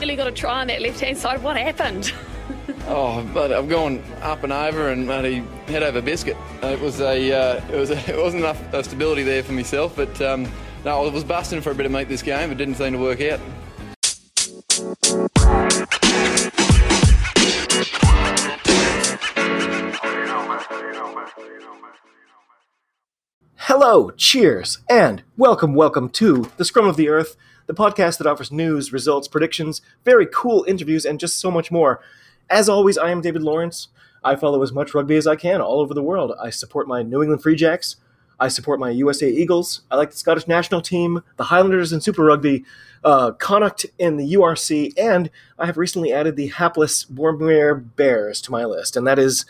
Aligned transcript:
Really 0.00 0.14
got 0.14 0.24
to 0.24 0.32
try 0.32 0.60
on 0.60 0.66
that 0.66 0.82
left 0.82 1.00
hand 1.00 1.16
side. 1.16 1.42
What 1.42 1.56
happened? 1.56 2.12
oh, 2.86 3.26
but 3.32 3.50
I've 3.50 3.68
gone 3.68 4.04
up 4.20 4.44
and 4.44 4.52
over 4.52 4.90
and 4.90 5.06
bloody 5.06 5.38
head 5.68 5.82
over 5.82 6.02
biscuit. 6.02 6.36
It 6.62 6.78
was 6.80 7.00
a, 7.00 7.32
uh, 7.32 7.64
it 7.72 7.76
was, 7.76 7.88
a, 7.88 7.96
it 8.14 8.18
wasn't 8.18 8.42
enough 8.42 8.62
uh, 8.74 8.82
stability 8.82 9.22
there 9.22 9.42
for 9.42 9.52
myself, 9.52 9.96
but 9.96 10.20
um, 10.20 10.46
no, 10.84 11.02
I 11.02 11.08
was 11.08 11.24
busting 11.24 11.62
for 11.62 11.70
a 11.70 11.74
bit 11.74 11.86
of 11.86 11.92
meat 11.92 12.08
this 12.08 12.20
game. 12.20 12.50
It 12.50 12.58
didn't 12.58 12.74
seem 12.74 12.92
to 12.92 12.98
work 12.98 13.22
out. 13.22 13.40
Hello, 23.56 24.10
cheers, 24.10 24.78
and 24.90 25.22
welcome, 25.38 25.74
welcome 25.74 26.10
to 26.10 26.50
the 26.58 26.64
Scrum 26.66 26.86
of 26.86 26.96
the 26.96 27.08
Earth, 27.08 27.36
the 27.66 27.74
podcast 27.74 28.18
that 28.18 28.26
offers 28.26 28.52
news, 28.52 28.92
results, 28.92 29.28
predictions, 29.28 29.82
very 30.04 30.26
cool 30.26 30.64
interviews, 30.68 31.04
and 31.04 31.20
just 31.20 31.40
so 31.40 31.50
much 31.50 31.70
more. 31.70 32.00
As 32.48 32.68
always, 32.68 32.96
I 32.96 33.10
am 33.10 33.20
David 33.20 33.42
Lawrence. 33.42 33.88
I 34.22 34.36
follow 34.36 34.62
as 34.62 34.72
much 34.72 34.94
rugby 34.94 35.16
as 35.16 35.26
I 35.26 35.36
can 35.36 35.60
all 35.60 35.80
over 35.80 35.94
the 35.94 36.02
world. 36.02 36.32
I 36.40 36.50
support 36.50 36.88
my 36.88 37.02
New 37.02 37.22
England 37.22 37.42
Free 37.42 37.56
Jacks. 37.56 37.96
I 38.38 38.48
support 38.48 38.78
my 38.78 38.90
USA 38.90 39.30
Eagles. 39.30 39.82
I 39.90 39.96
like 39.96 40.10
the 40.10 40.16
Scottish 40.16 40.46
national 40.46 40.82
team, 40.82 41.22
the 41.36 41.44
Highlanders 41.44 41.92
in 41.92 42.00
Super 42.00 42.24
Rugby, 42.24 42.64
uh, 43.02 43.32
Connacht 43.32 43.86
in 43.98 44.16
the 44.16 44.34
URC, 44.34 44.92
and 44.98 45.30
I 45.58 45.66
have 45.66 45.78
recently 45.78 46.12
added 46.12 46.36
the 46.36 46.48
hapless 46.48 47.04
Bournemouth 47.04 47.96
Bears 47.96 48.40
to 48.42 48.50
my 48.50 48.64
list, 48.64 48.96
and 48.96 49.06
that 49.06 49.18
is 49.18 49.46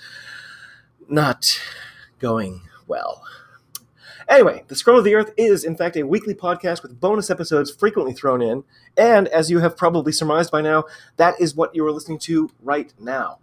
not 1.09 1.61
going 2.21 2.63
well. 2.87 3.25
Anyway, 4.29 4.65
The 4.67 4.75
Scrum 4.75 4.97
of 4.97 5.05
the 5.05 5.15
Earth 5.15 5.33
is, 5.37 5.63
in 5.63 5.77
fact, 5.77 5.97
a 5.97 6.03
weekly 6.03 6.35
podcast 6.35 6.83
with 6.83 6.99
bonus 7.01 7.31
episodes 7.31 7.71
frequently 7.71 8.13
thrown 8.13 8.43
in. 8.43 8.65
And 8.97 9.29
as 9.29 9.53
you 9.53 9.61
have 9.61 9.77
probably 9.77 10.11
surmised 10.11 10.51
by 10.51 10.63
now, 10.63 10.85
that 11.17 11.41
is 11.41 11.55
what 11.55 11.75
you 11.77 11.87
are 11.87 11.93
listening 11.93 12.19
to 12.21 12.51
right 12.61 12.93
now. 12.99 13.39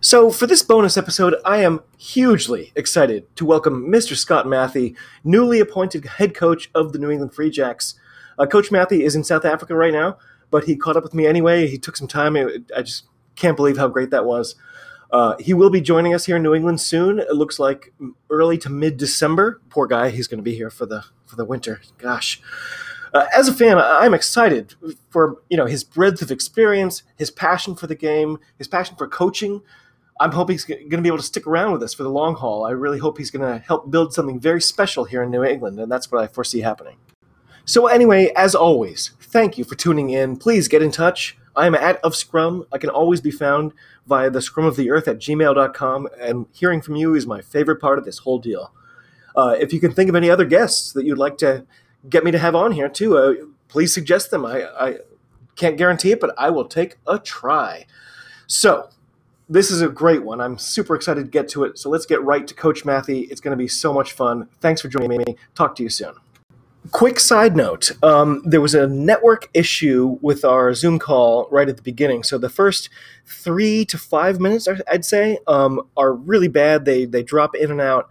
So, 0.00 0.30
for 0.30 0.46
this 0.46 0.62
bonus 0.62 0.96
episode, 0.96 1.36
I 1.44 1.58
am 1.58 1.80
hugely 1.98 2.72
excited 2.74 3.24
to 3.36 3.44
welcome 3.44 3.86
Mr. 3.86 4.16
Scott 4.16 4.46
Mathie, 4.46 4.96
newly 5.22 5.60
appointed 5.60 6.04
head 6.06 6.34
coach 6.34 6.70
of 6.74 6.92
the 6.92 6.98
New 6.98 7.10
England 7.10 7.34
Free 7.34 7.50
Jacks. 7.50 7.94
Uh, 8.38 8.46
coach 8.46 8.70
Mathie 8.70 9.02
is 9.02 9.14
in 9.14 9.22
South 9.22 9.44
Africa 9.44 9.76
right 9.76 9.92
now, 9.92 10.16
but 10.50 10.64
he 10.64 10.76
caught 10.76 10.96
up 10.96 11.02
with 11.04 11.14
me 11.14 11.26
anyway. 11.26 11.68
He 11.68 11.78
took 11.78 11.96
some 11.96 12.08
time. 12.08 12.36
I 12.74 12.82
just 12.82 13.04
can't 13.36 13.56
believe 13.56 13.76
how 13.76 13.88
great 13.88 14.10
that 14.10 14.24
was. 14.24 14.54
Uh, 15.12 15.36
he 15.38 15.52
will 15.52 15.68
be 15.68 15.80
joining 15.80 16.14
us 16.14 16.24
here 16.24 16.36
in 16.36 16.42
New 16.42 16.54
England 16.54 16.80
soon. 16.80 17.18
It 17.18 17.34
looks 17.34 17.58
like 17.58 17.92
early 18.30 18.56
to 18.58 18.70
mid 18.70 18.96
December. 18.96 19.60
Poor 19.68 19.86
guy, 19.86 20.08
he's 20.08 20.26
going 20.26 20.38
to 20.38 20.42
be 20.42 20.54
here 20.54 20.70
for 20.70 20.86
the 20.86 21.04
for 21.26 21.36
the 21.36 21.44
winter. 21.44 21.80
Gosh. 21.98 22.40
Uh, 23.12 23.26
as 23.36 23.46
a 23.46 23.52
fan, 23.52 23.76
I'm 23.78 24.14
excited 24.14 24.74
for 25.10 25.42
you 25.50 25.56
know 25.58 25.66
his 25.66 25.84
breadth 25.84 26.22
of 26.22 26.30
experience, 26.30 27.02
his 27.16 27.30
passion 27.30 27.74
for 27.76 27.86
the 27.86 27.94
game, 27.94 28.38
his 28.56 28.68
passion 28.68 28.96
for 28.96 29.06
coaching. 29.06 29.60
I'm 30.18 30.32
hoping 30.32 30.54
he's 30.54 30.64
going 30.64 30.88
to 30.88 31.02
be 31.02 31.08
able 31.08 31.18
to 31.18 31.22
stick 31.22 31.46
around 31.46 31.72
with 31.72 31.82
us 31.82 31.92
for 31.92 32.04
the 32.04 32.10
long 32.10 32.36
haul. 32.36 32.64
I 32.64 32.70
really 32.70 32.98
hope 32.98 33.18
he's 33.18 33.30
going 33.30 33.46
to 33.46 33.64
help 33.64 33.90
build 33.90 34.14
something 34.14 34.38
very 34.38 34.62
special 34.62 35.04
here 35.04 35.22
in 35.22 35.30
New 35.30 35.42
England, 35.42 35.80
and 35.80 35.90
that's 35.90 36.12
what 36.12 36.22
I 36.22 36.26
foresee 36.26 36.60
happening. 36.60 36.96
So, 37.64 37.86
anyway, 37.86 38.32
as 38.36 38.54
always, 38.54 39.10
thank 39.20 39.58
you 39.58 39.64
for 39.64 39.74
tuning 39.74 40.10
in. 40.10 40.36
Please 40.36 40.68
get 40.68 40.82
in 40.82 40.90
touch. 40.90 41.36
I 41.54 41.66
am 41.66 41.74
at 41.74 41.96
of 41.96 42.16
Scrum. 42.16 42.66
I 42.72 42.78
can 42.78 42.90
always 42.90 43.20
be 43.20 43.30
found 43.30 43.72
via 44.06 44.30
the 44.30 44.42
scrum 44.42 44.66
of 44.66 44.76
the 44.76 44.90
earth 44.90 45.06
at 45.08 45.18
gmail.com, 45.18 46.08
and 46.20 46.46
hearing 46.52 46.80
from 46.80 46.96
you 46.96 47.14
is 47.14 47.26
my 47.26 47.40
favorite 47.40 47.80
part 47.80 47.98
of 47.98 48.04
this 48.04 48.18
whole 48.18 48.38
deal. 48.38 48.72
Uh, 49.36 49.56
if 49.58 49.72
you 49.72 49.80
can 49.80 49.92
think 49.92 50.08
of 50.08 50.16
any 50.16 50.30
other 50.30 50.44
guests 50.44 50.92
that 50.92 51.04
you'd 51.04 51.18
like 51.18 51.38
to 51.38 51.66
get 52.08 52.24
me 52.24 52.30
to 52.30 52.38
have 52.38 52.54
on 52.54 52.72
here 52.72 52.88
too, 52.88 53.16
uh, 53.16 53.34
please 53.68 53.92
suggest 53.92 54.30
them. 54.30 54.44
I, 54.44 54.64
I 54.64 54.96
can't 55.56 55.76
guarantee 55.76 56.12
it, 56.12 56.20
but 56.20 56.34
I 56.36 56.50
will 56.50 56.66
take 56.66 56.98
a 57.06 57.18
try. 57.18 57.86
So, 58.46 58.90
this 59.48 59.70
is 59.70 59.82
a 59.82 59.88
great 59.88 60.24
one. 60.24 60.40
I'm 60.40 60.56
super 60.56 60.94
excited 60.94 61.24
to 61.24 61.30
get 61.30 61.48
to 61.50 61.64
it. 61.64 61.78
So 61.78 61.90
let's 61.90 62.06
get 62.06 62.22
right 62.22 62.46
to 62.46 62.54
Coach 62.54 62.84
Mathie. 62.84 63.30
It's 63.30 63.40
going 63.40 63.56
to 63.56 63.62
be 63.62 63.68
so 63.68 63.92
much 63.92 64.12
fun. 64.12 64.48
Thanks 64.60 64.80
for 64.80 64.88
joining 64.88 65.18
me. 65.18 65.36
Talk 65.54 65.74
to 65.76 65.82
you 65.82 65.90
soon. 65.90 66.21
Quick 66.90 67.20
side 67.20 67.56
note 67.56 67.92
um, 68.02 68.42
there 68.44 68.60
was 68.60 68.74
a 68.74 68.88
network 68.88 69.48
issue 69.54 70.18
with 70.20 70.44
our 70.44 70.74
Zoom 70.74 70.98
call 70.98 71.48
right 71.50 71.68
at 71.68 71.76
the 71.76 71.82
beginning. 71.82 72.24
So 72.24 72.38
the 72.38 72.48
first 72.48 72.90
three 73.24 73.84
to 73.84 73.96
five 73.96 74.40
minutes, 74.40 74.66
I'd 74.90 75.04
say, 75.04 75.38
um, 75.46 75.86
are 75.96 76.12
really 76.12 76.48
bad. 76.48 76.84
They, 76.84 77.04
they 77.04 77.22
drop 77.22 77.54
in 77.54 77.70
and 77.70 77.80
out. 77.80 78.08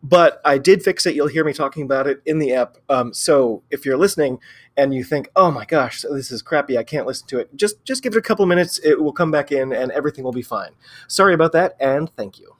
But 0.00 0.40
I 0.44 0.58
did 0.58 0.82
fix 0.82 1.06
it. 1.06 1.14
You'll 1.14 1.28
hear 1.28 1.44
me 1.44 1.54
talking 1.54 1.82
about 1.82 2.06
it 2.06 2.20
in 2.26 2.38
the 2.38 2.52
app. 2.52 2.76
Um, 2.90 3.14
so 3.14 3.62
if 3.70 3.86
you're 3.86 3.96
listening 3.96 4.38
and 4.76 4.92
you 4.92 5.02
think, 5.02 5.30
"Oh 5.34 5.50
my 5.50 5.64
gosh, 5.64 6.02
this 6.02 6.30
is 6.30 6.42
crappy. 6.42 6.76
I 6.76 6.82
can't 6.82 7.06
listen 7.06 7.26
to 7.28 7.38
it," 7.38 7.56
just 7.56 7.82
just 7.84 8.02
give 8.02 8.14
it 8.14 8.18
a 8.18 8.22
couple 8.22 8.44
minutes. 8.44 8.78
It 8.84 9.02
will 9.02 9.14
come 9.14 9.30
back 9.30 9.50
in, 9.50 9.72
and 9.72 9.90
everything 9.92 10.22
will 10.22 10.32
be 10.32 10.42
fine. 10.42 10.72
Sorry 11.08 11.32
about 11.32 11.52
that, 11.52 11.74
and 11.80 12.14
thank 12.16 12.38
you. 12.38 12.54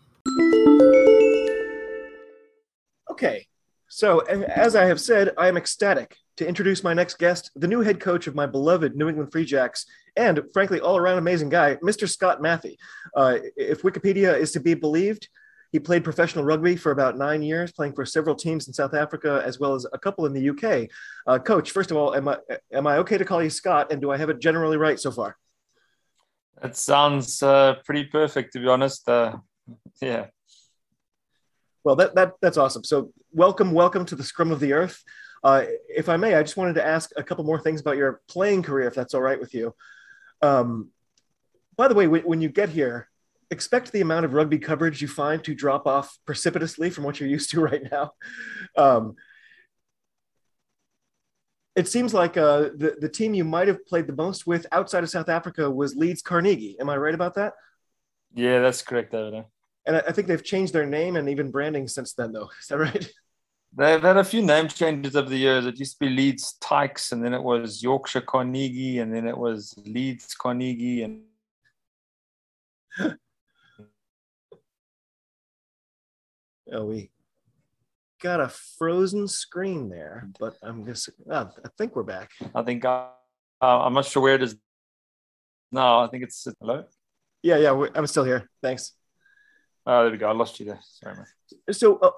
Okay, 3.11 3.47
so, 3.95 4.19
as 4.19 4.75
I 4.75 4.87
have 4.87 5.01
said, 5.01 5.31
I 5.39 5.47
am 5.47 5.57
ecstatic 5.57 6.17
to 6.39 6.45
introduce 6.45 6.83
my 6.83 6.95
next 6.95 7.17
guest, 7.17 7.53
the 7.55 7.69
new 7.69 7.81
head 7.81 8.01
coach 8.01 8.27
of 8.27 8.35
my 8.35 8.45
beloved 8.45 8.97
New 8.97 9.09
England 9.09 9.31
Free 9.31 9.45
Jacks, 9.45 9.87
and 10.17 10.43
frankly, 10.53 10.81
all 10.81 10.97
around 10.97 11.19
amazing 11.19 11.49
guy, 11.49 11.77
Mr. 11.77 12.09
Scott 12.09 12.41
Mathie. 12.43 12.77
Uh, 13.15 13.39
if 13.57 13.83
Wikipedia 13.83 14.37
is 14.37 14.51
to 14.51 14.59
be 14.59 14.75
believed, 14.75 15.29
he 15.71 15.79
played 15.79 16.03
professional 16.03 16.45
rugby 16.45 16.75
for 16.75 16.91
about 16.91 17.17
nine 17.17 17.41
years, 17.41 17.71
playing 17.71 17.93
for 17.93 18.05
several 18.05 18.35
teams 18.35 18.67
in 18.67 18.75
South 18.75 18.95
Africa 18.95 19.41
as 19.47 19.61
well 19.61 19.77
as 19.77 19.87
a 19.93 19.99
couple 19.99 20.27
in 20.27 20.33
the 20.33 20.51
UK. 20.51 20.89
Uh, 21.29 21.39
coach, 21.39 21.71
first 21.71 21.93
of 21.93 21.97
all, 21.97 22.17
am 22.17 22.27
I 22.27 22.39
am 22.73 22.89
I 22.89 22.97
okay 22.97 23.17
to 23.17 23.25
call 23.25 23.45
you 23.45 23.51
Scott, 23.51 23.93
and 23.93 24.01
do 24.01 24.11
I 24.11 24.17
have 24.17 24.29
it 24.29 24.41
generally 24.41 24.77
right 24.77 24.99
so 24.99 25.13
far? 25.13 25.37
It 26.65 26.75
sounds 26.75 27.45
uh, 27.45 27.77
pretty 27.85 28.07
perfect, 28.07 28.55
to 28.55 28.59
be 28.59 28.67
honest. 28.67 29.09
Uh, 29.09 29.37
yeah. 30.03 30.27
Well, 31.85 31.97
that, 31.97 32.15
that 32.15 32.33
that's 32.41 32.57
awesome. 32.57 32.83
So, 32.83 33.13
welcome, 33.31 33.73
welcome 33.73 34.07
to 34.07 34.17
the 34.17 34.25
Scrum 34.25 34.51
of 34.51 34.59
the 34.59 34.73
Earth. 34.73 35.03
Uh, 35.45 35.67
if 35.87 36.09
I 36.09 36.17
may, 36.17 36.35
I 36.35 36.43
just 36.43 36.57
wanted 36.57 36.77
to 36.77 36.87
ask 36.87 37.11
a 37.17 37.23
couple 37.23 37.45
more 37.45 37.61
things 37.61 37.83
about 37.83 37.99
your 37.99 38.23
playing 38.27 38.63
career, 38.63 38.89
if 38.89 38.95
that's 38.95 39.13
all 39.13 39.21
right 39.21 39.39
with 39.39 39.53
you. 39.53 39.75
Um, 40.41 40.89
by 41.77 41.89
the 41.89 41.95
way, 41.95 42.07
when, 42.07 42.41
you 42.41 42.49
get 42.49 42.71
here, 42.71 43.09
expect 43.51 43.93
the 43.93 44.01
amount 44.01 44.25
of 44.25 44.33
rugby 44.33 44.59
coverage 44.59 45.03
you 45.03 45.09
find 45.09 45.45
to 45.45 45.55
drop 45.55 45.87
off 45.87 46.17
precipitously 46.25 46.89
from 46.89 47.05
what 47.05 47.21
you're 47.21 47.29
used 47.29 47.51
to 47.51 47.61
right 47.63 47.83
now. 47.93 48.13
Um, 48.77 49.17
it 51.77 51.89
seems 51.89 52.15
like 52.15 52.39
uh, 52.39 52.71
the, 52.75 52.97
the 52.99 53.09
team 53.11 53.35
you 53.35 53.45
might 53.45 53.69
have 53.69 53.85
played 53.85 54.07
the 54.07 54.15
most 54.15 54.47
with 54.47 54.67
outside 54.73 55.03
of 55.03 55.11
South 55.11 55.29
Africa 55.29 55.71
was 55.71 55.97
Leeds 55.97 56.23
Carnegie. 56.23 56.77
Am 56.81 56.89
I 56.89 56.97
right 56.97 57.15
about 57.15 57.35
that? 57.35 57.53
Yeah, 58.33 58.61
that's 58.61 58.81
correct, 58.81 59.13
David 59.13 59.45
and 59.87 59.97
I 59.97 60.13
think 60.13 60.29
they've 60.29 60.43
changed 60.43 60.73
their 60.73 60.87
name 60.87 61.17
and 61.17 61.29
even 61.29 61.51
branding 61.51 61.89
since 61.89 62.15
then, 62.15 62.33
though. 62.33 62.51
Is 62.61 62.69
that 62.69 62.79
right? 62.79 63.11
They've 63.77 64.01
had 64.01 64.17
a 64.17 64.25
few 64.25 64.41
name 64.41 64.69
changes 64.69 65.17
over 65.17 65.29
the 65.29 65.37
years. 65.37 65.67
It 65.67 65.79
used 65.79 65.99
to 65.99 66.07
be 66.07 66.09
Leeds 66.09 66.57
Tykes, 66.61 67.11
and 67.11 67.25
then 67.25 67.35
it 67.35 67.43
was 67.43 67.83
Yorkshire 67.83 68.21
Carnegie, 68.21 69.01
and 69.01 69.13
then 69.13 69.27
it 69.27 69.37
was 69.37 69.75
Leeds 69.85 70.33
Carnegie, 70.35 71.03
and 71.03 71.23
oh, 76.73 76.85
we 76.85 77.11
got 78.23 78.41
a 78.41 78.49
frozen 78.49 79.27
screen 79.27 79.89
there, 79.89 80.29
but 80.39 80.55
I'm 80.63 80.87
just, 80.87 81.11
oh, 81.29 81.51
I 81.65 81.69
think 81.77 81.97
we're 81.97 82.05
back. 82.05 82.31
I 82.55 82.63
think 82.63 82.85
uh, 82.85 83.09
I'm 83.61 83.95
not 83.95 84.07
sure 84.07 84.23
where 84.23 84.37
it 84.37 84.43
is. 84.43 84.57
No, 85.73 85.99
I 85.99 86.07
think 86.07 86.23
it's 86.23 86.47
hello. 86.61 86.85
Yeah, 87.43 87.57
yeah, 87.57 87.87
I'm 87.97 88.07
still 88.07 88.25
here. 88.25 88.49
Thanks. 88.63 88.93
Oh, 89.87 90.03
there 90.03 90.13
we 90.13 90.19
go. 90.19 90.29
I 90.29 90.33
lost 90.33 90.59
you 90.61 90.67
there. 90.67 90.81
Sorry, 90.83 91.17
man. 91.17 91.27
So, 91.73 91.99
uh, 91.99 92.11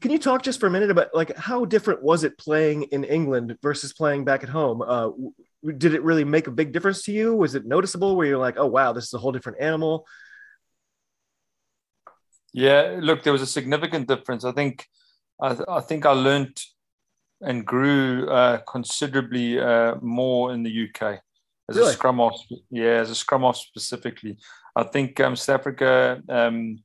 can 0.00 0.10
you 0.10 0.18
talk 0.18 0.42
just 0.42 0.60
for 0.60 0.66
a 0.66 0.70
minute 0.70 0.90
about 0.90 1.14
like 1.14 1.36
how 1.36 1.64
different 1.64 2.02
was 2.02 2.24
it 2.24 2.38
playing 2.38 2.84
in 2.84 3.04
England 3.04 3.56
versus 3.62 3.92
playing 3.92 4.24
back 4.24 4.42
at 4.42 4.48
home? 4.48 4.82
Uh, 4.82 5.10
did 5.76 5.94
it 5.94 6.02
really 6.02 6.24
make 6.24 6.46
a 6.46 6.50
big 6.50 6.72
difference 6.72 7.02
to 7.02 7.12
you? 7.12 7.34
Was 7.34 7.54
it 7.54 7.66
noticeable 7.66 8.16
where 8.16 8.26
you're 8.26 8.38
like, 8.38 8.56
oh 8.58 8.66
wow, 8.66 8.92
this 8.92 9.04
is 9.04 9.14
a 9.14 9.18
whole 9.18 9.32
different 9.32 9.60
animal? 9.60 10.06
Yeah, 12.52 12.98
look, 13.00 13.22
there 13.22 13.32
was 13.32 13.42
a 13.42 13.46
significant 13.46 14.08
difference. 14.08 14.44
I 14.44 14.52
think, 14.52 14.86
I, 15.40 15.54
th- 15.54 15.68
I 15.68 15.80
think 15.80 16.06
I 16.06 16.12
learned 16.12 16.58
and 17.40 17.64
grew 17.64 18.28
uh, 18.28 18.58
considerably 18.68 19.60
uh, 19.60 19.96
more 20.00 20.52
in 20.52 20.62
the 20.62 20.88
UK 20.88 21.20
as 21.68 21.76
really? 21.76 21.90
a 21.90 21.92
scrum 21.92 22.18
half. 22.18 22.40
Yeah, 22.70 23.00
as 23.00 23.10
a 23.10 23.14
scrum 23.14 23.42
half 23.42 23.56
specifically. 23.56 24.38
I 24.74 24.84
think 24.84 25.20
um, 25.20 25.36
South 25.36 25.60
Africa. 25.60 26.22
Um, 26.28 26.78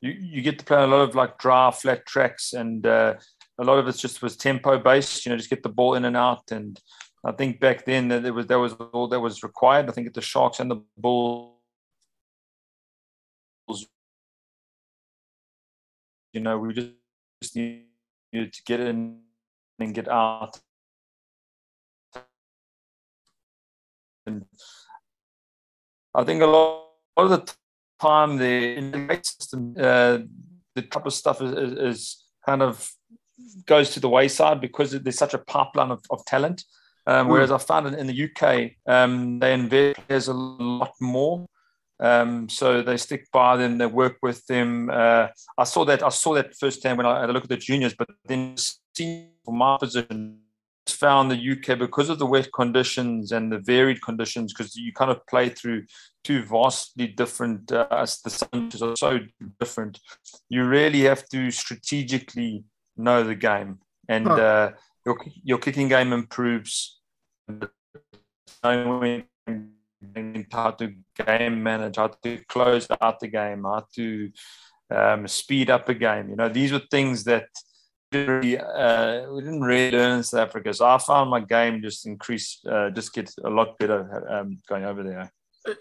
you, 0.00 0.12
you 0.12 0.42
get 0.42 0.58
to 0.58 0.64
play 0.64 0.82
a 0.82 0.86
lot 0.86 1.08
of 1.08 1.14
like 1.14 1.38
dry, 1.38 1.70
flat 1.70 2.06
tracks, 2.06 2.52
and 2.52 2.86
uh, 2.86 3.14
a 3.58 3.64
lot 3.64 3.78
of 3.78 3.88
it 3.88 3.96
just 3.96 4.22
was 4.22 4.36
tempo 4.36 4.78
based. 4.78 5.26
You 5.26 5.30
know, 5.30 5.36
just 5.36 5.50
get 5.50 5.62
the 5.62 5.68
ball 5.68 5.94
in 5.94 6.04
and 6.04 6.16
out. 6.16 6.50
And 6.50 6.80
I 7.24 7.32
think 7.32 7.60
back 7.60 7.84
then 7.84 8.08
that 8.08 8.22
there 8.22 8.32
was 8.32 8.46
that 8.46 8.58
was 8.58 8.74
all 8.74 9.08
that 9.08 9.20
was 9.20 9.42
required. 9.42 9.88
I 9.88 9.92
think 9.92 10.06
at 10.06 10.14
the 10.14 10.20
Sharks 10.20 10.60
and 10.60 10.70
the 10.70 10.82
Bulls, 10.96 11.56
you 16.32 16.40
know, 16.40 16.58
we 16.58 16.72
just, 16.72 17.56
needed 17.56 18.52
to 18.52 18.62
get 18.64 18.80
in 18.80 19.20
and 19.78 19.94
get 19.94 20.08
out. 20.08 20.60
And 24.26 24.44
I 26.14 26.24
think 26.24 26.42
a 26.42 26.46
lot, 26.46 26.88
a 27.16 27.22
lot 27.22 27.32
of 27.32 27.46
the 27.46 27.54
time 28.00 28.36
the 28.36 28.76
in 28.76 29.20
system, 29.22 29.74
uh, 29.78 30.18
the 30.74 30.82
type 30.82 31.06
of 31.06 31.12
stuff 31.12 31.40
is, 31.42 31.52
is, 31.52 31.72
is, 31.78 32.24
kind 32.46 32.62
of 32.62 32.90
goes 33.66 33.90
to 33.90 34.00
the 34.00 34.08
wayside 34.08 34.60
because 34.60 34.92
there's 34.92 35.18
such 35.18 35.34
a 35.34 35.38
pipeline 35.38 35.90
of, 35.90 36.02
of 36.10 36.24
talent. 36.24 36.64
Um, 37.06 37.26
mm. 37.26 37.30
Whereas 37.30 37.50
I 37.50 37.58
found 37.58 37.86
in, 37.86 37.94
in 37.94 38.06
the 38.06 38.24
UK, 38.24 38.72
um, 38.86 39.38
they 39.38 39.52
invest 39.52 40.06
players 40.06 40.28
a 40.28 40.34
lot 40.34 40.92
more. 41.00 41.46
Um, 42.00 42.48
so 42.48 42.80
they 42.80 42.96
stick 42.96 43.26
by 43.32 43.56
them, 43.56 43.78
they 43.78 43.86
work 43.86 44.18
with 44.22 44.46
them. 44.46 44.88
Uh, 44.88 45.28
I 45.56 45.64
saw 45.64 45.84
that 45.86 46.02
I 46.02 46.10
saw 46.10 46.34
that 46.34 46.54
firsthand 46.54 46.96
when 46.96 47.06
I 47.06 47.20
had 47.20 47.30
a 47.30 47.32
look 47.32 47.44
at 47.44 47.48
the 47.48 47.56
juniors, 47.56 47.94
but 47.94 48.08
then 48.24 48.54
for 49.44 49.52
my 49.52 49.76
position, 49.78 50.38
found 50.86 51.30
the 51.30 51.52
UK 51.52 51.78
because 51.78 52.08
of 52.08 52.18
the 52.18 52.26
wet 52.26 52.50
conditions 52.52 53.32
and 53.32 53.52
the 53.52 53.58
varied 53.58 54.02
conditions, 54.02 54.52
because 54.52 54.74
you 54.76 54.92
kind 54.92 55.10
of 55.10 55.24
play 55.26 55.48
through 55.48 55.84
two 56.28 56.42
vastly 56.42 57.06
different, 57.06 57.72
uh, 57.72 58.06
the 58.24 58.30
centers 58.30 58.82
are 58.82 58.96
so 58.96 59.18
different. 59.58 59.98
You 60.50 60.64
really 60.64 61.00
have 61.10 61.26
to 61.30 61.50
strategically 61.50 62.64
know 62.98 63.24
the 63.24 63.34
game, 63.34 63.78
and 64.08 64.28
uh, 64.28 64.72
your 65.06 65.16
your 65.42 65.58
kicking 65.58 65.88
game 65.88 66.12
improves. 66.12 67.00
How 68.62 69.00
to 70.70 70.94
game 71.26 71.62
manage, 71.62 71.96
how 71.96 72.08
to 72.08 72.44
close 72.54 72.86
out 73.00 73.20
the 73.20 73.28
game, 73.28 73.62
how 73.64 73.86
to 73.96 74.30
um, 74.90 75.26
speed 75.26 75.70
up 75.70 75.88
a 75.88 75.94
game. 75.94 76.28
You 76.30 76.36
know, 76.36 76.50
these 76.50 76.72
were 76.72 76.82
things 76.90 77.24
that 77.24 77.48
really, 78.12 78.58
uh, 78.58 79.30
we 79.32 79.40
didn't 79.42 79.62
really 79.62 79.96
learn 79.96 80.18
in 80.18 80.22
South 80.22 80.48
Africa. 80.48 80.74
So 80.74 80.86
I 80.86 80.98
found 80.98 81.30
my 81.30 81.40
game 81.40 81.82
just 81.82 82.06
increase, 82.06 82.60
uh, 82.70 82.90
just 82.90 83.12
get 83.12 83.32
a 83.44 83.50
lot 83.50 83.78
better 83.78 84.00
um, 84.30 84.58
going 84.68 84.84
over 84.84 85.02
there. 85.02 85.32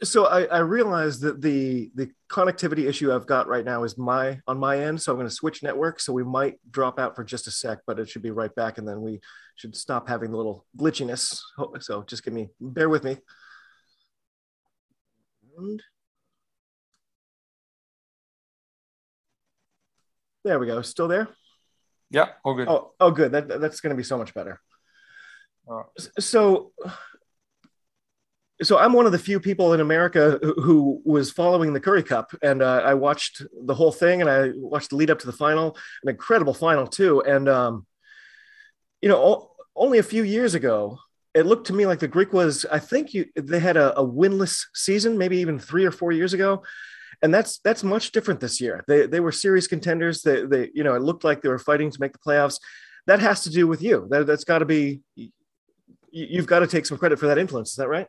So 0.03 0.25
I, 0.25 0.43
I 0.45 0.59
realized 0.59 1.21
that 1.21 1.41
the 1.41 1.91
the 1.95 2.09
connectivity 2.29 2.87
issue 2.87 3.13
I've 3.13 3.27
got 3.27 3.47
right 3.47 3.65
now 3.65 3.83
is 3.83 3.97
my 3.97 4.39
on 4.47 4.57
my 4.57 4.79
end. 4.79 5.01
So 5.01 5.11
I'm 5.11 5.17
going 5.17 5.29
to 5.29 5.33
switch 5.33 5.63
network. 5.63 5.99
So 5.99 6.13
we 6.13 6.23
might 6.23 6.55
drop 6.69 6.99
out 6.99 7.15
for 7.15 7.23
just 7.23 7.47
a 7.47 7.51
sec, 7.51 7.79
but 7.87 7.99
it 7.99 8.09
should 8.09 8.21
be 8.21 8.31
right 8.31 8.53
back, 8.55 8.77
and 8.77 8.87
then 8.87 9.01
we 9.01 9.19
should 9.55 9.75
stop 9.75 10.07
having 10.07 10.31
the 10.31 10.37
little 10.37 10.65
glitchiness. 10.77 11.39
So 11.79 12.03
just 12.03 12.23
give 12.23 12.33
me, 12.33 12.49
bear 12.59 12.89
with 12.89 13.03
me. 13.03 13.17
There 20.43 20.59
we 20.59 20.67
go. 20.67 20.81
Still 20.81 21.07
there? 21.07 21.29
Yeah, 22.09 22.29
all 22.43 22.53
good. 22.53 22.67
Oh, 22.67 22.93
oh, 22.99 23.11
good. 23.11 23.31
That 23.31 23.47
that's 23.59 23.81
going 23.81 23.91
to 23.91 23.97
be 23.97 24.03
so 24.03 24.17
much 24.17 24.33
better. 24.33 24.61
So, 26.19 26.71
so 28.63 28.77
I'm 28.77 28.94
one 28.94 29.06
of 29.06 29.12
the 29.12 29.19
few 29.19 29.39
people 29.39 29.74
in 29.74 29.81
America 29.81 30.39
who 30.42 31.01
was 31.06 31.31
following 31.31 31.74
the 31.74 31.80
Currie 31.80 32.04
Cup, 32.04 32.31
and 32.42 32.62
uh, 32.62 32.81
I 32.83 32.95
watched 32.95 33.44
the 33.65 33.75
whole 33.75 33.92
thing, 33.92 34.21
and 34.21 34.30
I 34.30 34.51
watched 34.56 34.89
the 34.89 34.95
lead 34.95 35.12
up 35.12 35.19
to 35.19 35.27
the 35.27 35.33
final, 35.33 35.77
an 36.04 36.09
incredible 36.09 36.54
final 36.54 36.88
too. 36.88 37.21
And 37.21 37.48
um, 37.48 37.86
you 39.01 39.09
know, 39.09 39.18
o- 39.18 39.51
only 39.75 40.00
a 40.00 40.04
few 40.04 40.24
years 40.24 40.56
ago, 40.56 40.98
it 41.36 41.45
looked 41.45 41.68
to 41.68 41.74
me 41.74 41.86
like 41.86 42.00
the 42.00 42.07
Griquas. 42.07 42.65
I 42.71 42.80
think 42.80 43.13
you 43.13 43.25
they 43.36 43.59
had 43.59 43.77
a, 43.77 43.98
a 44.00 44.04
winless 44.04 44.65
season, 44.74 45.18
maybe 45.18 45.38
even 45.38 45.59
three 45.59 45.86
or 45.86 45.92
four 45.92 46.12
years 46.12 46.33
ago, 46.33 46.63
and 47.21 47.31
that's 47.31 47.59
that's 47.59 47.83
much 47.83 48.12
different 48.12 48.39
this 48.39 48.59
year. 48.59 48.83
They 48.88 49.06
they 49.06 49.19
were 49.19 49.31
serious 49.31 49.68
contenders. 49.68 50.24
They 50.24 50.45
they 50.45 50.71
you 50.74 50.83
know 50.83 50.95
it 50.95 51.04
looked 51.04 51.24
like 51.24 51.44
they 51.44 51.50
were 51.50 51.59
fighting 51.59 51.92
to 51.92 52.01
make 52.01 52.13
the 52.13 52.19
playoffs. 52.19 52.59
That 53.06 53.19
has 53.19 53.44
to 53.44 53.51
do 53.51 53.68
with 53.68 53.83
you. 53.83 54.07
That 54.09 54.25
that's 54.25 54.45
got 54.45 54.59
to 54.59 54.65
be. 54.65 55.01
You've 56.09 56.48
got 56.48 56.59
to 56.59 56.68
take 56.68 56.88
some 56.88 56.98
credit 56.98 57.19
for 57.19 57.27
that 57.27 57.38
influence. 57.38 57.71
Is 57.71 57.75
that 57.75 57.89
right? 57.89 58.07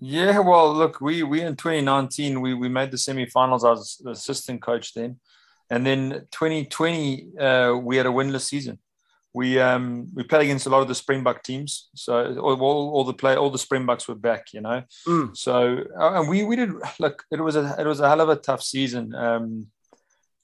Yeah. 0.00 0.38
Well, 0.40 0.74
look, 0.74 1.00
we 1.00 1.22
we 1.22 1.42
in 1.42 1.56
2019 1.56 2.40
we 2.40 2.54
we 2.54 2.68
made 2.68 2.90
the 2.90 2.96
semifinals. 2.96 3.64
I 3.64 3.70
was 3.70 4.02
assistant 4.06 4.62
coach 4.62 4.94
then, 4.94 5.18
and 5.70 5.86
then 5.86 6.26
2020 6.30 7.38
uh, 7.38 7.74
we 7.82 7.96
had 7.96 8.06
a 8.06 8.10
winless 8.10 8.42
season 8.42 8.78
we 9.36 9.60
um, 9.60 10.08
we 10.14 10.22
played 10.22 10.44
against 10.44 10.64
a 10.64 10.70
lot 10.70 10.80
of 10.80 10.88
the 10.88 10.94
Springbok 10.94 11.42
teams. 11.42 11.90
So 11.94 12.38
all, 12.38 12.58
all, 12.62 13.04
the 13.04 13.12
play 13.12 13.36
all 13.36 13.50
the 13.50 13.58
Springboks 13.58 14.08
were 14.08 14.14
back, 14.14 14.54
you 14.54 14.62
know. 14.62 14.82
Mm. 15.06 15.36
So 15.36 15.84
uh, 16.00 16.20
and 16.20 16.26
we 16.26 16.42
we 16.42 16.56
did 16.56 16.70
look. 16.98 17.22
It 17.30 17.42
was 17.42 17.54
a 17.54 17.76
it 17.78 17.84
was 17.84 18.00
a 18.00 18.08
hell 18.08 18.22
of 18.22 18.30
a 18.30 18.36
tough 18.36 18.62
season 18.62 19.14
um, 19.14 19.66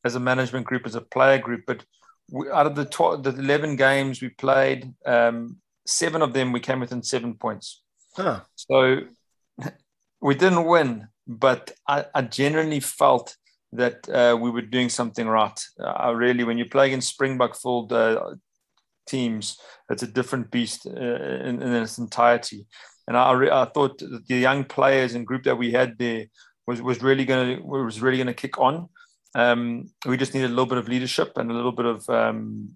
as 0.05 0.15
a 0.15 0.21
management 0.21 0.67
group, 0.67 0.85
as 0.85 0.95
a 0.95 1.01
player 1.01 1.39
group. 1.39 1.63
But 1.67 1.87
we, 2.31 2.51
out 2.51 2.67
of 2.67 2.75
the 2.75 2.85
12, 2.85 3.23
the 3.23 3.31
eleven 3.31 3.77
games 3.77 4.21
we 4.21 4.29
played, 4.29 4.93
um, 5.07 5.57
seven 5.87 6.21
of 6.21 6.35
them 6.35 6.53
we 6.53 6.61
came 6.61 6.81
within 6.81 7.03
seven 7.03 7.33
points. 7.33 7.83
Huh. 8.15 8.41
So 8.57 8.99
we 10.23 10.35
didn't 10.35 10.65
win, 10.65 11.09
but 11.27 11.73
I, 11.89 12.07
I 12.15 12.23
generally 12.23 12.81
felt 12.81 13.37
that 13.73 14.09
uh, 14.09 14.37
we 14.37 14.51
were 14.51 14.63
doing 14.63 14.89
something 14.89 15.27
right. 15.27 15.59
Uh, 15.81 16.15
really, 16.15 16.45
when 16.45 16.59
you 16.59 16.67
play 16.67 16.87
against 16.87 17.11
Springbok 17.11 17.57
full 17.57 17.89
uh, 17.91 18.35
teams, 19.07 19.59
it's 19.91 20.03
a 20.03 20.07
different 20.07 20.51
beast 20.51 20.87
uh, 20.87 20.91
in, 20.91 21.61
in, 21.61 21.75
its 21.75 21.99
entirety. 21.99 22.67
And 23.09 23.17
I, 23.17 23.63
I 23.63 23.65
thought 23.65 23.99
the 23.99 24.37
young 24.37 24.65
players 24.65 25.15
and 25.15 25.27
group 25.27 25.43
that 25.45 25.59
we 25.59 25.73
had 25.73 25.99
there 25.99 26.27
was, 26.67 26.81
was 26.81 27.03
really 27.03 27.25
going 27.25 27.59
to 27.59 27.63
was 27.65 28.01
really 28.01 28.19
going 28.19 28.29
to 28.29 28.35
kick 28.35 28.59
on. 28.59 28.89
Um, 29.35 29.91
we 30.07 30.17
just 30.17 30.35
needed 30.35 30.47
a 30.47 30.55
little 30.55 30.67
bit 30.67 30.79
of 30.79 30.89
leadership 30.89 31.33
and 31.37 31.51
a 31.51 31.55
little 31.55 31.73
bit 31.73 31.87
of 31.87 32.09
um, 32.09 32.71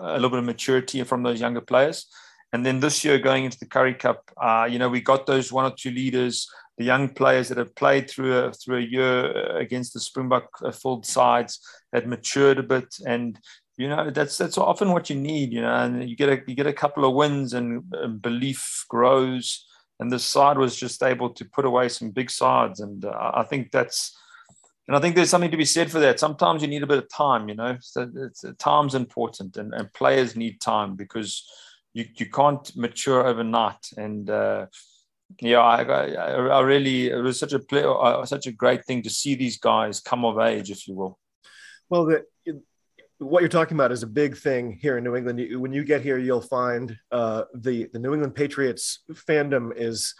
a 0.00 0.14
little 0.14 0.30
bit 0.30 0.38
of 0.38 0.44
maturity 0.44 1.02
from 1.02 1.22
those 1.22 1.40
younger 1.40 1.60
players. 1.60 2.06
And 2.52 2.66
then 2.66 2.80
this 2.80 3.04
year, 3.04 3.18
going 3.18 3.44
into 3.44 3.58
the 3.58 3.66
Currie 3.66 3.94
Cup, 3.94 4.30
uh, 4.40 4.68
you 4.70 4.78
know, 4.78 4.88
we 4.88 5.00
got 5.00 5.26
those 5.26 5.50
one 5.50 5.64
or 5.64 5.74
two 5.76 5.90
leaders, 5.90 6.46
the 6.78 6.84
young 6.84 7.08
players 7.08 7.48
that 7.48 7.58
have 7.58 7.74
played 7.74 8.10
through 8.10 8.36
a, 8.36 8.52
through 8.52 8.78
a 8.78 8.80
year 8.80 9.56
against 9.56 9.92
the 9.92 10.00
Springbok 10.00 10.48
uh, 10.64 10.72
full 10.72 11.02
sides, 11.02 11.60
had 11.92 12.06
matured 12.06 12.58
a 12.58 12.62
bit, 12.62 12.94
and 13.06 13.38
you 13.76 13.88
know 13.88 14.10
that's 14.10 14.38
that's 14.38 14.58
often 14.58 14.92
what 14.92 15.08
you 15.08 15.16
need 15.16 15.50
you 15.50 15.62
know 15.62 15.74
and 15.74 16.08
you 16.08 16.14
get 16.14 16.28
a 16.28 16.42
you 16.46 16.54
get 16.54 16.66
a 16.66 16.74
couple 16.74 17.06
of 17.06 17.14
wins 17.14 17.54
and, 17.54 17.82
and 17.92 18.20
belief 18.20 18.84
grows. 18.88 19.66
And 20.00 20.10
this 20.10 20.24
side 20.24 20.58
was 20.58 20.76
just 20.76 21.02
able 21.02 21.30
to 21.30 21.44
put 21.44 21.64
away 21.64 21.88
some 21.88 22.10
big 22.10 22.30
sides. 22.30 22.80
And 22.80 23.04
uh, 23.04 23.30
i 23.34 23.42
think 23.42 23.70
that's 23.70 24.16
and 24.88 24.96
i 24.96 25.00
think 25.00 25.14
there's 25.14 25.30
something 25.30 25.50
to 25.50 25.56
be 25.56 25.64
said 25.64 25.90
for 25.90 26.00
that. 26.00 26.20
Sometimes 26.20 26.62
you 26.62 26.68
need 26.68 26.82
a 26.82 26.86
bit 26.86 26.98
of 26.98 27.08
time 27.08 27.48
you 27.48 27.54
know 27.54 27.76
so 27.80 28.10
it's, 28.14 28.44
time's 28.58 28.94
important 28.94 29.56
and, 29.56 29.72
and 29.74 29.92
players 29.94 30.36
need 30.36 30.60
time 30.60 30.96
because 30.96 31.44
you, 31.94 32.06
you 32.16 32.26
can't 32.26 32.74
mature 32.76 33.26
overnight. 33.26 33.88
And 33.96 34.28
uh, 34.30 34.66
yeah, 35.40 35.60
I, 35.60 35.82
I, 35.82 36.06
I, 36.32 36.60
really 36.60 37.08
it 37.08 37.22
was 37.22 37.38
such 37.38 37.52
a 37.52 37.58
play, 37.58 37.84
uh, 37.84 38.24
such 38.24 38.46
a 38.46 38.52
great 38.52 38.84
thing 38.84 39.02
to 39.02 39.10
see 39.10 39.34
these 39.34 39.58
guys 39.58 40.00
come 40.00 40.24
of 40.24 40.38
age, 40.38 40.70
if 40.70 40.86
you 40.86 40.94
will. 40.94 41.18
Well, 41.88 42.06
the, 42.06 42.24
what 43.18 43.40
you're 43.40 43.48
talking 43.48 43.76
about 43.76 43.92
is 43.92 44.02
a 44.02 44.08
big 44.08 44.36
thing 44.36 44.78
here 44.80 44.98
in 44.98 45.04
New 45.04 45.16
England. 45.16 45.60
When 45.60 45.72
you 45.72 45.84
get 45.84 46.02
here, 46.02 46.18
you'll 46.18 46.40
find 46.40 46.96
uh, 47.10 47.44
the 47.54 47.88
the 47.92 47.98
New 47.98 48.12
England 48.12 48.34
Patriots 48.34 49.00
fandom 49.10 49.72
is 49.76 50.14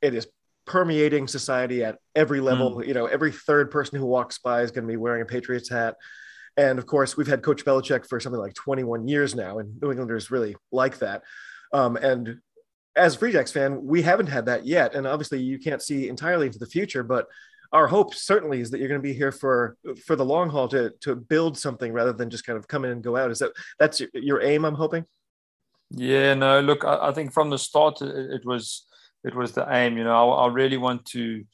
it 0.00 0.14
is 0.14 0.28
permeating 0.66 1.28
society 1.28 1.84
at 1.84 1.98
every 2.14 2.40
level. 2.40 2.76
Mm. 2.76 2.86
You 2.86 2.94
know, 2.94 3.06
every 3.06 3.32
third 3.32 3.70
person 3.70 3.98
who 3.98 4.06
walks 4.06 4.38
by 4.38 4.62
is 4.62 4.70
going 4.70 4.86
to 4.86 4.92
be 4.92 4.96
wearing 4.96 5.22
a 5.22 5.26
Patriots 5.26 5.68
hat. 5.68 5.96
And 6.56 6.78
of 6.78 6.86
course, 6.86 7.16
we've 7.16 7.26
had 7.26 7.42
Coach 7.42 7.64
Belichick 7.64 8.06
for 8.06 8.18
something 8.18 8.40
like 8.40 8.54
21 8.54 9.08
years 9.08 9.34
now, 9.34 9.58
and 9.58 9.80
New 9.80 9.90
Englanders 9.90 10.30
really 10.30 10.56
like 10.72 10.98
that. 10.98 11.22
Um, 11.72 11.96
and 11.96 12.38
as 12.96 13.14
a 13.14 13.18
Free 13.18 13.32
Jacks 13.32 13.52
fan, 13.52 13.84
we 13.84 14.02
haven't 14.02 14.26
had 14.26 14.46
that 14.46 14.66
yet. 14.66 14.94
And 14.94 15.06
obviously, 15.06 15.40
you 15.40 15.58
can't 15.58 15.82
see 15.82 16.08
entirely 16.08 16.46
into 16.46 16.58
the 16.58 16.66
future, 16.66 17.02
but 17.02 17.26
our 17.72 17.86
hope 17.86 18.14
certainly 18.14 18.60
is 18.60 18.70
that 18.70 18.78
you're 18.78 18.88
going 18.88 19.00
to 19.00 19.06
be 19.06 19.12
here 19.12 19.32
for 19.32 19.76
for 20.06 20.16
the 20.16 20.24
long 20.24 20.48
haul 20.48 20.68
to 20.68 20.90
to 21.00 21.14
build 21.14 21.58
something 21.58 21.92
rather 21.92 22.12
than 22.12 22.30
just 22.30 22.46
kind 22.46 22.58
of 22.58 22.68
come 22.68 22.84
in 22.84 22.90
and 22.90 23.02
go 23.02 23.16
out. 23.16 23.30
Is 23.30 23.40
that 23.40 23.52
that's 23.78 24.02
your 24.14 24.42
aim? 24.42 24.64
I'm 24.64 24.74
hoping. 24.74 25.04
Yeah, 25.90 26.34
no. 26.34 26.60
Look, 26.60 26.84
I, 26.84 27.08
I 27.08 27.12
think 27.12 27.32
from 27.32 27.50
the 27.50 27.58
start 27.58 28.00
it, 28.02 28.44
was 28.44 28.86
it 29.24 29.34
was 29.34 29.52
the 29.52 29.66
aim. 29.68 29.98
You 29.98 30.04
know, 30.04 30.32
I, 30.32 30.46
I 30.46 30.48
really 30.48 30.76
want 30.76 31.04
to 31.06 31.44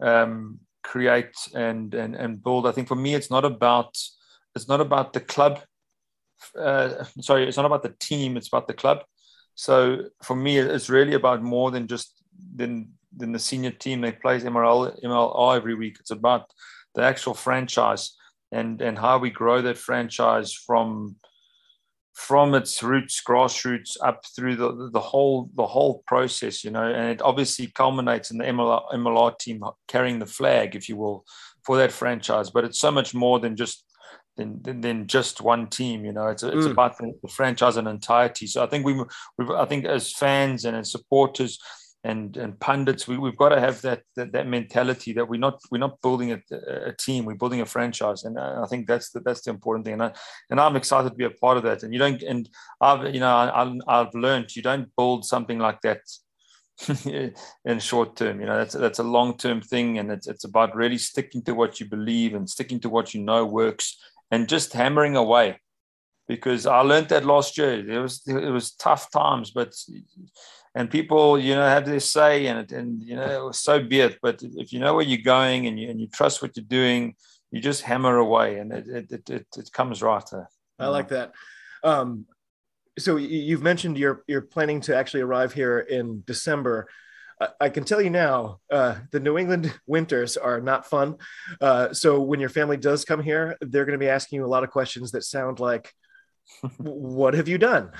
um, 0.00 0.60
create 0.82 1.34
and 1.54 1.92
and 1.94 2.14
and 2.14 2.42
build. 2.42 2.66
I 2.66 2.72
think 2.72 2.88
for 2.88 2.96
me, 2.96 3.14
it's 3.14 3.30
not 3.30 3.44
about 3.44 3.96
it's 4.54 4.68
not 4.68 4.80
about 4.80 5.12
the 5.12 5.20
club. 5.20 5.60
Uh, 6.58 7.04
sorry, 7.20 7.48
it's 7.48 7.56
not 7.56 7.66
about 7.66 7.82
the 7.82 7.94
team. 7.98 8.36
It's 8.36 8.48
about 8.48 8.68
the 8.68 8.74
club. 8.74 9.02
So 9.54 10.04
for 10.22 10.36
me, 10.36 10.58
it's 10.58 10.90
really 10.90 11.14
about 11.14 11.42
more 11.42 11.70
than 11.70 11.86
just 11.86 12.22
than 12.54 12.92
than 13.16 13.32
the 13.32 13.38
senior 13.38 13.70
team 13.70 14.00
that 14.00 14.20
plays 14.20 14.44
MRL, 14.44 15.00
MLR 15.04 15.56
every 15.56 15.74
week. 15.74 15.96
It's 16.00 16.10
about 16.10 16.50
the 16.94 17.02
actual 17.02 17.34
franchise 17.34 18.16
and, 18.52 18.80
and 18.80 18.98
how 18.98 19.18
we 19.18 19.30
grow 19.30 19.62
that 19.62 19.78
franchise 19.78 20.52
from 20.52 21.16
from 22.14 22.54
its 22.54 22.80
roots, 22.80 23.20
grassroots, 23.26 23.96
up 24.00 24.24
through 24.36 24.54
the, 24.54 24.90
the 24.92 25.00
whole 25.00 25.50
the 25.54 25.66
whole 25.66 26.04
process, 26.06 26.62
you 26.62 26.70
know, 26.70 26.84
and 26.84 27.10
it 27.10 27.20
obviously 27.20 27.66
culminates 27.66 28.30
in 28.30 28.38
the 28.38 28.44
MLR, 28.44 28.82
MLR 28.94 29.36
team 29.38 29.64
carrying 29.88 30.20
the 30.20 30.26
flag, 30.26 30.76
if 30.76 30.88
you 30.88 30.96
will, 30.96 31.24
for 31.66 31.76
that 31.76 31.90
franchise. 31.90 32.50
But 32.50 32.64
it's 32.64 32.78
so 32.78 32.92
much 32.92 33.14
more 33.14 33.40
than 33.40 33.56
just 33.56 33.84
than, 34.36 34.60
than, 34.62 34.80
than 34.80 35.06
just 35.06 35.40
one 35.40 35.68
team. 35.68 36.04
You 36.04 36.12
know, 36.12 36.28
it's 36.28 36.42
it's 36.42 36.66
mm. 36.66 36.70
about 36.70 36.98
the, 36.98 37.12
the 37.22 37.28
franchise 37.28 37.76
in 37.76 37.86
entirety. 37.86 38.46
So 38.46 38.62
I 38.62 38.66
think 38.66 38.84
we, 38.84 38.94
we, 39.38 39.54
I 39.54 39.64
think 39.64 39.84
as 39.84 40.12
fans 40.12 40.64
and 40.64 40.76
as 40.76 40.90
supporters, 40.90 41.58
and 42.04 42.36
and 42.36 42.60
pundits. 42.60 43.08
We, 43.08 43.16
we've 43.16 43.36
got 43.36 43.48
to 43.48 43.60
have 43.60 43.80
that, 43.82 44.02
that, 44.16 44.32
that 44.32 44.46
mentality 44.46 45.14
that 45.14 45.26
we're 45.26 45.40
not 45.40 45.58
we're 45.70 45.78
not 45.78 46.00
building 46.02 46.32
a, 46.32 46.40
a 46.86 46.92
team. 46.92 47.24
We're 47.24 47.34
building 47.34 47.62
a 47.62 47.66
franchise, 47.66 48.24
and 48.24 48.38
I 48.38 48.66
think 48.66 48.86
that's 48.86 49.10
the, 49.10 49.20
that's 49.20 49.40
the 49.42 49.50
important 49.50 49.86
thing. 49.86 49.94
And 49.94 50.02
I, 50.04 50.12
and 50.50 50.60
I'm 50.60 50.76
excited 50.76 51.08
to 51.08 51.14
be 51.14 51.24
a 51.24 51.30
part 51.30 51.56
of 51.56 51.62
that. 51.64 51.82
And 51.82 51.92
you 51.92 51.98
don't 51.98 52.22
and 52.22 52.48
I've 52.80 53.14
you 53.14 53.20
know 53.20 53.34
I, 53.34 53.74
I've 53.88 54.14
learned 54.14 54.54
you 54.54 54.62
don't 54.62 54.94
build 54.96 55.24
something 55.24 55.58
like 55.58 55.80
that 55.80 56.00
in 57.64 57.78
short 57.78 58.16
term. 58.16 58.38
You 58.40 58.46
know 58.46 58.58
that's 58.58 58.74
that's 58.74 58.98
a 58.98 59.04
long 59.04 59.38
term 59.38 59.62
thing, 59.62 59.98
and 59.98 60.12
it's 60.12 60.26
it's 60.26 60.44
about 60.44 60.76
really 60.76 60.98
sticking 60.98 61.42
to 61.44 61.54
what 61.54 61.80
you 61.80 61.88
believe 61.88 62.34
and 62.34 62.48
sticking 62.48 62.80
to 62.80 62.90
what 62.90 63.14
you 63.14 63.22
know 63.22 63.46
works, 63.46 63.96
and 64.34 64.48
just 64.48 64.72
hammering 64.72 65.16
away 65.16 65.60
because 66.26 66.66
I 66.66 66.80
learned 66.80 67.08
that 67.10 67.24
last 67.24 67.56
year. 67.58 67.72
It 67.88 67.98
was 67.98 68.22
it 68.26 68.52
was 68.58 68.72
tough 68.72 69.10
times, 69.10 69.50
but 69.50 69.72
and 70.74 70.90
people 70.90 71.38
you 71.38 71.54
know 71.54 71.68
have 71.74 71.86
their 71.86 72.00
say 72.00 72.46
and 72.46 72.70
and 72.72 73.02
you 73.02 73.16
know 73.16 73.52
so 73.52 73.82
be 73.82 74.00
it. 74.00 74.18
But 74.22 74.42
if 74.42 74.72
you 74.72 74.80
know 74.80 74.94
where 74.94 75.04
you're 75.04 75.32
going 75.36 75.66
and 75.66 75.78
you 75.78 75.88
and 75.90 76.00
you 76.00 76.08
trust 76.08 76.42
what 76.42 76.56
you're 76.56 76.64
doing, 76.80 77.14
you 77.50 77.60
just 77.60 77.82
hammer 77.82 78.16
away 78.18 78.58
and 78.58 78.72
it 78.72 78.86
it 79.12 79.30
it, 79.30 79.46
it 79.56 79.72
comes 79.72 80.02
right. 80.02 80.28
I 80.78 80.88
like 80.88 81.08
that. 81.08 81.32
Um, 81.84 82.26
so 82.98 83.16
you've 83.16 83.62
mentioned 83.62 83.98
you're 83.98 84.24
you're 84.26 84.48
planning 84.56 84.80
to 84.82 84.96
actually 84.96 85.22
arrive 85.22 85.52
here 85.52 85.78
in 85.78 86.22
December. 86.26 86.88
I 87.60 87.68
can 87.68 87.84
tell 87.84 88.00
you 88.00 88.10
now, 88.10 88.60
uh, 88.70 88.96
the 89.10 89.20
New 89.20 89.38
England 89.38 89.72
winters 89.86 90.36
are 90.36 90.60
not 90.60 90.88
fun. 90.88 91.16
Uh, 91.60 91.92
so 91.92 92.20
when 92.20 92.40
your 92.40 92.48
family 92.48 92.76
does 92.76 93.04
come 93.04 93.22
here, 93.22 93.56
they're 93.60 93.84
going 93.84 93.98
to 93.98 94.04
be 94.04 94.08
asking 94.08 94.38
you 94.38 94.44
a 94.44 94.46
lot 94.46 94.64
of 94.64 94.70
questions 94.70 95.10
that 95.12 95.24
sound 95.24 95.60
like, 95.60 95.92
what 96.78 97.34
have 97.34 97.48
you 97.48 97.58
done? 97.58 97.90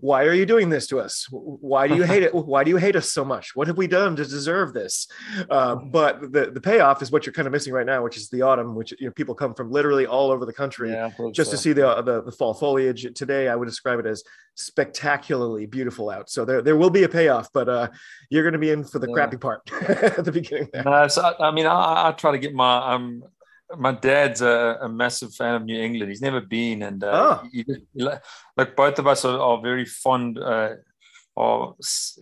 Why 0.00 0.24
are 0.24 0.34
you 0.34 0.46
doing 0.46 0.70
this 0.70 0.86
to 0.88 1.00
us? 1.00 1.26
Why 1.30 1.88
do 1.88 1.96
you 1.96 2.02
hate 2.02 2.22
it? 2.22 2.34
Why 2.34 2.64
do 2.64 2.70
you 2.70 2.76
hate 2.76 2.96
us 2.96 3.12
so 3.12 3.24
much? 3.24 3.54
What 3.54 3.66
have 3.66 3.76
we 3.76 3.86
done 3.86 4.16
to 4.16 4.24
deserve 4.24 4.72
this? 4.72 5.06
Uh, 5.50 5.76
but 5.76 6.32
the, 6.32 6.50
the 6.50 6.60
payoff 6.60 7.02
is 7.02 7.10
what 7.10 7.26
you're 7.26 7.32
kind 7.32 7.46
of 7.46 7.52
missing 7.52 7.72
right 7.72 7.86
now, 7.86 8.02
which 8.02 8.16
is 8.16 8.28
the 8.28 8.42
autumn, 8.42 8.74
which 8.74 8.92
you 8.98 9.06
know 9.06 9.12
people 9.12 9.34
come 9.34 9.54
from 9.54 9.70
literally 9.70 10.06
all 10.06 10.30
over 10.30 10.44
the 10.44 10.52
country 10.52 10.90
yeah, 10.90 11.10
just 11.32 11.50
so. 11.50 11.56
to 11.56 11.62
see 11.62 11.72
the, 11.72 12.02
the, 12.02 12.22
the 12.22 12.32
fall 12.32 12.54
foliage. 12.54 13.06
Today, 13.14 13.48
I 13.48 13.56
would 13.56 13.68
describe 13.68 13.98
it 13.98 14.06
as 14.06 14.22
spectacularly 14.54 15.66
beautiful 15.66 16.10
out. 16.10 16.30
So 16.30 16.44
there 16.44 16.62
there 16.62 16.76
will 16.76 16.90
be 16.90 17.02
a 17.04 17.08
payoff, 17.08 17.48
but 17.52 17.68
uh, 17.68 17.88
you're 18.30 18.42
going 18.42 18.52
to 18.52 18.58
be 18.58 18.70
in 18.70 18.84
for 18.84 18.98
the 18.98 19.08
yeah. 19.08 19.14
crappy 19.14 19.36
part 19.36 19.70
at 19.88 20.24
the 20.24 20.32
beginning. 20.32 20.68
There. 20.72 20.84
No, 20.84 21.08
so, 21.08 21.34
I 21.38 21.50
mean, 21.50 21.66
I, 21.66 22.08
I, 22.08 22.12
try 22.12 22.32
to 22.32 22.38
get 22.38 22.54
my 22.54 22.94
um, 22.94 23.24
my 23.76 23.92
dad's 23.92 24.40
a, 24.40 24.78
a, 24.82 24.88
massive 24.88 25.34
fan 25.34 25.54
of 25.54 25.64
New 25.64 25.80
England. 25.80 26.10
He's 26.10 26.22
never 26.22 26.40
been, 26.40 26.82
and 26.82 27.02
uh, 27.02 27.38
oh. 27.42 27.48
he, 27.52 27.64
like 28.56 28.76
both 28.76 28.98
of 28.98 29.06
us 29.06 29.24
are, 29.24 29.38
are 29.38 29.60
very 29.60 29.84
fond, 29.84 30.38
uh, 30.38 30.74
or 31.36 31.74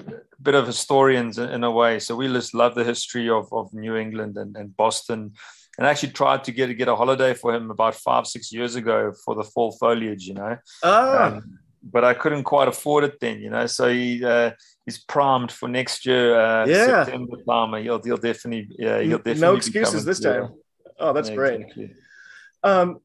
a 0.09 0.13
bit 0.41 0.55
of 0.55 0.67
historians 0.67 1.39
in, 1.39 1.49
in, 1.51 1.65
a 1.65 1.71
way. 1.71 1.99
So 1.99 2.17
we 2.17 2.29
just 2.29 2.55
love 2.55 2.75
the 2.75 2.85
history 2.85 3.29
of, 3.29 3.53
of 3.53 3.73
New 3.75 3.97
England 3.97 4.37
and, 4.37 4.57
and 4.57 4.77
Boston. 4.77 5.33
And 5.79 5.87
I 5.87 5.91
actually 5.91 6.13
tried 6.13 6.45
to 6.45 6.53
get 6.53 6.77
get 6.77 6.89
a 6.89 6.97
holiday 6.97 7.35
for 7.35 7.55
him 7.55 7.71
about 7.71 7.95
five, 7.95 8.27
six 8.27 8.53
years 8.53 8.75
ago 8.75 9.13
for 9.25 9.35
the 9.35 9.45
fall 9.45 9.73
foliage, 9.73 10.27
you 10.27 10.35
know. 10.35 10.57
Oh. 10.83 11.25
Um, 11.25 11.59
but 11.83 12.05
I 12.05 12.15
couldn't 12.15 12.45
quite 12.45 12.69
afford 12.69 13.05
it 13.05 13.19
then, 13.21 13.41
you 13.41 13.51
know. 13.51 13.67
So 13.67 13.89
he 13.89 14.25
uh, 14.25 14.53
he's 14.85 14.99
primed 14.99 15.51
for 15.51 15.69
next 15.69 16.07
year, 16.07 16.39
uh, 16.39 16.67
yeah. 16.67 17.05
September 17.05 17.37
time. 17.49 17.83
He'll, 17.83 18.03
he'll 18.03 18.17
definitely, 18.17 18.69
yeah, 18.79 19.01
he'll 19.01 19.19
definitely. 19.19 19.41
No 19.41 19.57
excuses 19.57 20.05
this 20.05 20.21
time. 20.21 20.55
Oh, 21.03 21.13
that's 21.13 21.29
yeah, 21.29 21.35
great. 21.35 21.67
Um, 22.63 23.01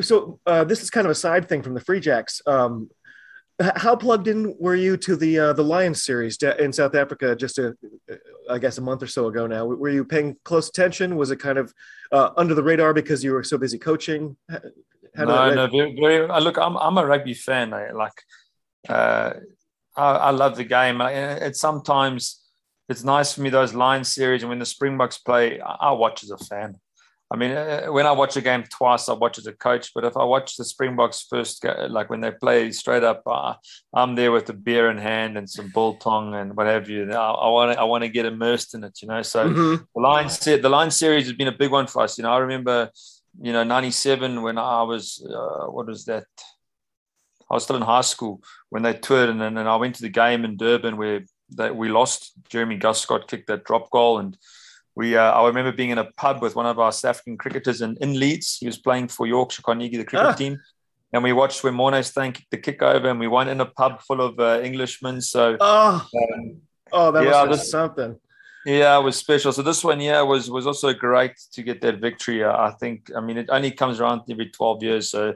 so 0.00 0.40
uh, 0.46 0.64
this 0.64 0.82
is 0.82 0.90
kind 0.90 1.06
of 1.06 1.10
a 1.10 1.14
side 1.14 1.48
thing 1.48 1.62
from 1.62 1.74
the 1.74 1.80
Free 1.80 2.00
Jacks. 2.00 2.40
Um, 2.46 2.90
how 3.76 3.96
plugged 3.96 4.28
in 4.28 4.54
were 4.58 4.76
you 4.76 4.96
to 4.98 5.16
the 5.16 5.38
uh, 5.38 5.52
the 5.52 5.64
Lions 5.64 6.04
series 6.04 6.36
in 6.42 6.72
South 6.72 6.94
Africa 6.94 7.34
just 7.34 7.58
a, 7.58 7.76
I 8.48 8.58
guess 8.58 8.78
a 8.78 8.80
month 8.80 9.02
or 9.02 9.08
so 9.08 9.26
ago 9.26 9.46
now? 9.46 9.66
Were 9.66 9.88
you 9.88 10.04
paying 10.04 10.36
close 10.44 10.68
attention? 10.68 11.16
Was 11.16 11.30
it 11.30 11.40
kind 11.40 11.58
of 11.58 11.74
uh, 12.12 12.30
under 12.36 12.54
the 12.54 12.62
radar 12.62 12.94
because 12.94 13.24
you 13.24 13.32
were 13.32 13.42
so 13.42 13.58
busy 13.58 13.78
coaching? 13.78 14.36
How 14.48 15.24
no, 15.24 15.54
no, 15.54 15.66
very, 15.66 15.96
very, 16.00 16.28
uh, 16.28 16.38
look, 16.38 16.56
I'm 16.56 16.76
I'm 16.76 16.96
a 16.98 17.04
rugby 17.04 17.34
fan. 17.34 17.74
I, 17.74 17.90
like, 17.90 18.12
uh, 18.88 19.32
I, 19.96 20.10
I, 20.12 20.30
love 20.30 20.56
the 20.56 20.64
game. 20.64 21.00
It's 21.00 21.60
sometimes 21.60 22.40
it's 22.88 23.04
nice 23.04 23.34
for 23.34 23.42
me 23.42 23.50
those 23.50 23.74
Lions 23.74 24.12
series 24.12 24.42
and 24.42 24.48
when 24.50 24.58
the 24.58 24.66
Springboks 24.66 25.18
play, 25.18 25.60
I 25.60 25.92
watch 25.92 26.22
as 26.22 26.30
a 26.30 26.38
fan. 26.38 26.76
I 27.30 27.36
mean, 27.36 27.50
uh, 27.50 27.86
when 27.88 28.06
I 28.06 28.12
watch 28.12 28.36
a 28.36 28.40
game 28.40 28.64
twice, 28.64 29.08
I 29.08 29.12
watch 29.12 29.36
as 29.36 29.46
a 29.46 29.52
coach. 29.52 29.92
But 29.94 30.04
if 30.04 30.16
I 30.16 30.24
watch 30.24 30.56
the 30.56 30.64
Springboks 30.64 31.26
first, 31.28 31.62
like 31.64 32.08
when 32.08 32.22
they 32.22 32.30
play 32.30 32.72
straight 32.72 33.04
up, 33.04 33.22
uh, 33.26 33.54
I'm 33.92 34.14
there 34.14 34.32
with 34.32 34.48
a 34.48 34.54
beer 34.54 34.90
in 34.90 34.96
hand 34.96 35.36
and 35.36 35.48
some 35.48 35.70
biltong 35.74 36.34
and 36.34 36.56
what 36.56 36.66
have 36.66 36.88
you. 36.88 37.10
I 37.12 37.48
want 37.50 37.72
to, 37.74 37.80
I 37.80 37.84
want 37.84 38.04
to 38.04 38.08
get 38.08 38.24
immersed 38.24 38.74
in 38.74 38.82
it, 38.82 39.02
you 39.02 39.08
know. 39.08 39.20
So 39.20 39.46
mm-hmm. 39.46 39.84
the 39.94 40.00
Lions, 40.00 40.38
the 40.38 40.68
Lions 40.70 40.96
series 40.96 41.26
has 41.26 41.34
been 41.34 41.48
a 41.48 41.52
big 41.52 41.70
one 41.70 41.86
for 41.86 42.02
us. 42.02 42.16
You 42.16 42.22
know, 42.22 42.32
I 42.32 42.38
remember, 42.38 42.90
you 43.42 43.52
know, 43.52 43.62
'97 43.62 44.40
when 44.40 44.56
I 44.56 44.82
was, 44.84 45.22
uh, 45.28 45.66
what 45.66 45.86
was 45.86 46.06
that? 46.06 46.24
I 47.50 47.54
was 47.54 47.64
still 47.64 47.76
in 47.76 47.82
high 47.82 48.02
school 48.02 48.42
when 48.70 48.82
they 48.82 48.94
toured, 48.94 49.28
and 49.28 49.40
then 49.40 49.58
I 49.58 49.76
went 49.76 49.96
to 49.96 50.02
the 50.02 50.08
game 50.08 50.46
in 50.46 50.56
Durban 50.56 50.96
where 50.96 51.20
that 51.50 51.76
we 51.76 51.88
lost. 51.88 52.32
Jeremy 52.48 52.78
Guscott 52.78 53.28
kicked 53.28 53.48
that 53.48 53.64
drop 53.64 53.90
goal, 53.90 54.18
and 54.18 54.36
we. 54.94 55.16
Uh, 55.16 55.32
I 55.32 55.46
remember 55.46 55.72
being 55.72 55.90
in 55.90 55.98
a 55.98 56.10
pub 56.12 56.42
with 56.42 56.56
one 56.56 56.66
of 56.66 56.78
our 56.78 56.92
South 56.92 57.10
African 57.10 57.36
cricketers 57.36 57.80
in, 57.80 57.96
in 58.00 58.18
Leeds. 58.18 58.58
He 58.60 58.66
was 58.66 58.78
playing 58.78 59.08
for 59.08 59.26
Yorkshire 59.26 59.62
Carnegie, 59.62 59.96
the 59.96 60.04
cricket 60.04 60.26
ah. 60.26 60.32
team, 60.32 60.58
and 61.12 61.22
we 61.22 61.32
watched 61.32 61.64
when 61.64 61.74
Morné 61.74 62.04
Steyn 62.04 62.32
kicked 62.32 62.50
the 62.50 62.58
kick 62.58 62.82
over, 62.82 63.08
and 63.08 63.18
we 63.18 63.28
won 63.28 63.48
in 63.48 63.60
a 63.60 63.66
pub 63.66 64.00
full 64.02 64.20
of 64.20 64.38
uh, 64.38 64.60
Englishmen. 64.62 65.20
So, 65.20 65.56
oh, 65.60 66.06
um, 66.34 66.60
oh, 66.92 67.10
that 67.12 67.24
yeah, 67.24 67.44
was 67.44 67.60
this, 67.60 67.70
something. 67.70 68.18
Yeah, 68.66 68.98
it 68.98 69.02
was 69.02 69.16
special. 69.16 69.52
So 69.52 69.62
this 69.62 69.82
one, 69.82 70.00
yeah, 70.00 70.20
was 70.22 70.50
was 70.50 70.66
also 70.66 70.92
great 70.92 71.32
to 71.52 71.62
get 71.62 71.80
that 71.80 72.00
victory. 72.00 72.44
Uh, 72.44 72.52
I 72.52 72.72
think. 72.78 73.10
I 73.16 73.20
mean, 73.20 73.38
it 73.38 73.48
only 73.50 73.70
comes 73.70 74.00
around 74.00 74.22
every 74.30 74.50
twelve 74.50 74.82
years, 74.82 75.10
so. 75.10 75.34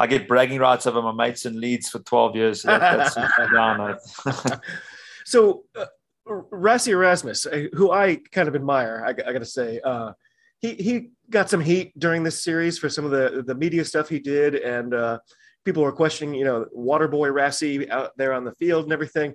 I 0.00 0.06
get 0.06 0.28
bragging 0.28 0.60
rights 0.60 0.86
over 0.86 1.02
my 1.02 1.10
mates 1.10 1.44
in 1.44 1.60
Leeds 1.60 1.88
for 1.88 1.98
12 1.98 2.36
years. 2.36 2.62
So 2.62 2.68
that, 2.68 3.14
that's 3.16 3.16
So, 5.28 5.64
uh, 5.76 5.84
Rassie 6.26 6.92
Erasmus, 6.92 7.44
uh, 7.44 7.66
who 7.74 7.90
I 7.90 8.16
kind 8.32 8.48
of 8.48 8.54
admire, 8.54 9.04
I, 9.06 9.10
I 9.10 9.32
got 9.34 9.40
to 9.40 9.44
say, 9.44 9.78
uh, 9.84 10.12
he 10.60 10.72
he 10.74 11.10
got 11.28 11.50
some 11.50 11.60
heat 11.60 11.92
during 11.98 12.22
this 12.22 12.42
series 12.42 12.78
for 12.78 12.88
some 12.88 13.04
of 13.04 13.10
the 13.10 13.42
the 13.46 13.54
media 13.54 13.84
stuff 13.84 14.08
he 14.08 14.20
did, 14.20 14.54
and 14.54 14.94
uh, 14.94 15.18
people 15.66 15.82
were 15.82 15.92
questioning, 15.92 16.34
you 16.34 16.46
know, 16.46 16.64
Waterboy 16.74 17.30
Rassie 17.30 17.90
out 17.90 18.16
there 18.16 18.32
on 18.32 18.44
the 18.44 18.54
field 18.54 18.84
and 18.84 18.92
everything. 18.92 19.34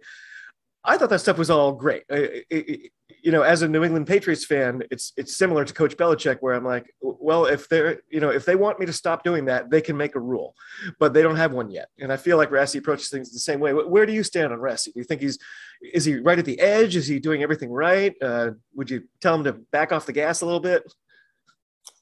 I 0.83 0.97
thought 0.97 1.11
that 1.11 1.19
stuff 1.19 1.37
was 1.37 1.51
all 1.51 1.73
great. 1.73 2.03
It, 2.09 2.45
it, 2.49 2.91
you 3.23 3.31
know, 3.31 3.41
as 3.41 3.61
a 3.61 3.69
New 3.69 3.85
England 3.85 4.05
Patriots 4.05 4.45
fan, 4.45 4.83
it's 4.91 5.13
it's 5.15 5.37
similar 5.37 5.63
to 5.63 5.73
Coach 5.73 5.95
Belichick, 5.95 6.39
where 6.41 6.53
I'm 6.53 6.65
like, 6.65 6.93
well, 7.01 7.45
if 7.45 7.69
they're 7.69 8.01
you 8.09 8.19
know 8.19 8.29
if 8.29 8.43
they 8.43 8.55
want 8.55 8.81
me 8.81 8.85
to 8.85 8.91
stop 8.91 9.23
doing 9.23 9.45
that, 9.45 9.71
they 9.71 9.79
can 9.79 9.95
make 9.95 10.15
a 10.15 10.19
rule, 10.19 10.55
but 10.99 11.13
they 11.13 11.21
don't 11.21 11.37
have 11.37 11.53
one 11.53 11.71
yet. 11.71 11.87
And 11.99 12.11
I 12.11 12.17
feel 12.17 12.35
like 12.35 12.49
Rassie 12.49 12.79
approaches 12.79 13.09
things 13.09 13.31
the 13.31 13.39
same 13.39 13.61
way. 13.61 13.71
Where 13.71 14.05
do 14.05 14.11
you 14.11 14.23
stand 14.23 14.51
on 14.51 14.59
Rassie? 14.59 14.93
Do 14.93 14.99
you 14.99 15.05
think 15.05 15.21
he's 15.21 15.39
is 15.81 16.03
he 16.03 16.19
right 16.19 16.37
at 16.37 16.43
the 16.43 16.59
edge? 16.59 16.97
Is 16.97 17.07
he 17.07 17.17
doing 17.19 17.43
everything 17.43 17.71
right? 17.71 18.13
Uh, 18.21 18.51
would 18.75 18.89
you 18.89 19.03
tell 19.21 19.35
him 19.35 19.45
to 19.45 19.53
back 19.53 19.93
off 19.93 20.05
the 20.05 20.11
gas 20.11 20.41
a 20.41 20.45
little 20.45 20.59
bit? 20.59 20.83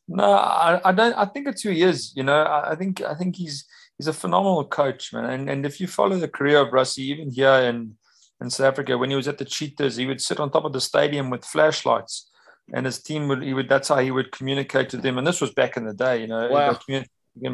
No, 0.08 0.24
I, 0.24 0.82
I 0.84 0.92
don't. 0.92 1.14
I 1.14 1.26
think 1.26 1.48
it's 1.48 1.62
who 1.62 1.70
he 1.70 1.84
is. 1.84 2.14
You 2.16 2.24
know, 2.24 2.42
I, 2.42 2.72
I 2.72 2.76
think 2.76 3.00
I 3.02 3.14
think 3.14 3.36
he's 3.36 3.66
he's 3.98 4.08
a 4.08 4.14
phenomenal 4.14 4.66
coach, 4.66 5.14
man. 5.14 5.26
And 5.26 5.50
and 5.52 5.66
if 5.68 5.80
you 5.80 5.86
follow 5.86 6.18
the 6.18 6.28
career 6.28 6.58
of 6.58 6.70
Rassie, 6.70 7.00
even 7.00 7.30
here 7.30 7.54
in 7.70 7.96
in 8.42 8.50
South 8.50 8.68
Africa. 8.68 8.98
When 8.98 9.10
he 9.10 9.16
was 9.16 9.28
at 9.28 9.38
the 9.38 9.46
Cheetahs, 9.46 9.96
he 9.96 10.06
would 10.06 10.22
sit 10.22 10.40
on 10.40 10.52
top 10.52 10.66
of 10.66 10.74
the 10.74 10.82
stadium 10.82 11.30
with 11.30 11.46
flashlights, 11.46 12.30
and 12.74 12.86
his 12.86 13.02
team 13.02 13.28
would 13.28 13.44
he 13.44 13.54
would 13.54 13.70
that's 13.70 13.90
how 13.90 14.00
he 14.00 14.12
would 14.12 14.32
communicate 14.32 14.90
to 14.90 14.98
them. 14.98 15.18
And 15.18 15.26
this 15.26 15.42
was 15.42 15.54
back 15.54 15.78
in 15.78 15.86
the 15.86 15.94
day, 15.94 16.22
you 16.22 16.28
know, 16.28 16.50
wow. 16.50 16.78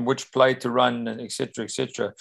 which 0.05 0.31
play 0.31 0.53
to 0.55 0.69
run 0.69 1.07
and 1.07 1.21
etc. 1.21 1.65
etc. 1.65 2.13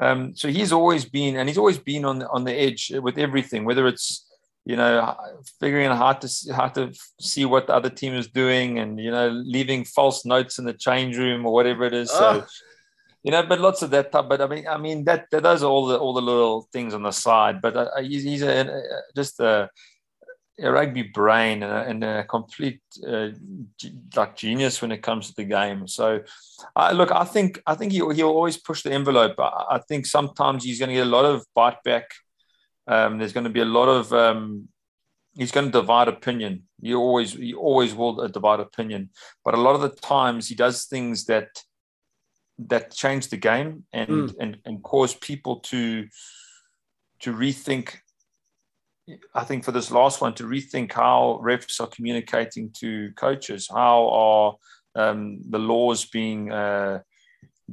Um, 0.00 0.34
so 0.36 0.48
he's 0.48 0.72
always 0.72 1.04
been, 1.04 1.36
and 1.36 1.48
he's 1.48 1.58
always 1.58 1.78
been 1.78 2.04
on 2.04 2.20
the, 2.20 2.28
on 2.28 2.44
the 2.44 2.54
edge 2.54 2.92
with 3.02 3.18
everything, 3.18 3.64
whether 3.64 3.86
it's 3.86 4.24
you 4.64 4.76
know 4.76 5.16
figuring 5.60 5.86
out 5.86 5.96
how 5.96 6.12
to 6.12 6.54
how 6.54 6.68
to 6.68 6.92
see 7.20 7.44
what 7.46 7.66
the 7.68 7.74
other 7.74 7.90
team 7.90 8.14
is 8.14 8.28
doing, 8.28 8.78
and 8.78 9.00
you 9.00 9.10
know 9.10 9.28
leaving 9.28 9.84
false 9.84 10.24
notes 10.24 10.58
in 10.58 10.64
the 10.64 10.74
change 10.74 11.16
room 11.16 11.46
or 11.46 11.52
whatever 11.52 11.84
it 11.84 11.94
is. 11.94 12.10
So. 12.10 12.44
You 13.22 13.32
know, 13.32 13.42
but 13.42 13.60
lots 13.60 13.82
of 13.82 13.90
that 13.90 14.12
type. 14.12 14.28
But 14.28 14.40
I 14.40 14.46
mean, 14.46 14.66
I 14.68 14.78
mean 14.78 15.04
that, 15.04 15.26
that 15.30 15.42
those 15.42 15.62
are 15.62 15.70
all 15.70 15.86
the 15.86 15.98
all 15.98 16.14
the 16.14 16.22
little 16.22 16.68
things 16.72 16.94
on 16.94 17.02
the 17.02 17.10
side. 17.10 17.60
But 17.60 17.76
uh, 17.76 18.00
he's, 18.00 18.22
he's 18.22 18.42
a, 18.42 18.92
just 19.16 19.40
a, 19.40 19.68
a, 20.60 20.70
rugby 20.70 21.02
brain 21.02 21.62
and 21.62 21.72
a, 21.72 21.88
and 21.88 22.04
a 22.04 22.24
complete 22.24 22.80
uh, 23.06 23.28
like 24.14 24.36
genius 24.36 24.80
when 24.80 24.92
it 24.92 25.02
comes 25.02 25.28
to 25.28 25.34
the 25.36 25.44
game. 25.44 25.88
So, 25.88 26.20
uh, 26.76 26.92
look, 26.94 27.10
I 27.10 27.24
think 27.24 27.60
I 27.66 27.74
think 27.74 27.92
he 27.92 27.98
he'll 27.98 28.28
always 28.28 28.56
push 28.56 28.82
the 28.82 28.92
envelope. 28.92 29.34
I, 29.38 29.64
I 29.70 29.78
think 29.88 30.06
sometimes 30.06 30.64
he's 30.64 30.78
going 30.78 30.90
to 30.90 30.94
get 30.94 31.06
a 31.06 31.10
lot 31.10 31.24
of 31.24 31.44
bite 31.54 31.82
back. 31.82 32.10
Um, 32.86 33.18
there's 33.18 33.32
going 33.32 33.44
to 33.44 33.50
be 33.50 33.60
a 33.60 33.66
lot 33.66 33.88
of 33.88 34.12
um, 34.12 34.68
he's 35.36 35.52
going 35.52 35.66
to 35.66 35.72
divide 35.72 36.08
opinion. 36.08 36.64
You 36.80 36.98
always 36.98 37.34
you 37.34 37.58
always 37.58 37.94
will 37.94 38.28
divide 38.28 38.60
opinion, 38.60 39.10
but 39.44 39.54
a 39.54 39.60
lot 39.60 39.74
of 39.74 39.80
the 39.80 39.90
times 39.90 40.48
he 40.48 40.54
does 40.54 40.84
things 40.84 41.24
that 41.26 41.48
that 42.58 42.92
changed 42.92 43.30
the 43.30 43.36
game 43.36 43.84
and, 43.92 44.08
mm. 44.08 44.34
and 44.40 44.58
and 44.64 44.82
caused 44.82 45.20
people 45.20 45.60
to 45.60 46.06
to 47.20 47.32
rethink 47.32 47.96
I 49.34 49.44
think 49.44 49.64
for 49.64 49.72
this 49.72 49.90
last 49.90 50.20
one 50.20 50.34
to 50.34 50.44
rethink 50.44 50.92
how 50.92 51.40
refs 51.42 51.80
are 51.80 51.86
communicating 51.86 52.70
to 52.78 53.10
coaches, 53.12 53.68
how 53.72 54.08
are 54.08 54.56
um, 54.94 55.40
the 55.48 55.58
laws 55.58 56.04
being 56.04 56.52
uh, 56.52 57.00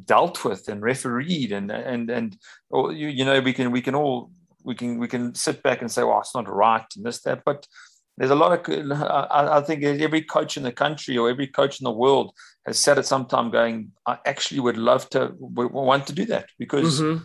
dealt 0.06 0.44
with 0.46 0.68
and 0.68 0.82
refereed, 0.82 1.52
and 1.52 1.72
and 1.72 2.10
and 2.10 2.38
or, 2.70 2.94
you, 2.94 3.08
you 3.08 3.26
know 3.26 3.40
we 3.40 3.54
can 3.54 3.72
we 3.72 3.82
can 3.82 3.96
all 3.96 4.32
we 4.64 4.76
can 4.76 4.98
we 4.98 5.08
can 5.08 5.36
sit 5.36 5.62
back 5.64 5.82
and 5.82 5.92
say, 5.92 6.04
well, 6.04 6.20
it's 6.20 6.36
not 6.36 6.50
right 6.50 6.86
and 6.96 7.06
this 7.06 7.22
that, 7.22 7.44
but 7.46 7.68
there's 8.18 8.32
a 8.32 8.36
lot 8.36 8.52
of 8.52 8.92
I, 8.92 9.58
I 9.58 9.62
think 9.62 9.84
every 9.84 10.22
coach 10.22 10.58
in 10.58 10.64
the 10.64 10.72
country 10.72 11.18
or 11.18 11.30
every 11.30 11.48
coach 11.48 11.80
in 11.80 11.86
the 11.86 11.92
world 11.92 12.34
has 12.66 12.80
said 12.80 12.98
at 12.98 13.06
some 13.06 13.26
time 13.26 13.52
going, 13.52 13.92
I 14.06 14.18
actually 14.26 14.62
would 14.62 14.78
love 14.78 15.10
to 15.12 15.34
want 15.38 16.08
to 16.08 16.14
do 16.14 16.26
that 16.26 16.48
because. 16.60 17.02
Mm-hmm. 17.02 17.24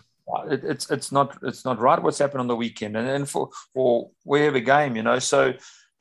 it, 0.53 0.63
it's 0.63 0.89
it's 0.89 1.11
not 1.11 1.37
it's 1.43 1.65
not 1.65 1.79
right 1.79 2.01
what's 2.01 2.19
happened 2.19 2.39
on 2.39 2.47
the 2.47 2.55
weekend 2.55 2.95
and, 2.95 3.07
and 3.15 3.27
for 3.27 3.49
for 3.73 4.11
wherever 4.23 4.61
game 4.61 4.95
you 4.95 5.03
know? 5.03 5.19
So 5.19 5.53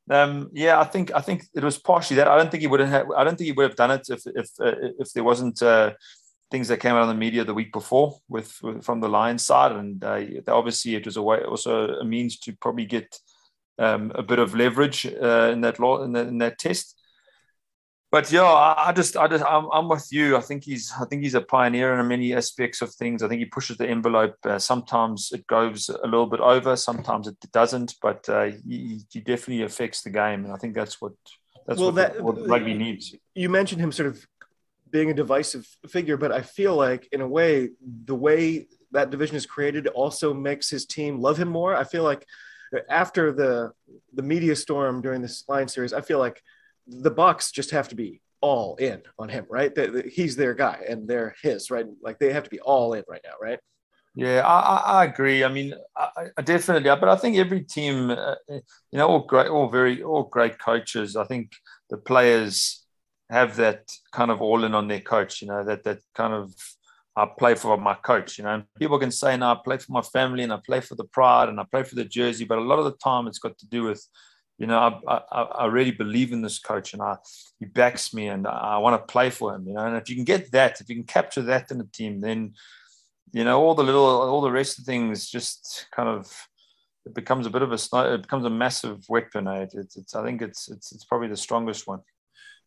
um, 0.08 0.50
yeah 0.52 0.78
I 0.78 0.84
think 0.84 1.10
I 1.12 1.20
think 1.20 1.46
it 1.52 1.64
was 1.64 1.78
partially 1.78 2.16
that. 2.18 2.28
I 2.28 2.36
don't 2.36 2.48
think 2.50 2.60
he 2.60 2.68
would 2.68 2.78
have 2.80 3.10
I 3.10 3.24
don't 3.24 3.36
think 3.36 3.46
he 3.46 3.56
would 3.56 3.68
have 3.68 3.82
done 3.82 3.90
it 3.90 4.06
if 4.08 4.22
if 4.42 4.48
uh, 4.60 4.76
if 5.02 5.12
there 5.14 5.24
wasn't 5.24 5.60
uh, 5.62 5.94
things 6.50 6.68
that 6.68 6.80
came 6.80 6.94
out 6.94 7.02
on 7.02 7.08
the 7.08 7.14
media 7.14 7.44
the 7.44 7.54
week 7.54 7.72
before 7.72 8.18
with, 8.28 8.58
with 8.62 8.84
from 8.84 9.00
the 9.00 9.08
Lions 9.08 9.42
side. 9.42 9.72
And 9.72 10.02
uh, 10.02 10.20
obviously 10.48 10.94
it 10.96 11.06
was 11.06 11.16
a 11.16 11.22
way 11.22 11.42
also 11.42 11.94
a 11.94 12.04
means 12.04 12.38
to 12.40 12.52
probably 12.52 12.86
get 12.86 13.16
um, 13.78 14.12
a 14.14 14.22
bit 14.22 14.38
of 14.38 14.54
leverage 14.54 15.06
uh, 15.06 15.50
in 15.52 15.60
that 15.62 15.78
law 15.78 16.02
in 16.02 16.12
that, 16.12 16.26
in 16.26 16.38
that 16.38 16.58
test 16.58 17.00
but 18.10 18.32
yeah, 18.32 18.42
I, 18.42 18.92
just, 18.92 19.16
I 19.16 19.28
just, 19.28 19.44
I'm, 19.44 19.68
I'm 19.72 19.88
with 19.88 20.08
you. 20.10 20.36
I 20.36 20.40
think 20.40 20.64
he's, 20.64 20.92
I 21.00 21.04
think 21.04 21.22
he's 21.22 21.34
a 21.34 21.40
pioneer 21.40 21.94
in 21.94 22.08
many 22.08 22.34
aspects 22.34 22.82
of 22.82 22.92
things. 22.92 23.22
I 23.22 23.28
think 23.28 23.38
he 23.38 23.44
pushes 23.44 23.76
the 23.76 23.88
envelope. 23.88 24.34
Uh, 24.44 24.58
sometimes 24.58 25.30
it 25.32 25.46
goes 25.46 25.88
a 25.88 26.06
little 26.06 26.26
bit 26.26 26.40
over, 26.40 26.74
sometimes 26.74 27.28
it 27.28 27.36
doesn't, 27.52 27.94
but 28.02 28.28
uh, 28.28 28.50
he, 28.66 29.00
he 29.12 29.20
definitely 29.20 29.62
affects 29.62 30.02
the 30.02 30.10
game, 30.10 30.44
and 30.44 30.52
I 30.52 30.56
think 30.56 30.74
that's 30.74 31.00
what 31.00 31.12
that's 31.68 31.78
well, 31.78 31.92
what, 31.92 31.94
that, 31.94 32.20
what 32.20 32.48
rugby 32.48 32.74
needs. 32.74 33.14
You 33.34 33.48
mentioned 33.48 33.80
him 33.80 33.92
sort 33.92 34.08
of 34.08 34.26
being 34.90 35.12
a 35.12 35.14
divisive 35.14 35.68
figure, 35.88 36.16
but 36.16 36.32
I 36.32 36.42
feel 36.42 36.74
like 36.74 37.08
in 37.12 37.20
a 37.20 37.28
way, 37.28 37.68
the 38.06 38.16
way 38.16 38.66
that 38.90 39.10
division 39.10 39.36
is 39.36 39.46
created 39.46 39.86
also 39.86 40.34
makes 40.34 40.68
his 40.68 40.84
team 40.84 41.20
love 41.20 41.38
him 41.38 41.48
more. 41.48 41.76
I 41.76 41.84
feel 41.84 42.02
like 42.02 42.26
after 42.88 43.32
the 43.32 43.72
the 44.14 44.22
media 44.22 44.56
storm 44.56 45.00
during 45.02 45.22
this 45.22 45.44
line 45.48 45.68
series, 45.68 45.92
I 45.92 46.00
feel 46.00 46.18
like 46.18 46.42
the 46.86 47.10
Boks 47.10 47.52
just 47.52 47.70
have 47.70 47.88
to 47.88 47.94
be 47.94 48.20
all 48.40 48.76
in 48.76 49.02
on 49.18 49.28
him, 49.28 49.46
right? 49.48 49.74
The, 49.74 49.86
the, 49.88 50.02
he's 50.08 50.36
their 50.36 50.54
guy 50.54 50.84
and 50.88 51.06
they're 51.06 51.34
his, 51.42 51.70
right? 51.70 51.86
Like 52.02 52.18
they 52.18 52.32
have 52.32 52.44
to 52.44 52.50
be 52.50 52.60
all 52.60 52.94
in 52.94 53.04
right 53.08 53.20
now, 53.24 53.34
right? 53.40 53.58
Yeah, 54.14 54.44
I, 54.44 55.02
I 55.02 55.04
agree. 55.04 55.44
I 55.44 55.48
mean, 55.48 55.74
I, 55.96 56.08
I 56.36 56.42
definitely, 56.42 56.90
but 56.90 57.08
I 57.08 57.16
think 57.16 57.36
every 57.36 57.62
team, 57.62 58.10
uh, 58.10 58.34
you 58.48 58.62
know, 58.92 59.06
all 59.06 59.20
great, 59.20 59.48
all 59.48 59.68
very, 59.70 60.02
all 60.02 60.24
great 60.24 60.58
coaches. 60.58 61.16
I 61.16 61.24
think 61.24 61.52
the 61.90 61.96
players 61.96 62.84
have 63.30 63.56
that 63.56 63.88
kind 64.12 64.32
of 64.32 64.42
all 64.42 64.64
in 64.64 64.74
on 64.74 64.88
their 64.88 65.00
coach. 65.00 65.42
You 65.42 65.48
know, 65.48 65.64
that 65.64 65.84
that 65.84 66.00
kind 66.14 66.34
of 66.34 66.52
I 67.22 67.26
play 67.38 67.54
for 67.54 67.76
my 67.76 67.94
coach. 67.94 68.38
You 68.38 68.44
know, 68.44 68.54
and 68.54 68.64
people 68.78 68.98
can 68.98 69.10
say, 69.10 69.36
"No, 69.36 69.52
I 69.52 69.56
play 69.64 69.78
for 69.78 69.92
my 69.92 70.02
family 70.02 70.42
and 70.42 70.52
I 70.52 70.58
play 70.64 70.80
for 70.80 70.94
the 70.94 71.04
pride 71.04 71.48
and 71.48 71.60
I 71.60 71.64
play 71.70 71.82
for 71.82 71.94
the 71.94 72.04
jersey," 72.04 72.44
but 72.44 72.58
a 72.58 72.62
lot 72.70 72.78
of 72.78 72.84
the 72.84 72.96
time, 72.96 73.26
it's 73.26 73.38
got 73.38 73.58
to 73.58 73.66
do 73.66 73.84
with 73.84 74.06
you 74.60 74.66
know, 74.66 75.00
I, 75.08 75.22
I, 75.32 75.42
I, 75.42 75.66
really 75.66 75.90
believe 75.90 76.32
in 76.32 76.42
this 76.42 76.58
coach 76.58 76.92
and 76.92 77.00
I, 77.00 77.16
he 77.58 77.64
backs 77.64 78.12
me 78.12 78.28
and 78.28 78.46
I 78.46 78.76
want 78.76 79.00
to 79.00 79.10
play 79.10 79.30
for 79.30 79.54
him, 79.54 79.66
you 79.66 79.72
know, 79.72 79.86
and 79.86 79.96
if 79.96 80.10
you 80.10 80.14
can 80.14 80.26
get 80.26 80.52
that, 80.52 80.82
if 80.82 80.90
you 80.90 80.96
can 80.96 81.04
capture 81.04 81.40
that 81.40 81.70
in 81.70 81.78
the 81.78 81.88
team, 81.90 82.20
then, 82.20 82.52
you 83.32 83.42
know, 83.42 83.58
all 83.58 83.74
the 83.74 83.82
little, 83.82 84.04
all 84.04 84.42
the 84.42 84.50
rest 84.50 84.78
of 84.78 84.84
things 84.84 85.30
just 85.30 85.86
kind 85.96 86.10
of, 86.10 86.30
it 87.06 87.14
becomes 87.14 87.46
a 87.46 87.50
bit 87.50 87.62
of 87.62 87.72
a, 87.72 88.12
it 88.12 88.20
becomes 88.20 88.44
a 88.44 88.50
massive 88.50 89.02
weapon. 89.08 89.48
Eh? 89.48 89.66
It's, 89.72 89.96
it's, 89.96 90.14
I 90.14 90.22
think 90.22 90.42
it's, 90.42 90.70
it's, 90.70 90.92
it's 90.92 91.06
probably 91.06 91.28
the 91.28 91.38
strongest 91.38 91.86
one. 91.86 92.00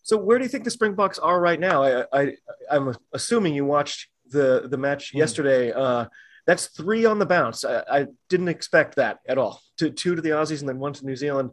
So 0.02 0.18
where 0.18 0.40
do 0.40 0.46
you 0.46 0.50
think 0.50 0.64
the 0.64 0.72
Springboks 0.72 1.20
are 1.20 1.40
right 1.40 1.60
now? 1.60 1.84
I, 1.84 2.06
I 2.12 2.34
I'm 2.72 2.96
assuming 3.14 3.54
you 3.54 3.66
watched 3.66 4.08
the, 4.30 4.68
the 4.70 4.78
match 4.78 5.14
mm. 5.14 5.20
yesterday. 5.20 5.72
Uh, 5.72 6.06
that's 6.46 6.68
three 6.68 7.06
on 7.06 7.20
the 7.20 7.26
bounce. 7.26 7.64
I, 7.64 7.84
I, 7.90 8.08
didn't 8.28 8.50
expect 8.50 8.96
that 8.96 9.20
at 9.28 9.38
all. 9.38 9.62
To 9.78 9.90
two 9.90 10.16
to 10.16 10.22
the 10.22 10.32
Aussies 10.32 10.60
and 10.60 10.68
then 10.68 10.78
one 10.78 10.92
to 10.94 11.06
New 11.06 11.16
Zealand 11.16 11.52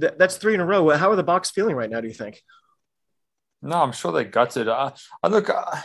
th- 0.00 0.14
that's 0.18 0.36
three 0.36 0.54
in 0.54 0.60
a 0.60 0.66
row. 0.66 0.88
How 0.90 1.10
are 1.10 1.16
the 1.16 1.24
Boks 1.24 1.50
feeling 1.52 1.76
right 1.76 1.90
now? 1.90 2.00
Do 2.00 2.08
you 2.08 2.14
think? 2.14 2.42
No, 3.62 3.76
I'm 3.76 3.92
sure 3.92 4.12
they 4.12 4.24
gutted. 4.24 4.68
I, 4.68 4.92
I 5.22 5.28
look. 5.28 5.50
I, 5.50 5.82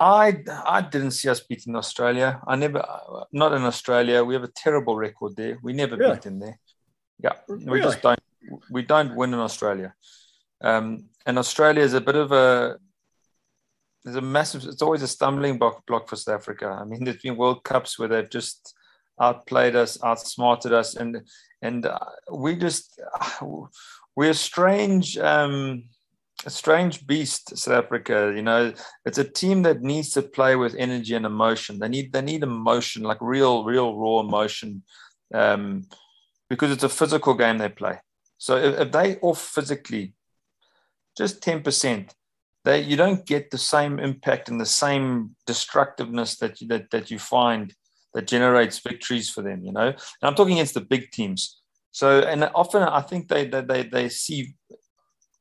I 0.00 0.36
I 0.66 0.80
didn't 0.82 1.12
see 1.12 1.28
us 1.28 1.40
beating 1.40 1.76
Australia. 1.76 2.40
I 2.46 2.56
never, 2.56 2.84
not 3.32 3.52
in 3.52 3.62
Australia. 3.62 4.24
We 4.24 4.34
have 4.34 4.44
a 4.44 4.48
terrible 4.48 4.96
record 4.96 5.36
there. 5.36 5.58
We 5.62 5.72
never 5.72 5.96
really? 5.96 6.14
beat 6.14 6.22
them 6.22 6.40
there. 6.40 6.58
Yeah, 7.22 7.34
we 7.48 7.80
just 7.80 8.02
don't. 8.02 8.18
We 8.70 8.82
don't 8.82 9.14
win 9.14 9.32
in 9.32 9.40
Australia. 9.40 9.94
Um, 10.60 11.06
and 11.26 11.38
Australia 11.38 11.82
is 11.82 11.94
a 11.94 12.00
bit 12.00 12.16
of 12.16 12.32
a. 12.32 12.78
There's 14.04 14.16
a 14.16 14.20
massive. 14.20 14.64
It's 14.64 14.82
always 14.82 15.02
a 15.02 15.08
stumbling 15.08 15.58
block, 15.58 15.86
block 15.86 16.08
for 16.08 16.16
South 16.16 16.34
Africa. 16.34 16.78
I 16.80 16.84
mean, 16.84 17.04
there's 17.04 17.22
been 17.22 17.36
World 17.36 17.64
Cups 17.64 17.98
where 17.98 18.08
they've 18.08 18.28
just 18.28 18.74
outplayed 19.20 19.76
us, 19.76 20.02
outsmarted 20.02 20.72
us, 20.72 20.94
and 20.96 21.22
and 21.62 21.86
uh, 21.86 21.98
we 22.30 22.54
just 22.56 23.00
we're 24.16 24.30
a 24.30 24.34
strange 24.34 25.16
um, 25.18 25.84
a 26.44 26.50
strange 26.50 27.06
beast 27.06 27.56
south 27.56 27.84
africa 27.84 28.32
you 28.34 28.42
know 28.42 28.72
it's 29.06 29.18
a 29.18 29.24
team 29.24 29.62
that 29.62 29.82
needs 29.82 30.10
to 30.10 30.20
play 30.20 30.56
with 30.56 30.74
energy 30.74 31.14
and 31.14 31.24
emotion 31.24 31.78
they 31.78 31.88
need 31.88 32.12
they 32.12 32.20
need 32.20 32.42
emotion 32.42 33.02
like 33.02 33.18
real 33.20 33.64
real 33.64 33.96
raw 33.96 34.20
emotion 34.20 34.82
um, 35.32 35.86
because 36.50 36.70
it's 36.70 36.84
a 36.84 36.88
physical 36.88 37.34
game 37.34 37.58
they 37.58 37.68
play 37.68 37.98
so 38.36 38.56
if, 38.56 38.78
if 38.78 38.92
they 38.92 39.16
off 39.16 39.40
physically 39.40 40.14
just 41.16 41.40
10% 41.40 42.10
they 42.64 42.80
you 42.80 42.96
don't 42.96 43.26
get 43.26 43.50
the 43.50 43.58
same 43.58 43.98
impact 43.98 44.48
and 44.48 44.60
the 44.60 44.66
same 44.66 45.36
destructiveness 45.46 46.36
that 46.38 46.60
you, 46.60 46.68
that, 46.68 46.90
that 46.90 47.10
you 47.10 47.18
find 47.18 47.74
that 48.14 48.26
generates 48.26 48.78
victories 48.78 49.28
for 49.28 49.42
them, 49.42 49.64
you 49.64 49.72
know. 49.72 49.88
And 49.88 50.22
I'm 50.22 50.34
talking 50.34 50.54
against 50.54 50.74
the 50.74 50.80
big 50.80 51.10
teams. 51.10 51.60
So, 51.90 52.20
and 52.20 52.48
often 52.54 52.82
I 52.82 53.02
think 53.02 53.28
they 53.28 53.46
they 53.46 53.62
they, 53.62 53.82
they 53.82 54.08
see 54.08 54.54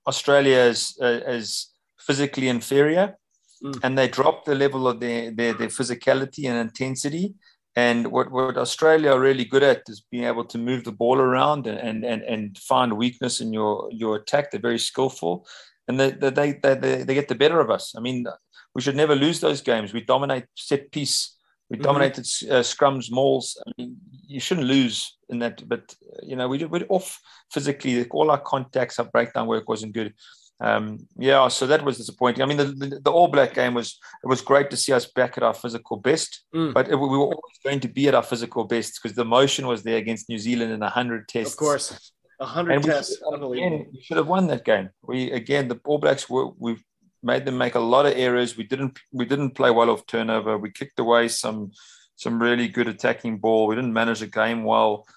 Australia 0.07 0.57
as 0.57 0.95
uh, 1.01 1.21
as 1.25 1.67
physically 1.97 2.49
inferior, 2.49 3.15
mm. 3.63 3.79
and 3.83 3.97
they 3.97 4.07
drop 4.07 4.45
the 4.45 4.55
level 4.55 4.87
of 4.87 4.99
their, 4.99 5.31
their 5.31 5.53
their 5.53 5.69
physicality 5.69 6.49
and 6.49 6.57
intensity. 6.57 7.35
And 7.75 8.11
what, 8.11 8.29
what 8.29 8.55
Australia 8.55 9.13
are 9.13 9.19
really 9.19 9.45
good 9.45 9.63
at 9.63 9.81
is 9.87 10.05
being 10.11 10.25
able 10.25 10.45
to 10.45 10.59
move 10.59 10.83
the 10.83 10.91
ball 10.91 11.17
around 11.17 11.65
and, 11.65 12.05
and, 12.05 12.21
and 12.21 12.55
find 12.55 12.93
weakness 12.93 13.41
in 13.41 13.51
your, 13.51 13.89
your 13.91 14.17
attack. 14.17 14.51
They're 14.51 14.61
very 14.61 14.77
skillful 14.77 15.47
and 15.87 15.99
they, 15.99 16.11
they, 16.11 16.29
they, 16.29 16.75
they, 16.75 17.03
they 17.03 17.13
get 17.13 17.27
the 17.27 17.35
better 17.35 17.59
of 17.59 17.69
us. 17.69 17.93
I 17.97 17.99
mean, 17.99 18.25
we 18.73 18.81
should 18.81 18.95
never 18.95 19.15
lose 19.15 19.39
those 19.39 19.61
games. 19.61 19.93
We 19.93 20.01
dominate 20.01 20.45
set 20.55 20.91
piece 20.91 21.33
we 21.73 21.77
mm-hmm. 21.77 21.85
dominated 21.85 22.25
uh, 22.51 22.61
scrums, 22.61 23.11
mauls. 23.11 23.61
I 23.65 23.71
mean, 23.77 23.97
you 24.27 24.39
shouldn't 24.39 24.67
lose 24.67 25.17
in 25.29 25.39
that, 25.39 25.67
but 25.67 25.95
you 26.21 26.35
know, 26.35 26.47
we 26.47 26.63
we're 26.65 26.85
off 26.89 27.19
physically. 27.51 28.05
All 28.09 28.29
our 28.29 28.39
contacts, 28.39 28.99
our 28.99 29.05
breakdown 29.05 29.47
work 29.47 29.67
wasn't 29.67 29.93
good. 29.93 30.13
Um, 30.59 31.07
yeah, 31.17 31.47
so 31.47 31.65
that 31.65 31.83
was 31.83 31.97
disappointing. 31.97 32.43
I 32.43 32.45
mean, 32.45 32.57
the, 32.57 32.65
the, 32.65 32.99
the, 33.03 33.11
All 33.11 33.27
Black 33.27 33.55
game 33.55 33.73
was 33.73 33.97
it 34.23 34.27
was 34.27 34.41
great 34.41 34.69
to 34.69 34.77
see 34.77 34.93
us 34.93 35.05
back 35.05 35.35
at 35.35 35.43
our 35.43 35.53
physical 35.53 35.97
best, 35.97 36.43
mm. 36.53 36.73
but 36.73 36.89
it, 36.89 36.95
we 36.95 37.07
were 37.07 37.17
always 37.17 37.59
going 37.63 37.79
to 37.79 37.87
be 37.87 38.07
at 38.07 38.13
our 38.13 38.23
physical 38.23 38.65
best 38.65 38.99
because 39.01 39.15
the 39.15 39.25
motion 39.25 39.65
was 39.65 39.83
there 39.83 39.97
against 39.97 40.29
New 40.29 40.37
Zealand 40.37 40.71
in 40.71 40.81
hundred 40.81 41.27
tests. 41.27 41.53
Of 41.53 41.59
course, 41.59 42.11
hundred 42.45 42.83
tests. 42.83 43.17
We 43.21 43.37
should, 43.37 43.51
again, 43.51 43.87
we 43.93 44.01
should 44.01 44.17
have 44.17 44.27
won 44.27 44.47
that 44.47 44.65
game. 44.65 44.89
We 45.01 45.31
again, 45.31 45.67
the 45.67 45.79
All 45.85 45.97
Blacks 45.97 46.29
were 46.29 46.49
we 46.57 46.77
made 47.21 47.45
them 47.45 47.57
make 47.57 47.75
a 47.75 47.79
lot 47.79 48.05
of 48.05 48.13
errors. 48.15 48.57
We 48.57 48.65
didn't 48.65 48.99
we 49.11 49.25
didn't 49.25 49.51
play 49.51 49.71
well 49.71 49.89
off 49.89 50.05
turnover. 50.05 50.57
We 50.57 50.71
kicked 50.71 50.99
away 50.99 51.27
some 51.29 51.71
some 52.15 52.41
really 52.41 52.67
good 52.67 52.87
attacking 52.87 53.39
ball. 53.39 53.67
We 53.67 53.75
didn't 53.75 53.93
manage 53.93 54.19
the 54.19 54.27
game 54.27 54.63
well. 54.63 55.07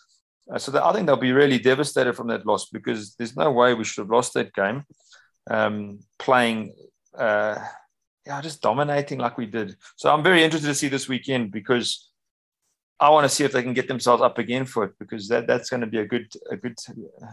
Uh, 0.52 0.58
so 0.58 0.70
that, 0.72 0.84
I 0.84 0.92
think 0.92 1.06
they'll 1.06 1.16
be 1.16 1.32
really 1.32 1.58
devastated 1.58 2.14
from 2.14 2.28
that 2.28 2.46
loss 2.46 2.68
because 2.68 3.14
there's 3.16 3.36
no 3.36 3.50
way 3.50 3.74
we 3.74 3.84
should 3.84 4.02
have 4.02 4.10
lost 4.10 4.34
that 4.34 4.54
game. 4.54 4.84
Um, 5.50 6.00
playing, 6.18 6.74
uh, 7.16 7.58
yeah, 8.24 8.40
just 8.40 8.62
dominating 8.62 9.18
like 9.18 9.38
we 9.38 9.46
did. 9.46 9.76
So 9.96 10.12
I'm 10.12 10.22
very 10.22 10.42
interested 10.42 10.68
to 10.68 10.74
see 10.74 10.88
this 10.88 11.08
weekend 11.08 11.50
because 11.50 12.10
I 12.98 13.10
want 13.10 13.24
to 13.24 13.28
see 13.28 13.44
if 13.44 13.52
they 13.52 13.62
can 13.62 13.74
get 13.74 13.88
themselves 13.88 14.22
up 14.22 14.38
again 14.38 14.64
for 14.64 14.84
it 14.84 14.92
because 14.98 15.28
that, 15.28 15.46
that's 15.46 15.68
going 15.68 15.82
to 15.82 15.86
be 15.86 15.98
a 15.98 16.06
good 16.06 16.32
a 16.50 16.56
good 16.56 16.78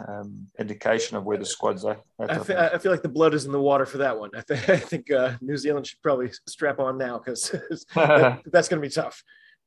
um, 0.08 0.48
indication 0.60 1.16
of 1.16 1.24
where 1.24 1.38
the 1.38 1.46
squads 1.46 1.86
are. 1.86 2.00
I 2.20 2.40
feel, 2.40 2.58
I 2.58 2.78
feel, 2.78 2.92
like 2.92 3.02
the 3.02 3.10
blood 3.10 3.34
is 3.34 3.46
in 3.46 3.54
the 3.54 3.62
water 3.62 3.86
for 3.86 3.98
that 4.00 4.20
one. 4.20 4.32
I, 4.36 4.42
th- 4.42 4.70
I 4.70 4.78
think 4.78 5.10
uh, 5.12 5.34
New 5.42 5.56
Zealand 5.56 5.88
should 5.88 6.02
probably 6.02 6.32
strap 6.48 6.80
on 6.80 6.98
now 6.98 7.18
because 7.18 7.50
that, 7.96 8.42
that's 8.52 8.68
going 8.68 8.82
to 8.82 8.88
be 8.88 8.94
tough. 8.94 9.24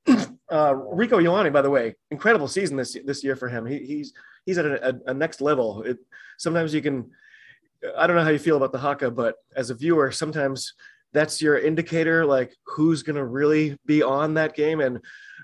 Uh, 0.48 0.72
Rieko 0.72 1.20
Ioane, 1.20 1.52
by 1.52 1.60
the 1.60 1.68
way, 1.68 1.96
incredible 2.12 2.46
season 2.46 2.76
this 2.76 2.96
this 3.04 3.24
year 3.24 3.34
for 3.34 3.48
him. 3.48 3.66
He, 3.66 3.78
he's 3.78 4.12
he's 4.44 4.58
at 4.58 4.64
a, 4.64 4.90
a, 4.90 5.10
a 5.10 5.12
next 5.12 5.40
level. 5.40 5.82
It, 5.82 5.98
sometimes 6.38 6.72
you 6.72 6.80
can, 6.80 7.10
I 7.98 8.06
don't 8.06 8.14
know 8.14 8.22
how 8.22 8.30
you 8.30 8.38
feel 8.38 8.56
about 8.56 8.70
the 8.70 8.78
haka, 8.78 9.10
but 9.10 9.34
as 9.56 9.70
a 9.70 9.74
viewer, 9.74 10.12
sometimes 10.12 10.72
that's 11.12 11.42
your 11.42 11.58
indicator, 11.58 12.24
like 12.24 12.54
who's 12.64 13.02
going 13.02 13.16
to 13.16 13.24
really 13.24 13.76
be 13.86 14.04
on 14.04 14.34
that 14.34 14.54
game 14.54 14.80
and 14.80 15.00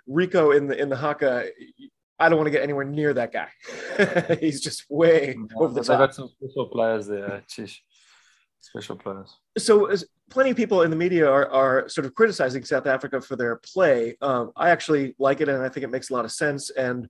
Rieko 0.08 0.56
in 0.56 0.66
the 0.66 0.80
in 0.80 0.88
the 0.88 0.96
Haka, 0.96 1.48
I 2.18 2.28
don't 2.28 2.38
want 2.38 2.46
to 2.46 2.52
get 2.52 2.62
anywhere 2.62 2.84
near 2.84 3.12
that 3.14 3.32
guy. 3.32 3.48
He's 4.40 4.60
just 4.60 4.84
way 4.88 5.36
yeah, 5.36 5.56
over 5.56 5.74
the 5.74 5.82
top. 5.82 5.98
got 5.98 6.14
some 6.14 6.28
special 6.28 6.66
players 6.66 7.06
there. 7.06 7.42
Chish. 7.48 7.78
Special 8.60 8.94
players. 8.94 9.36
So, 9.58 9.92
plenty 10.30 10.50
of 10.50 10.56
people 10.56 10.82
in 10.82 10.90
the 10.90 10.96
media 10.96 11.28
are, 11.28 11.50
are 11.50 11.88
sort 11.88 12.04
of 12.04 12.14
criticizing 12.14 12.64
South 12.64 12.86
Africa 12.86 13.20
for 13.20 13.34
their 13.34 13.56
play. 13.56 14.16
Um, 14.20 14.52
I 14.54 14.70
actually 14.70 15.16
like 15.18 15.40
it, 15.40 15.48
and 15.48 15.62
I 15.62 15.68
think 15.68 15.82
it 15.82 15.90
makes 15.90 16.10
a 16.10 16.14
lot 16.14 16.24
of 16.24 16.30
sense. 16.30 16.70
And 16.70 17.08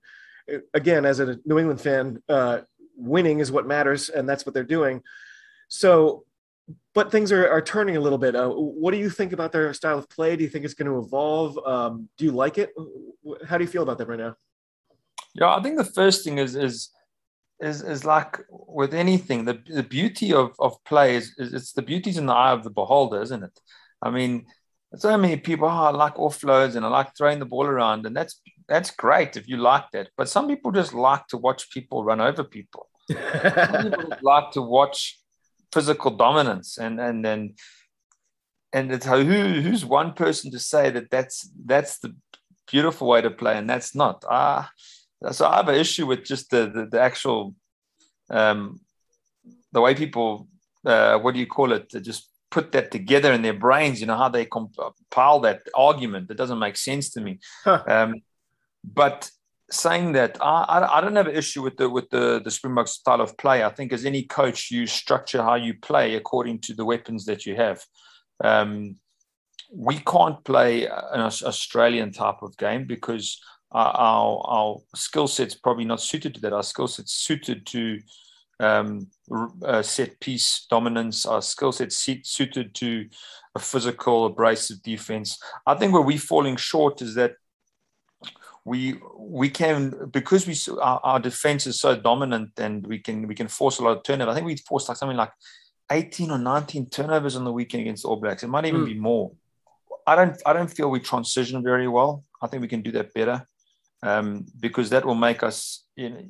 uh, 0.51 0.57
again, 0.73 1.05
as 1.05 1.19
a 1.19 1.37
New 1.45 1.59
England 1.59 1.79
fan, 1.79 2.23
uh, 2.27 2.61
winning 2.97 3.39
is 3.39 3.51
what 3.51 3.67
matters, 3.67 4.09
and 4.09 4.27
that's 4.27 4.47
what 4.47 4.55
they're 4.55 4.63
doing. 4.63 5.03
So, 5.67 6.25
but 6.93 7.11
things 7.11 7.31
are, 7.31 7.49
are 7.49 7.61
turning 7.61 7.97
a 7.97 7.99
little 7.99 8.17
bit. 8.17 8.35
Uh, 8.35 8.49
what 8.49 8.91
do 8.91 8.97
you 8.97 9.09
think 9.09 9.33
about 9.33 9.51
their 9.51 9.73
style 9.73 9.97
of 9.97 10.09
play? 10.09 10.35
Do 10.35 10.43
you 10.43 10.49
think 10.49 10.65
it's 10.65 10.73
going 10.73 10.91
to 10.91 10.99
evolve? 10.99 11.57
Um, 11.65 12.09
do 12.17 12.25
you 12.25 12.31
like 12.31 12.57
it? 12.57 12.71
How 13.47 13.57
do 13.57 13.63
you 13.63 13.69
feel 13.69 13.83
about 13.83 13.97
that 13.97 14.07
right 14.07 14.19
now? 14.19 14.35
Yeah, 15.33 15.55
I 15.55 15.61
think 15.61 15.77
the 15.77 15.85
first 15.85 16.23
thing 16.23 16.37
is 16.37 16.55
is 16.55 16.89
is, 17.59 17.81
is 17.81 18.05
like 18.05 18.39
with 18.49 18.93
anything, 18.93 19.45
the, 19.45 19.61
the 19.65 19.83
beauty 19.83 20.33
of, 20.33 20.51
of 20.59 20.83
play 20.83 21.15
is, 21.15 21.33
is 21.37 21.53
it's 21.53 21.71
the 21.71 21.81
beauty's 21.81 22.17
in 22.17 22.25
the 22.25 22.33
eye 22.33 22.51
of 22.51 22.63
the 22.63 22.69
beholder, 22.69 23.21
isn't 23.21 23.43
it? 23.43 23.57
I 24.01 24.09
mean, 24.09 24.47
so 24.95 25.17
many 25.17 25.37
people, 25.37 25.67
oh, 25.67 25.71
I 25.71 25.89
like 25.91 26.15
offloads 26.15 26.75
and 26.75 26.85
I 26.85 26.89
like 26.89 27.15
throwing 27.17 27.39
the 27.39 27.45
ball 27.45 27.65
around, 27.65 28.05
and 28.05 28.15
that's 28.15 28.41
that's 28.67 28.91
great 28.91 29.37
if 29.37 29.47
you 29.47 29.57
like 29.57 29.85
that. 29.93 30.09
But 30.17 30.29
some 30.29 30.47
people 30.47 30.71
just 30.71 30.93
like 30.93 31.27
to 31.27 31.37
watch 31.37 31.71
people 31.71 32.03
run 32.03 32.21
over 32.21 32.43
people. 32.43 32.87
some 33.11 33.91
people 33.91 34.17
like 34.21 34.51
to 34.51 34.61
watch 34.61 35.19
physical 35.73 36.11
dominance, 36.11 36.77
and 36.77 36.99
and 36.99 37.23
then 37.25 37.55
and 38.73 38.91
it's 38.91 39.05
who 39.05 39.23
who's 39.23 39.85
one 39.85 40.13
person 40.13 40.51
to 40.51 40.59
say 40.59 40.89
that 40.89 41.09
that's 41.09 41.49
that's 41.65 41.99
the 41.99 42.15
beautiful 42.71 43.07
way 43.07 43.21
to 43.21 43.31
play, 43.31 43.57
and 43.57 43.69
that's 43.69 43.95
not. 43.95 44.23
Ah, 44.29 44.69
so 45.31 45.47
I 45.47 45.57
have 45.57 45.69
an 45.69 45.75
issue 45.75 46.05
with 46.05 46.23
just 46.23 46.49
the 46.49 46.67
the, 46.67 46.85
the 46.85 47.01
actual 47.01 47.55
um, 48.29 48.79
the 49.71 49.81
way 49.81 49.95
people 49.95 50.47
uh, 50.85 51.17
what 51.19 51.33
do 51.33 51.39
you 51.39 51.47
call 51.47 51.71
it 51.71 51.89
to 51.89 51.99
just 51.99 52.29
put 52.49 52.71
that 52.71 52.91
together 52.91 53.33
in 53.33 53.41
their 53.41 53.53
brains 53.53 53.99
you 53.99 54.05
know 54.05 54.17
how 54.17 54.29
they 54.29 54.45
compile 54.45 55.39
that 55.39 55.61
argument 55.73 56.27
that 56.27 56.37
doesn't 56.37 56.59
make 56.59 56.77
sense 56.77 57.09
to 57.09 57.19
me 57.19 57.39
huh. 57.63 57.83
um, 57.87 58.15
but 58.83 59.31
saying 59.73 60.13
that 60.13 60.37
I, 60.41 60.87
I 60.93 61.01
don't 61.01 61.15
have 61.15 61.27
an 61.27 61.35
issue 61.35 61.61
with 61.61 61.77
the 61.77 61.89
with 61.89 62.09
the 62.09 62.41
the 62.43 62.51
Springbok 62.51 62.87
style 62.87 63.21
of 63.21 63.37
play 63.37 63.63
I 63.63 63.69
think 63.69 63.91
as 63.93 64.05
any 64.05 64.23
coach 64.23 64.71
you 64.71 64.85
structure 64.87 65.41
how 65.41 65.55
you 65.55 65.73
play 65.81 66.15
according 66.15 66.59
to 66.61 66.73
the 66.73 66.85
weapons 66.85 67.25
that 67.25 67.45
you 67.45 67.55
have 67.55 67.83
um, 68.43 68.97
we 69.75 69.97
can't 69.99 70.43
play 70.43 70.85
an 70.85 71.21
Australian 71.21 72.11
type 72.11 72.41
of 72.41 72.55
game 72.57 72.85
because 72.85 73.41
our, 73.71 74.41
our 74.45 74.77
skill 74.95 75.27
set's 75.27 75.55
probably 75.55 75.85
not 75.85 76.01
suited 76.01 76.35
to 76.35 76.41
that. 76.41 76.53
Our 76.53 76.63
skill 76.63 76.87
set's 76.87 77.13
suited 77.13 77.65
to 77.67 77.99
um, 78.59 79.07
set 79.81 80.19
piece 80.19 80.67
dominance. 80.69 81.25
Our 81.25 81.41
skill 81.41 81.71
set's 81.71 81.97
suited 82.23 82.75
to 82.75 83.09
a 83.55 83.59
physical, 83.59 84.25
abrasive 84.25 84.81
defense. 84.83 85.39
I 85.65 85.73
think 85.75 85.93
where 85.93 86.03
we're 86.03 86.19
falling 86.19 86.55
short 86.55 87.01
is 87.01 87.15
that 87.15 87.33
we 88.65 88.99
we 89.17 89.49
can 89.49 90.09
because 90.11 90.47
we 90.47 90.55
our, 90.81 90.99
our, 91.03 91.19
defense 91.19 91.67
is 91.67 91.79
so 91.79 91.95
dominant 91.95 92.51
and 92.57 92.85
we 92.87 92.99
can 92.99 93.27
we 93.27 93.35
can 93.35 93.47
force 93.47 93.79
a 93.79 93.83
lot 93.83 93.97
of 93.97 94.03
turnover. 94.03 94.31
I 94.31 94.35
think 94.35 94.45
we 94.45 94.55
forced 94.55 94.87
like 94.87 94.97
something 94.97 95.17
like 95.17 95.31
18 95.91 96.31
or 96.31 96.37
19 96.37 96.89
turnovers 96.89 97.35
on 97.35 97.43
the 97.43 97.51
weekend 97.51 97.81
against 97.81 98.05
All 98.05 98.15
Blacks. 98.15 98.43
It 98.43 98.47
might 98.47 98.65
even 98.65 98.81
mm. 98.81 98.85
be 98.85 98.99
more. 98.99 99.33
I 100.07 100.15
don't 100.15 100.41
I 100.45 100.53
don't 100.53 100.71
feel 100.71 100.89
we 100.89 100.99
transition 100.99 101.61
very 101.61 101.87
well. 101.87 102.23
I 102.41 102.47
think 102.47 102.61
we 102.61 102.67
can 102.67 102.81
do 102.81 102.91
that 102.93 103.13
better 103.13 103.45
um, 104.01 104.45
because 104.59 104.89
that 104.91 105.05
will 105.05 105.15
make 105.15 105.43
us 105.43 105.85
you 105.95 106.09
know, 106.09 106.25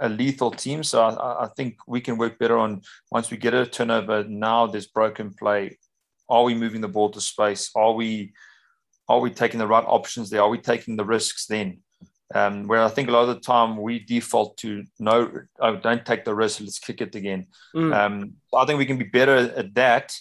a 0.00 0.08
lethal 0.08 0.50
team. 0.50 0.82
So 0.82 1.02
I, 1.02 1.44
I, 1.44 1.48
think 1.56 1.76
we 1.86 2.00
can 2.00 2.16
work 2.16 2.38
better 2.38 2.58
on 2.58 2.82
once 3.10 3.30
we 3.30 3.36
get 3.36 3.54
a 3.54 3.66
turnover. 3.66 4.24
Now 4.24 4.66
there's 4.66 4.86
broken 4.86 5.34
play. 5.34 5.78
Are 6.28 6.44
we 6.44 6.54
moving 6.54 6.80
the 6.80 6.88
ball 6.88 7.10
to 7.10 7.20
space? 7.20 7.70
Are 7.74 7.92
we 7.92 8.32
are 9.08 9.20
we 9.20 9.30
taking 9.30 9.58
the 9.58 9.66
right 9.66 9.84
options 9.86 10.30
there? 10.30 10.42
Are 10.42 10.48
we 10.48 10.58
taking 10.58 10.96
the 10.96 11.04
risks 11.04 11.46
then? 11.46 11.78
Um, 12.34 12.66
where 12.66 12.82
I 12.82 12.88
think 12.88 13.08
a 13.08 13.12
lot 13.12 13.28
of 13.28 13.34
the 13.34 13.40
time 13.40 13.76
we 13.76 13.98
default 13.98 14.56
to 14.58 14.84
no, 14.98 15.30
oh, 15.60 15.76
don't 15.76 16.04
take 16.04 16.24
the 16.24 16.34
risk. 16.34 16.60
Let's 16.60 16.78
kick 16.78 17.00
it 17.00 17.14
again. 17.14 17.46
Mm. 17.76 17.94
Um, 17.94 18.32
I 18.54 18.64
think 18.64 18.78
we 18.78 18.86
can 18.86 18.98
be 18.98 19.04
better 19.04 19.36
at 19.36 19.74
that. 19.74 20.14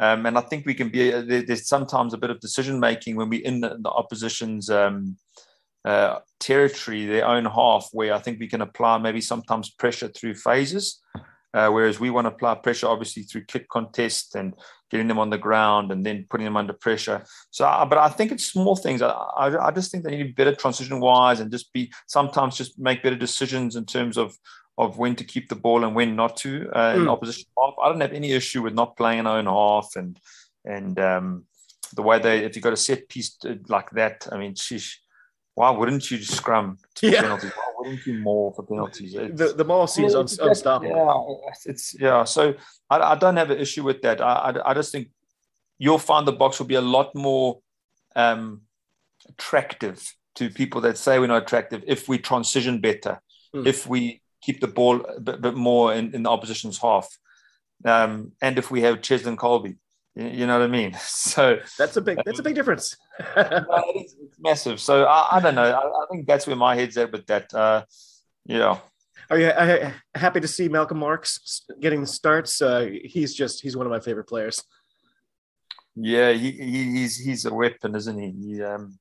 Um, 0.00 0.26
and 0.26 0.38
I 0.38 0.42
think 0.42 0.64
we 0.64 0.74
can 0.74 0.88
be. 0.88 1.10
There's 1.10 1.66
sometimes 1.66 2.14
a 2.14 2.18
bit 2.18 2.30
of 2.30 2.40
decision 2.40 2.78
making 2.78 3.16
when 3.16 3.28
we're 3.28 3.44
in 3.44 3.60
the, 3.60 3.76
the 3.80 3.90
opposition's 3.90 4.70
um, 4.70 5.16
uh, 5.84 6.20
territory, 6.38 7.06
their 7.06 7.26
own 7.26 7.44
half, 7.44 7.88
where 7.92 8.14
I 8.14 8.20
think 8.20 8.38
we 8.38 8.46
can 8.46 8.60
apply 8.60 8.98
maybe 8.98 9.20
sometimes 9.20 9.70
pressure 9.70 10.08
through 10.08 10.34
phases. 10.34 11.00
Uh, 11.54 11.70
whereas 11.70 11.98
we 11.98 12.10
want 12.10 12.26
to 12.26 12.30
apply 12.30 12.54
pressure 12.56 12.86
obviously 12.88 13.22
through 13.22 13.42
kick 13.44 13.68
contest 13.68 14.34
and 14.34 14.54
getting 14.90 15.08
them 15.08 15.18
on 15.18 15.30
the 15.30 15.38
ground 15.38 15.90
and 15.90 16.04
then 16.04 16.26
putting 16.28 16.44
them 16.44 16.56
under 16.56 16.72
pressure. 16.72 17.24
So, 17.50 17.66
uh, 17.66 17.86
but 17.86 17.98
I 17.98 18.08
think 18.08 18.32
it's 18.32 18.44
small 18.44 18.76
things. 18.76 19.00
I, 19.00 19.08
I, 19.10 19.66
I 19.68 19.70
just 19.70 19.90
think 19.90 20.04
they 20.04 20.10
need 20.10 20.18
to 20.18 20.24
be 20.24 20.32
better 20.32 20.54
transition 20.54 21.00
wise 21.00 21.40
and 21.40 21.50
just 21.50 21.72
be 21.72 21.90
sometimes 22.06 22.56
just 22.56 22.78
make 22.78 23.02
better 23.02 23.16
decisions 23.16 23.76
in 23.76 23.86
terms 23.86 24.18
of 24.18 24.36
of 24.76 24.96
when 24.96 25.16
to 25.16 25.24
keep 25.24 25.48
the 25.48 25.56
ball 25.56 25.84
and 25.84 25.94
when 25.94 26.14
not 26.14 26.36
to 26.36 26.70
uh, 26.72 26.94
in 26.94 27.02
mm. 27.02 27.08
opposition 27.08 27.46
half. 27.58 27.74
I 27.82 27.88
don't 27.88 28.00
have 28.00 28.12
any 28.12 28.30
issue 28.30 28.62
with 28.62 28.74
not 28.74 28.96
playing 28.96 29.20
an 29.20 29.26
own 29.26 29.46
half 29.46 29.90
and 29.96 30.18
and 30.64 30.98
um, 31.00 31.44
the 31.94 32.02
way 32.02 32.18
they 32.18 32.44
if 32.44 32.54
you 32.54 32.62
got 32.62 32.72
a 32.72 32.76
set 32.76 33.08
piece 33.08 33.36
like 33.68 33.90
that. 33.92 34.28
I 34.30 34.38
mean, 34.38 34.54
sheesh, 34.54 34.96
why 35.58 35.70
wouldn't 35.70 36.08
you 36.08 36.22
scrum 36.22 36.78
to 36.94 37.10
yeah. 37.10 37.22
penalties? 37.22 37.50
Why 37.50 37.72
wouldn't 37.78 38.06
you 38.06 38.14
more 38.14 38.54
for 38.54 38.62
penalties? 38.62 39.12
It's, 39.14 39.36
the 39.40 39.54
the 39.54 39.64
Morrissey 39.64 40.04
is 40.04 40.14
un- 40.14 40.48
unstoppable. 40.48 41.42
Yeah, 41.44 41.70
it's 41.72 41.96
yeah. 41.98 42.22
So 42.22 42.54
I, 42.88 42.98
I 43.00 43.14
don't 43.16 43.36
have 43.36 43.50
an 43.50 43.58
issue 43.58 43.82
with 43.82 44.00
that. 44.02 44.20
I, 44.20 44.32
I, 44.34 44.70
I 44.70 44.74
just 44.74 44.92
think 44.92 45.08
you'll 45.76 45.98
find 45.98 46.28
the 46.28 46.32
Boks 46.32 46.60
will 46.60 46.66
be 46.66 46.76
a 46.76 46.80
lot 46.96 47.12
more 47.12 47.58
um, 48.14 48.60
attractive 49.28 50.14
to 50.36 50.48
people 50.48 50.80
that 50.82 50.96
say 50.96 51.18
we're 51.18 51.26
not 51.26 51.42
attractive 51.42 51.82
if 51.88 52.08
we 52.08 52.18
transition 52.18 52.80
better, 52.80 53.20
mm. 53.52 53.66
if 53.66 53.84
we 53.84 54.22
keep 54.40 54.60
the 54.60 54.68
ball 54.68 55.04
a 55.06 55.18
bit, 55.18 55.40
bit 55.40 55.56
more 55.56 55.92
in, 55.92 56.14
in, 56.14 56.22
the 56.22 56.30
opposition's 56.30 56.78
half, 56.78 57.08
um, 57.84 58.30
and 58.40 58.58
if 58.58 58.70
we 58.70 58.82
have 58.82 59.00
Cheslin 59.00 59.36
Kolbe. 59.36 59.76
You 60.18 60.48
know 60.48 60.58
what 60.58 60.64
I 60.64 60.66
mean? 60.66 60.96
So 61.00 61.58
that's 61.78 61.96
a 61.96 62.00
big 62.00 62.18
that's 62.24 62.40
a 62.40 62.42
big 62.42 62.56
difference. 62.56 62.96
it's, 63.36 64.14
it's, 64.20 64.36
massive. 64.40 64.80
So 64.80 65.04
I, 65.04 65.36
I 65.36 65.40
don't 65.40 65.54
know. 65.54 65.62
I, 65.62 65.80
I, 65.80 66.06
think 66.10 66.26
that's 66.26 66.46
where 66.46 66.56
my 66.56 66.74
head's 66.74 66.96
at 66.96 67.12
with 67.12 67.26
that. 67.26 67.54
Uh, 67.54 67.84
yeah. 68.44 68.78
Are 69.30 69.38
you 69.38 69.46
uh, 69.46 69.92
happy 70.14 70.40
to 70.40 70.48
see 70.48 70.68
Malcolm 70.68 70.98
Marx 70.98 71.64
getting 71.80 72.00
the 72.00 72.06
starts? 72.06 72.60
Uh, 72.60 72.88
he's 73.04 73.32
just 73.34 73.60
he's 73.60 73.76
one 73.76 73.86
of 73.86 73.92
my 73.92 74.00
favorite 74.00 74.26
players. 74.26 74.62
Yeah, 75.94 76.32
he, 76.32 76.50
he, 76.50 76.84
he's 76.92 77.16
he's 77.16 77.44
a 77.44 77.54
weapon, 77.54 77.94
isn't 77.94 78.18
he? 78.18 78.30
he 78.30 78.62
um, 78.62 78.98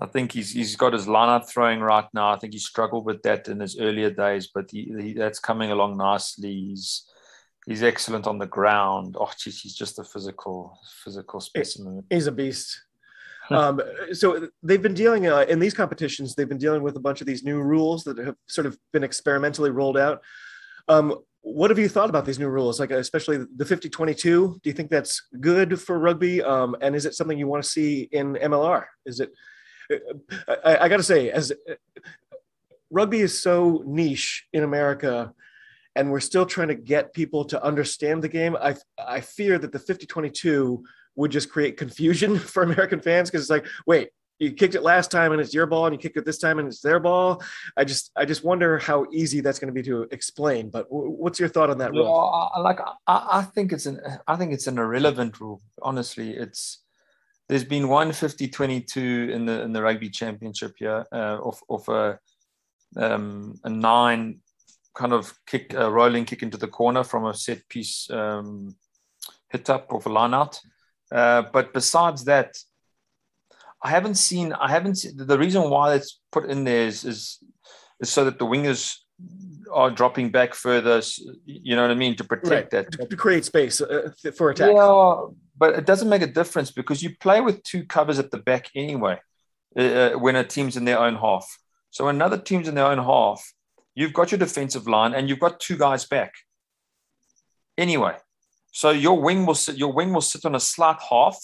I 0.00 0.06
think 0.06 0.32
he's 0.32 0.52
he's 0.52 0.76
got 0.76 0.92
his 0.92 1.06
lineup 1.06 1.48
throwing 1.48 1.80
right 1.80 2.08
now. 2.12 2.32
I 2.32 2.36
think 2.36 2.52
he 2.52 2.58
struggled 2.58 3.06
with 3.06 3.22
that 3.22 3.48
in 3.48 3.60
his 3.60 3.78
earlier 3.78 4.10
days, 4.10 4.50
but 4.52 4.70
he, 4.70 4.92
he 5.00 5.12
that's 5.14 5.38
coming 5.38 5.70
along 5.70 5.96
nicely. 5.96 6.52
He's 6.52 7.06
he's 7.66 7.82
excellent 7.82 8.26
on 8.26 8.38
the 8.38 8.46
ground. 8.46 9.16
Oh, 9.18 9.30
geez, 9.38 9.60
he's 9.60 9.74
just 9.74 9.98
a 9.98 10.04
physical 10.04 10.78
physical 11.04 11.40
specimen. 11.40 12.04
He's 12.10 12.26
a 12.26 12.32
beast. 12.32 12.82
um, 13.50 13.80
so 14.12 14.48
they've 14.62 14.82
been 14.82 14.94
dealing 14.94 15.26
uh, 15.26 15.44
in 15.48 15.58
these 15.58 15.74
competitions. 15.74 16.34
They've 16.34 16.48
been 16.48 16.58
dealing 16.58 16.82
with 16.82 16.96
a 16.96 17.00
bunch 17.00 17.20
of 17.20 17.26
these 17.26 17.42
new 17.42 17.60
rules 17.60 18.04
that 18.04 18.18
have 18.18 18.36
sort 18.46 18.66
of 18.66 18.78
been 18.92 19.02
experimentally 19.02 19.70
rolled 19.70 19.98
out. 19.98 20.22
Um, 20.88 21.18
what 21.40 21.70
have 21.70 21.78
you 21.78 21.88
thought 21.88 22.08
about 22.08 22.24
these 22.24 22.38
new 22.38 22.48
rules, 22.48 22.78
like 22.78 22.92
especially 22.92 23.38
the 23.56 23.64
50-22? 23.64 24.22
Do 24.22 24.60
you 24.62 24.72
think 24.72 24.90
that's 24.90 25.26
good 25.40 25.80
for 25.80 25.98
rugby? 25.98 26.40
Um, 26.40 26.76
and 26.80 26.94
is 26.94 27.04
it 27.04 27.14
something 27.14 27.36
you 27.36 27.48
want 27.48 27.64
to 27.64 27.68
see 27.68 28.08
in 28.12 28.34
MLR? 28.34 28.84
Is 29.04 29.18
it? 29.18 29.32
Uh, 29.92 30.54
I, 30.64 30.76
I 30.84 30.88
got 30.88 30.98
to 30.98 31.02
say, 31.02 31.30
as 31.30 31.50
uh, 31.50 31.74
rugby 32.90 33.20
is 33.20 33.42
so 33.42 33.82
niche 33.84 34.46
in 34.52 34.62
America 34.62 35.34
and 35.96 36.10
we're 36.10 36.20
still 36.20 36.46
trying 36.46 36.68
to 36.68 36.74
get 36.74 37.12
people 37.12 37.44
to 37.46 37.62
understand 37.62 38.22
the 38.22 38.28
game. 38.28 38.56
I 38.56 38.76
I 38.98 39.20
fear 39.20 39.58
that 39.58 39.72
the 39.72 39.78
50-22 39.78 40.82
would 41.16 41.30
just 41.30 41.50
create 41.50 41.76
confusion 41.76 42.38
for 42.52 42.62
American 42.62 43.00
fans 43.00 43.30
because 43.30 43.42
it's 43.42 43.50
like, 43.50 43.66
wait, 43.86 44.10
you 44.38 44.52
kicked 44.52 44.74
it 44.74 44.82
last 44.82 45.10
time 45.10 45.32
and 45.32 45.40
it's 45.40 45.54
your 45.54 45.66
ball, 45.66 45.86
and 45.86 45.94
you 45.94 45.98
kicked 45.98 46.16
it 46.16 46.24
this 46.24 46.38
time 46.38 46.58
and 46.58 46.66
it's 46.66 46.80
their 46.80 46.98
ball. 46.98 47.42
I 47.76 47.84
just 47.84 48.10
I 48.16 48.24
just 48.24 48.42
wonder 48.42 48.78
how 48.78 49.06
easy 49.12 49.40
that's 49.40 49.58
going 49.58 49.72
to 49.72 49.74
be 49.74 49.82
to 49.88 50.02
explain. 50.10 50.68
But 50.68 50.86
what's 50.90 51.38
your 51.38 51.48
thought 51.48 51.70
on 51.70 51.78
that 51.78 51.92
rule? 51.92 52.50
Like 52.60 52.80
I, 53.06 53.28
I 53.38 53.42
think 53.42 53.72
it's 53.72 53.86
an 53.86 54.00
I 54.26 54.36
think 54.36 54.52
it's 54.52 54.66
an 54.66 54.78
irrelevant 54.78 55.40
rule. 55.40 55.62
Honestly, 55.80 56.30
it's 56.30 56.82
there's 57.48 57.64
been 57.64 57.88
one 57.88 58.10
50-22 58.10 59.30
in 59.30 59.44
the 59.46 59.62
in 59.62 59.72
the 59.72 59.82
rugby 59.82 60.08
championship 60.08 60.74
here 60.78 61.04
uh, 61.12 61.38
of 61.40 61.62
of 61.68 61.88
a 61.88 62.18
um, 62.96 63.54
a 63.64 63.70
nine 63.70 64.40
kind 64.94 65.12
of 65.12 65.32
kick, 65.46 65.74
a 65.74 65.90
rolling 65.90 66.24
kick 66.24 66.42
into 66.42 66.56
the 66.56 66.68
corner 66.68 67.04
from 67.04 67.26
a 67.26 67.34
set 67.34 67.68
piece 67.68 68.10
um, 68.10 68.76
hit 69.48 69.68
up 69.70 69.92
of 69.92 70.06
a 70.06 70.08
line 70.08 70.34
out. 70.34 70.58
Uh, 71.10 71.42
but 71.52 71.72
besides 71.72 72.24
that, 72.24 72.54
I 73.82 73.90
haven't 73.90 74.14
seen. 74.14 74.52
I 74.52 74.70
haven't 74.70 74.96
seen 74.96 75.16
the 75.16 75.38
reason 75.38 75.68
why 75.68 75.94
it's 75.94 76.20
put 76.30 76.48
in 76.48 76.64
there 76.64 76.86
is, 76.86 77.04
is 77.04 77.38
is 78.00 78.10
so 78.10 78.24
that 78.24 78.38
the 78.38 78.46
wingers 78.46 78.96
are 79.72 79.90
dropping 79.90 80.30
back 80.30 80.54
further. 80.54 81.02
You 81.44 81.76
know 81.76 81.82
what 81.82 81.90
I 81.90 81.94
mean 81.94 82.16
to 82.16 82.24
protect 82.24 82.72
right. 82.72 82.84
that 82.84 83.10
to 83.10 83.16
create 83.16 83.44
space 83.44 83.80
uh, 83.80 84.10
for 84.36 84.50
attack. 84.50 84.72
Yeah, 84.72 85.26
but 85.58 85.74
it 85.74 85.84
doesn't 85.84 86.08
make 86.08 86.22
a 86.22 86.26
difference 86.26 86.70
because 86.70 87.02
you 87.02 87.16
play 87.18 87.40
with 87.40 87.62
two 87.64 87.84
covers 87.84 88.18
at 88.18 88.30
the 88.30 88.38
back 88.38 88.70
anyway. 88.74 89.18
Uh, 89.76 89.82
uh, 89.82 90.10
when 90.12 90.36
a 90.36 90.44
team's 90.44 90.76
in 90.76 90.84
their 90.84 90.98
own 90.98 91.16
half, 91.16 91.46
so 91.90 92.08
another 92.08 92.38
team's 92.38 92.68
in 92.68 92.74
their 92.74 92.86
own 92.86 92.98
half, 92.98 93.52
you've 93.94 94.12
got 94.12 94.30
your 94.30 94.38
defensive 94.38 94.86
line 94.86 95.14
and 95.14 95.28
you've 95.28 95.40
got 95.40 95.60
two 95.60 95.76
guys 95.76 96.04
back. 96.04 96.34
Anyway, 97.76 98.14
so 98.72 98.90
your 98.90 99.20
wing 99.20 99.46
will 99.46 99.54
sit. 99.54 99.76
Your 99.76 99.92
wing 99.92 100.12
will 100.12 100.20
sit 100.20 100.44
on 100.44 100.54
a 100.54 100.60
slight 100.60 100.98
half 101.08 101.38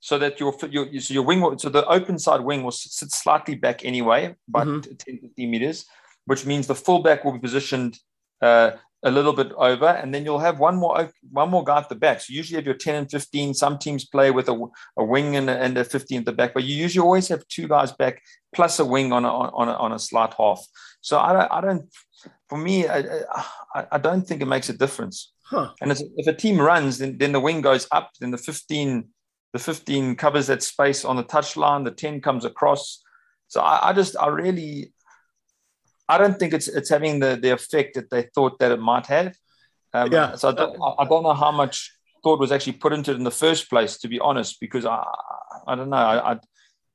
so 0.00 0.18
that 0.18 0.38
your 0.38 0.54
your 0.70 1.00
so 1.00 1.14
your 1.14 1.24
wing 1.24 1.40
will, 1.40 1.58
so 1.58 1.68
the 1.68 1.86
open 1.86 2.18
side 2.18 2.40
wing 2.40 2.62
will 2.62 2.70
sit 2.70 3.10
slightly 3.10 3.54
back 3.54 3.84
anyway, 3.84 4.34
about 4.48 4.66
mm-hmm. 4.66 4.94
10 4.94 5.18
15 5.18 5.50
meters, 5.50 5.86
which 6.26 6.46
means 6.46 6.66
the 6.66 6.74
fullback 6.74 7.24
will 7.24 7.32
be 7.32 7.38
positioned 7.38 7.98
uh, 8.42 8.72
a 9.02 9.10
little 9.10 9.32
bit 9.32 9.52
over, 9.56 9.86
and 9.86 10.12
then 10.12 10.24
you'll 10.24 10.38
have 10.38 10.58
one 10.58 10.76
more 10.76 11.10
one 11.30 11.50
more 11.50 11.64
guy 11.64 11.78
at 11.78 11.88
the 11.88 11.94
back. 11.94 12.20
So 12.20 12.32
usually 12.32 12.56
have 12.56 12.66
your 12.66 12.74
10 12.74 12.94
and 12.94 13.10
15. 13.10 13.54
Some 13.54 13.78
teams 13.78 14.04
play 14.04 14.30
with 14.30 14.48
a, 14.48 14.66
a 14.96 15.04
wing 15.04 15.36
and 15.36 15.48
a, 15.50 15.56
and 15.56 15.76
a 15.78 15.84
15 15.84 16.20
at 16.20 16.24
the 16.24 16.32
back, 16.32 16.54
but 16.54 16.64
you 16.64 16.74
usually 16.76 17.04
always 17.04 17.28
have 17.28 17.46
two 17.48 17.68
guys 17.68 17.92
back 17.92 18.22
plus 18.54 18.78
a 18.78 18.84
wing 18.84 19.12
on 19.12 19.24
a, 19.24 19.28
on 19.28 19.68
a, 19.68 19.72
on 19.72 19.92
a 19.92 19.98
slight 19.98 20.34
half. 20.34 20.64
So 21.06 21.20
I 21.20 21.32
don't, 21.32 21.52
I 21.52 21.60
don't 21.60 21.88
for 22.48 22.58
me, 22.58 22.88
I, 22.88 22.98
I, 23.76 23.86
I 23.92 23.98
don't 23.98 24.26
think 24.26 24.42
it 24.42 24.46
makes 24.46 24.68
a 24.68 24.72
difference. 24.72 25.32
Huh. 25.44 25.70
And 25.80 25.92
if 25.92 26.26
a 26.26 26.32
team 26.32 26.60
runs, 26.60 26.98
then, 26.98 27.16
then 27.16 27.30
the 27.30 27.38
wing 27.38 27.60
goes 27.60 27.86
up, 27.92 28.10
then 28.20 28.32
the 28.32 28.38
15 28.38 29.06
the 29.52 29.60
15 29.60 30.16
covers 30.16 30.48
that 30.48 30.64
space 30.64 31.04
on 31.04 31.14
the 31.14 31.22
touchline, 31.22 31.84
the 31.84 31.92
10 31.92 32.20
comes 32.22 32.44
across. 32.44 33.04
So 33.46 33.60
I, 33.60 33.90
I, 33.90 33.92
just, 33.92 34.16
I 34.20 34.26
really, 34.26 34.92
I 36.08 36.18
don't 36.18 36.40
think 36.40 36.52
it's 36.52 36.66
it's 36.66 36.90
having 36.90 37.20
the, 37.20 37.38
the 37.40 37.50
effect 37.50 37.94
that 37.94 38.10
they 38.10 38.22
thought 38.34 38.58
that 38.58 38.72
it 38.72 38.80
might 38.80 39.06
have. 39.06 39.36
Um, 39.94 40.12
yeah. 40.12 40.34
So 40.34 40.48
I 40.48 40.52
don't, 40.52 40.76
I 40.98 41.04
don't 41.04 41.22
know 41.22 41.34
how 41.34 41.52
much 41.52 41.92
thought 42.24 42.40
was 42.40 42.50
actually 42.50 42.72
put 42.72 42.92
into 42.92 43.12
it 43.12 43.16
in 43.16 43.22
the 43.22 43.30
first 43.30 43.70
place, 43.70 43.96
to 43.98 44.08
be 44.08 44.18
honest, 44.18 44.58
because 44.60 44.84
I, 44.84 45.04
I 45.68 45.76
don't 45.76 45.90
know. 45.90 45.96
I, 45.96 46.32
I 46.32 46.38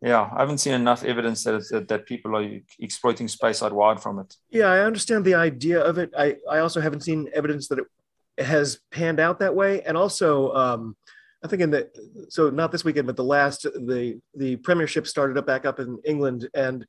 yeah, 0.01 0.29
I 0.35 0.39
haven't 0.39 0.57
seen 0.57 0.73
enough 0.73 1.03
evidence 1.03 1.43
that, 1.43 1.67
that, 1.69 1.87
that 1.89 2.05
people 2.07 2.35
are 2.35 2.59
exploiting 2.79 3.27
space 3.27 3.61
out 3.61 3.71
wide 3.71 4.01
from 4.01 4.17
it. 4.19 4.35
Yeah, 4.49 4.67
I 4.67 4.79
understand 4.79 5.25
the 5.25 5.35
idea 5.35 5.79
of 5.79 5.99
it. 5.99 6.11
I, 6.17 6.37
I 6.49 6.59
also 6.59 6.81
haven't 6.81 7.01
seen 7.01 7.29
evidence 7.33 7.67
that 7.67 7.79
it 7.79 8.43
has 8.43 8.79
panned 8.91 9.19
out 9.19 9.39
that 9.39 9.55
way. 9.55 9.83
And 9.83 9.95
also, 9.95 10.53
um, 10.53 10.95
I 11.43 11.47
think 11.47 11.61
in 11.61 11.71
the 11.71 11.89
so 12.29 12.49
not 12.49 12.71
this 12.71 12.83
weekend, 12.83 13.07
but 13.07 13.15
the 13.15 13.23
last 13.23 13.63
the 13.63 14.19
the 14.35 14.57
Premiership 14.57 15.07
started 15.07 15.37
up 15.37 15.47
back 15.47 15.65
up 15.65 15.79
in 15.79 15.99
England, 16.05 16.47
and 16.53 16.85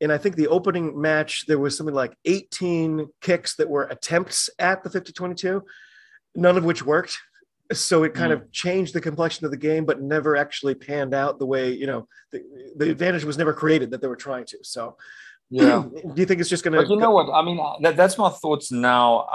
and 0.00 0.12
I 0.12 0.18
think 0.18 0.36
the 0.36 0.48
opening 0.48 1.00
match 1.00 1.46
there 1.46 1.58
was 1.58 1.76
something 1.76 1.94
like 1.94 2.14
18 2.26 3.08
kicks 3.22 3.56
that 3.56 3.68
were 3.68 3.84
attempts 3.84 4.50
at 4.58 4.82
the 4.82 4.90
50-22, 4.90 5.62
none 6.34 6.58
of 6.58 6.64
which 6.64 6.84
worked. 6.84 7.18
So 7.72 8.04
it 8.04 8.12
kind 8.14 8.30
mm. 8.30 8.36
of 8.36 8.52
changed 8.52 8.94
the 8.94 9.00
complexion 9.00 9.46
of 9.46 9.50
the 9.50 9.56
game, 9.56 9.84
but 9.86 10.02
never 10.02 10.36
actually 10.36 10.74
panned 10.74 11.14
out 11.14 11.38
the 11.38 11.46
way 11.46 11.72
you 11.72 11.86
know 11.86 12.06
the, 12.30 12.42
the 12.76 12.90
advantage 12.90 13.24
was 13.24 13.38
never 13.38 13.54
created 13.54 13.90
that 13.90 14.00
they 14.00 14.08
were 14.08 14.16
trying 14.16 14.44
to. 14.46 14.58
So 14.62 14.96
yeah, 15.50 15.82
do 15.92 16.12
you 16.16 16.26
think 16.26 16.40
it's 16.40 16.50
just 16.50 16.64
to? 16.64 16.70
but 16.70 16.88
You 16.88 16.96
know 16.96 17.10
what? 17.10 17.32
I 17.32 17.42
mean, 17.42 17.58
that, 17.82 17.96
that's 17.96 18.18
my 18.18 18.30
thoughts 18.30 18.70
now 18.70 19.28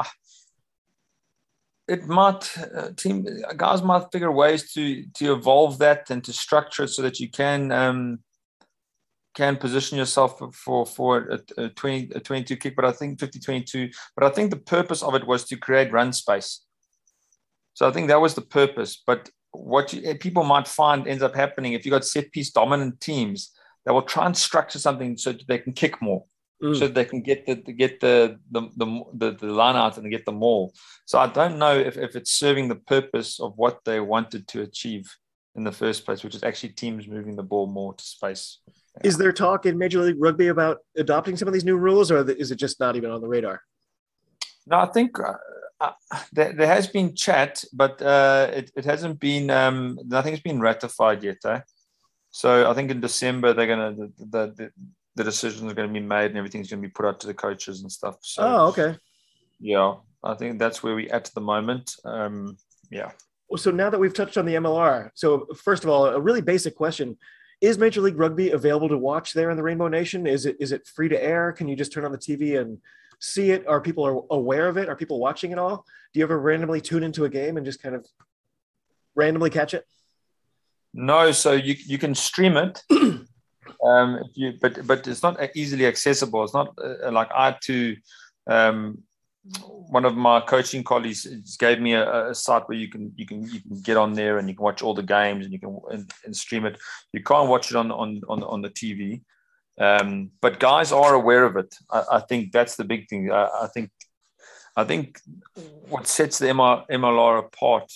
it 1.90 2.08
might 2.08 2.56
uh, 2.76 2.90
team 2.96 3.26
guys 3.58 3.82
might 3.82 4.12
figure 4.12 4.32
ways 4.32 4.72
to 4.74 5.04
to 5.16 5.34
evolve 5.34 5.80
that 5.80 6.10
and 6.12 6.24
to 6.24 6.32
structure 6.32 6.84
it 6.84 6.90
so 6.90 7.02
that 7.02 7.20
you 7.20 7.30
can 7.30 7.72
um, 7.72 8.20
can 9.34 9.58
position 9.58 9.98
yourself 9.98 10.40
for 10.54 10.86
for 10.86 11.40
a, 11.58 11.64
a 11.64 11.70
20 11.70 12.12
a 12.16 12.20
22 12.20 12.56
kick 12.58 12.76
but 12.76 12.86
i 12.86 12.92
think 12.92 13.20
50 13.20 13.40
22 13.40 13.90
but 14.16 14.24
i 14.24 14.30
think 14.30 14.52
the 14.52 14.58
purpose 14.58 15.02
of 15.02 15.16
it 15.16 15.26
was 15.26 15.44
to 15.46 15.58
create 15.58 15.92
run 15.92 16.14
space 16.14 16.62
so 17.80 17.88
i 17.88 17.92
think 17.92 18.10
that 18.10 18.20
was 18.20 18.36
the 18.36 18.42
purpose 18.42 19.02
but 19.08 19.30
what 19.52 19.94
you, 19.94 20.16
people 20.16 20.44
might 20.44 20.68
find 20.68 21.08
ends 21.08 21.24
up 21.24 21.34
happening 21.34 21.74
if 21.74 21.86
you 21.86 21.92
got 21.92 22.06
set 22.06 22.32
piece 22.32 22.52
dominant 22.52 23.00
teams 23.00 23.52
that 23.86 23.94
will 23.94 24.02
try 24.02 24.26
and 24.26 24.36
structure 24.38 24.80
something 24.80 25.16
so 25.18 25.34
they 25.48 25.58
can 25.58 25.72
kick 25.72 26.02
more 26.02 26.24
mm. 26.62 26.78
so 26.78 26.88
they 26.88 27.06
can 27.06 27.22
get 27.22 27.46
the 27.46 27.56
get 27.56 28.00
the 28.00 28.38
the, 28.52 28.62
the 28.76 29.04
the 29.14 29.32
the 29.32 29.48
line 29.48 29.76
out 29.76 29.98
and 29.98 30.12
get 30.12 30.26
the 30.26 30.32
maul. 30.32 30.74
So 31.06 31.20
I 31.20 31.28
don't 31.28 31.58
know 31.58 31.78
if, 31.78 31.98
if 31.98 32.16
it's 32.16 32.32
serving 32.32 32.68
the 32.68 32.76
purpose 32.76 33.40
of 33.40 33.54
what 33.58 33.80
they 33.86 34.00
wanted 34.00 34.48
to 34.50 34.62
achieve 34.62 35.10
in 35.56 35.64
the 35.64 35.72
first 35.72 36.06
place, 36.06 36.24
which 36.24 36.36
is 36.36 36.44
actually 36.44 36.70
teams 36.70 37.08
moving 37.08 37.36
the 37.36 37.44
ball 37.44 37.68
more 37.68 37.94
to 37.94 38.04
space. 38.04 38.60
Is 39.04 39.18
there 39.18 39.32
talk 39.32 39.66
in 39.66 39.78
Major 39.78 40.02
League 40.02 40.20
Rugby 40.20 40.48
about 40.48 40.80
adopting 40.98 41.38
some 41.38 41.48
of 41.48 41.54
these 41.54 41.66
new 41.66 41.78
rules, 41.78 42.12
or 42.12 42.30
is 42.30 42.52
it 42.52 42.58
just 42.58 42.80
not 42.80 42.96
even 42.96 43.12
on 43.12 43.22
the 43.22 43.28
radar? 43.28 43.62
No, 44.68 44.78
I 44.78 44.86
think 44.88 45.18
uh, 45.80 45.92
there, 46.34 46.54
there, 46.54 46.68
has 46.68 46.88
been 46.88 47.16
chat, 47.16 47.64
but 47.74 48.02
uh, 48.02 48.50
it, 48.54 48.72
it 48.76 48.86
hasn't 48.86 49.20
been 49.20 49.50
um, 49.50 50.00
nothing's 50.06 50.42
been 50.42 50.60
ratified 50.60 51.24
yet. 51.24 51.38
Eh? 51.46 51.62
So 52.32 52.70
I 52.70 52.74
think 52.74 52.92
in 52.92 53.02
December 53.02 53.54
they're 53.54 53.68
gonna 53.68 53.96
the, 53.96 54.12
the, 54.18 54.54
the, 54.56 54.72
the 55.16 55.24
decisions 55.24 55.72
are 55.72 55.76
going 55.76 55.88
to 55.88 55.94
be 55.94 56.06
made 56.06 56.28
and 56.28 56.38
everything's 56.38 56.70
going 56.70 56.82
to 56.82 56.88
be 56.88 56.92
put 56.92 57.06
out 57.06 57.20
to 57.20 57.28
the 57.28 57.34
coaches 57.34 57.82
and 57.82 57.92
stuff. 57.92 58.18
So, 58.22 58.44
oh, 58.44 58.68
okay. 58.68 58.98
Yeah, 59.60 59.96
I 60.24 60.36
think 60.36 60.60
that's 60.60 60.82
where 60.82 60.96
we 60.96 61.10
at 61.10 61.26
the 61.26 61.42
moment. 61.42 61.94
Um, 62.06 62.58
yeah. 62.90 63.12
So 63.58 63.72
now 63.72 63.90
that 63.90 64.00
we've 64.00 64.14
touched 64.14 64.38
on 64.38 64.46
the 64.46 64.56
MLR, 64.56 65.10
so 65.16 65.48
first 65.64 65.84
of 65.84 65.90
all, 65.90 66.06
a 66.06 66.20
really 66.20 66.42
basic 66.42 66.76
question: 66.76 67.18
Is 67.62 67.78
Major 67.78 68.02
League 68.02 68.18
Rugby 68.18 68.52
available 68.52 68.90
to 68.90 68.98
watch 68.98 69.34
there 69.34 69.50
in 69.50 69.58
the 69.58 69.64
Rainbow 69.64 69.88
Nation? 69.88 70.28
Is 70.28 70.46
it 70.46 70.56
is 70.60 70.72
it 70.72 70.88
free 70.88 71.10
to 71.10 71.22
air? 71.22 71.52
Can 71.52 71.68
you 71.68 71.76
just 71.76 71.92
turn 71.92 72.06
on 72.06 72.12
the 72.12 72.18
TV 72.18 72.60
and 72.60 72.78
see 73.20 73.52
it? 73.52 73.68
Are 73.68 73.82
people 73.82 74.06
are 74.06 74.22
aware 74.32 74.68
of 74.68 74.78
it? 74.78 74.90
Are 74.90 74.96
people 74.96 75.20
watching 75.20 75.52
it 75.52 75.60
all? 75.60 75.86
Do 76.14 76.20
you 76.20 76.24
ever 76.26 76.40
randomly 76.40 76.82
tune 76.82 77.04
into 77.04 77.26
a 77.26 77.30
game 77.30 77.58
and 77.58 77.66
just 77.66 77.82
kind 77.82 77.96
of 77.96 78.06
randomly 79.16 79.50
catch 79.50 79.74
it? 79.74 79.86
No, 80.94 81.32
so 81.32 81.54
you 81.54 81.76
you 81.86 81.98
can 81.98 82.16
stream 82.16 82.58
it. 82.58 82.82
Um, 83.84 84.18
if 84.18 84.36
you, 84.36 84.54
but 84.60 84.86
but 84.86 85.08
it's 85.08 85.24
not 85.24 85.40
easily 85.56 85.86
accessible. 85.86 86.44
It's 86.44 86.54
not 86.54 86.74
uh, 86.84 87.12
like 87.12 87.30
I 87.34 87.56
to. 87.62 87.96
Um, 88.48 89.04
one 89.90 90.06
of 90.06 90.16
my 90.18 90.42
coaching 90.42 90.84
colleagues 90.84 91.26
gave 91.58 91.80
me 91.80 91.94
a, 91.94 92.30
a, 92.30 92.36
site 92.36 92.68
where 92.68 92.78
you 92.78 92.90
can 92.90 93.14
you 93.16 93.26
can 93.26 93.44
you 93.44 93.62
can 93.62 93.82
get 93.82 93.96
on 93.96 94.14
there 94.14 94.38
and 94.38 94.50
you 94.50 94.56
can 94.56 94.64
watch 94.64 94.82
all 94.82 94.94
the 94.94 95.02
games 95.02 95.46
and 95.46 95.54
you 95.54 95.60
can 95.60 95.80
and, 95.92 96.12
and 96.26 96.36
stream 96.36 96.66
it. 96.66 96.78
You 97.14 97.24
can't 97.24 97.50
watch 97.50 97.72
it 97.72 97.78
on 97.78 97.90
on 97.92 98.22
on, 98.28 98.44
on 98.44 98.62
the 98.62 98.70
TV, 98.70 99.22
um, 99.80 100.32
but 100.42 100.60
guys 100.60 100.92
are 100.92 101.14
aware 101.14 101.46
of 101.46 101.56
it. 101.56 101.74
I, 101.90 102.04
I 102.14 102.20
think 102.20 102.52
that's 102.52 102.76
the 102.76 102.84
big 102.84 103.08
thing. 103.08 103.32
I, 103.32 103.50
I, 103.64 103.68
think 103.68 103.92
I 104.76 104.84
think 104.84 105.20
what 105.88 106.08
sets 106.08 106.40
the 106.40 106.48
MR, 106.48 106.86
MLR 106.90 107.40
apart 107.40 107.92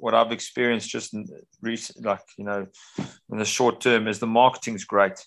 what 0.00 0.14
I've 0.14 0.32
experienced 0.32 0.88
just 0.88 1.14
recent, 1.60 2.04
like 2.04 2.20
you 2.36 2.44
know, 2.44 2.66
in 3.30 3.38
the 3.38 3.44
short 3.44 3.80
term, 3.80 4.08
is 4.08 4.18
the 4.18 4.26
marketing's 4.26 4.84
great. 4.84 5.24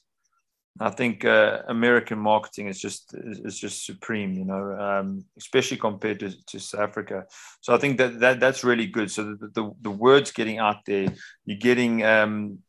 I 0.79 0.89
think 0.89 1.25
uh, 1.25 1.63
American 1.67 2.17
marketing 2.17 2.67
is 2.67 2.79
just 2.79 3.13
is, 3.13 3.59
just 3.59 3.85
supreme, 3.85 4.33
you 4.33 4.45
know, 4.45 4.77
um, 4.79 5.25
especially 5.37 5.77
compared 5.77 6.21
to, 6.21 6.31
to 6.47 6.59
South 6.59 6.81
Africa. 6.81 7.25
So 7.59 7.75
I 7.75 7.77
think 7.77 7.97
that, 7.97 8.19
that 8.21 8.39
that's 8.39 8.63
really 8.63 8.87
good. 8.87 9.11
So 9.11 9.35
the, 9.35 9.49
the, 9.53 9.71
the 9.81 9.91
word's 9.91 10.31
getting 10.31 10.59
out 10.59 10.85
there. 10.85 11.13
You're 11.45 11.59
getting 11.59 12.05
um, 12.05 12.59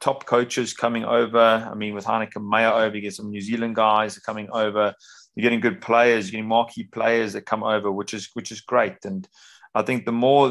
top 0.00 0.26
coaches 0.26 0.72
coming 0.74 1.04
over. 1.04 1.38
I 1.38 1.74
mean, 1.74 1.94
with 1.94 2.04
Heyneke 2.04 2.42
Meyer 2.42 2.72
over, 2.72 2.94
you 2.94 3.02
get 3.02 3.14
some 3.14 3.30
New 3.30 3.40
Zealand 3.40 3.76
guys 3.76 4.18
coming 4.18 4.48
over. 4.52 4.94
You're 5.34 5.42
getting 5.42 5.60
good 5.60 5.80
players. 5.80 6.26
You're 6.26 6.38
getting 6.38 6.48
marquee 6.48 6.84
players 6.84 7.32
that 7.32 7.46
come 7.46 7.62
over, 7.62 7.90
which 7.90 8.14
is 8.14 8.28
which 8.34 8.52
is 8.52 8.60
great. 8.60 9.04
And 9.04 9.26
I 9.74 9.82
think 9.82 10.04
the 10.04 10.12
more 10.12 10.50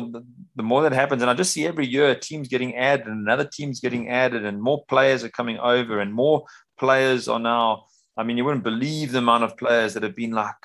the 0.56 0.64
more 0.64 0.84
that 0.84 0.92
happens, 0.92 1.22
and 1.22 1.32
I 1.32 1.34
just 1.34 1.54
see 1.54 1.66
every 1.66 1.88
year 1.88 2.14
teams 2.16 2.50
getting 2.50 2.76
added, 2.76 3.08
and 3.08 3.22
another 3.22 3.50
team's 3.52 3.80
getting 3.80 4.10
added, 4.10 4.46
and 4.46 4.62
more 4.62 4.84
players 4.86 5.24
are 5.24 5.30
coming 5.30 5.58
over, 5.60 6.00
and 6.00 6.14
more 6.14 6.44
players 6.78 7.28
are 7.28 7.40
now. 7.40 7.86
I 8.18 8.24
mean, 8.24 8.38
you 8.38 8.46
wouldn't 8.46 8.64
believe 8.64 9.12
the 9.12 9.20
amount 9.20 9.44
of 9.44 9.58
players 9.58 9.94
that 9.94 10.04
have 10.04 10.16
been 10.16 10.32
like, 10.32 10.56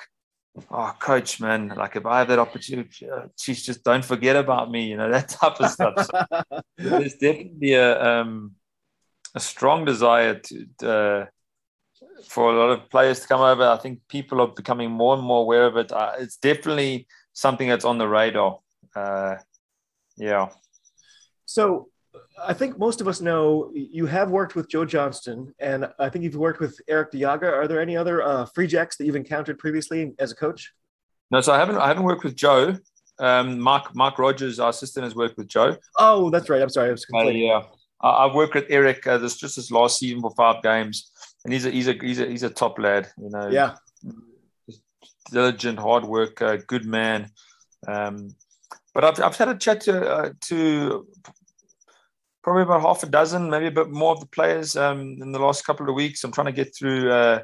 "Oh, 0.71 0.93
coach, 0.99 1.39
man, 1.39 1.69
like 1.69 1.95
if 1.95 2.05
I 2.05 2.19
have 2.19 2.27
that 2.29 2.39
opportunity, 2.39 3.09
uh, 3.09 3.27
geez, 3.37 3.63
just 3.63 3.83
don't 3.83 4.05
forget 4.05 4.35
about 4.35 4.71
me," 4.71 4.85
you 4.85 4.97
know, 4.97 5.11
that 5.17 5.29
type 5.29 5.59
of 5.59 5.69
stuff. 5.69 6.07
So 6.07 6.61
there's 6.77 7.15
definitely 7.15 7.73
a 7.73 8.01
um, 8.01 8.55
a 9.35 9.39
strong 9.39 9.85
desire 9.85 10.39
to. 10.39 10.67
Uh, 10.83 11.25
for 12.27 12.53
a 12.53 12.57
lot 12.57 12.69
of 12.71 12.89
players 12.89 13.21
to 13.21 13.27
come 13.27 13.41
over, 13.41 13.63
I 13.63 13.77
think 13.77 13.99
people 14.07 14.41
are 14.41 14.47
becoming 14.47 14.91
more 14.91 15.15
and 15.15 15.23
more 15.23 15.41
aware 15.41 15.65
of 15.65 15.77
it. 15.77 15.91
Uh, 15.91 16.13
it's 16.19 16.37
definitely 16.37 17.07
something 17.33 17.67
that's 17.67 17.85
on 17.85 17.97
the 17.97 18.07
radar. 18.07 18.59
Uh, 18.95 19.35
yeah. 20.17 20.49
So 21.45 21.89
I 22.45 22.53
think 22.53 22.77
most 22.77 23.01
of 23.01 23.07
us 23.07 23.21
know 23.21 23.71
you 23.73 24.05
have 24.05 24.29
worked 24.31 24.55
with 24.55 24.69
Joe 24.69 24.85
Johnston, 24.85 25.53
and 25.59 25.89
I 25.99 26.09
think 26.09 26.23
you've 26.23 26.35
worked 26.35 26.59
with 26.59 26.79
Eric 26.87 27.11
Diaga. 27.11 27.51
Are 27.51 27.67
there 27.67 27.81
any 27.81 27.97
other 27.97 28.21
uh, 28.21 28.45
free 28.45 28.67
jacks 28.67 28.97
that 28.97 29.05
you've 29.05 29.15
encountered 29.15 29.57
previously 29.57 30.13
as 30.19 30.31
a 30.31 30.35
coach? 30.35 30.73
No, 31.31 31.41
so 31.41 31.53
I 31.53 31.59
haven't. 31.59 31.77
I 31.77 31.87
haven't 31.87 32.03
worked 32.03 32.23
with 32.23 32.35
Joe. 32.35 32.77
Um, 33.19 33.59
Mark 33.59 33.95
Mark 33.95 34.17
Rogers, 34.17 34.59
our 34.59 34.69
assistant, 34.69 35.03
has 35.03 35.15
worked 35.15 35.37
with 35.37 35.47
Joe. 35.47 35.77
Oh, 35.97 36.29
that's 36.29 36.49
right. 36.49 36.61
I'm 36.61 36.69
sorry. 36.69 36.89
I 36.89 36.91
was 36.91 37.05
uh, 37.13 37.23
yeah. 37.23 37.63
I, 38.01 38.09
I 38.09 38.33
worked 38.33 38.55
with 38.55 38.65
Eric 38.69 39.05
uh, 39.05 39.17
this 39.17 39.37
just 39.37 39.57
this 39.57 39.71
last 39.71 39.99
season 39.99 40.21
for 40.21 40.31
five 40.35 40.63
games, 40.63 41.11
and 41.43 41.53
he's 41.53 41.65
a 41.65 41.71
he's 41.71 41.87
a 41.87 41.93
he's 41.93 42.19
a 42.19 42.25
he's 42.25 42.43
a 42.43 42.49
top 42.49 42.79
lad. 42.79 43.09
You 43.17 43.29
know, 43.29 43.49
yeah, 43.49 43.75
diligent, 45.31 45.79
hard 45.79 46.05
worker, 46.05 46.57
good 46.57 46.85
man. 46.85 47.29
Um, 47.87 48.35
but 48.93 49.03
I've, 49.03 49.19
I've 49.21 49.37
had 49.37 49.49
a 49.49 49.57
chat 49.57 49.81
to 49.81 50.09
uh, 50.09 50.29
to 50.41 51.07
probably 52.49 52.63
about 52.63 52.81
half 52.81 53.03
a 53.03 53.05
dozen, 53.05 53.47
maybe 53.47 53.67
a 53.67 53.71
bit 53.71 53.91
more 53.91 54.11
of 54.11 54.19
the 54.19 54.25
players 54.25 54.75
um, 54.75 55.17
in 55.21 55.31
the 55.31 55.37
last 55.37 55.63
couple 55.63 55.87
of 55.87 55.93
weeks. 55.93 56.23
I'm 56.23 56.31
trying 56.31 56.47
to 56.47 56.51
get 56.51 56.75
through 56.75 57.11
uh, 57.11 57.41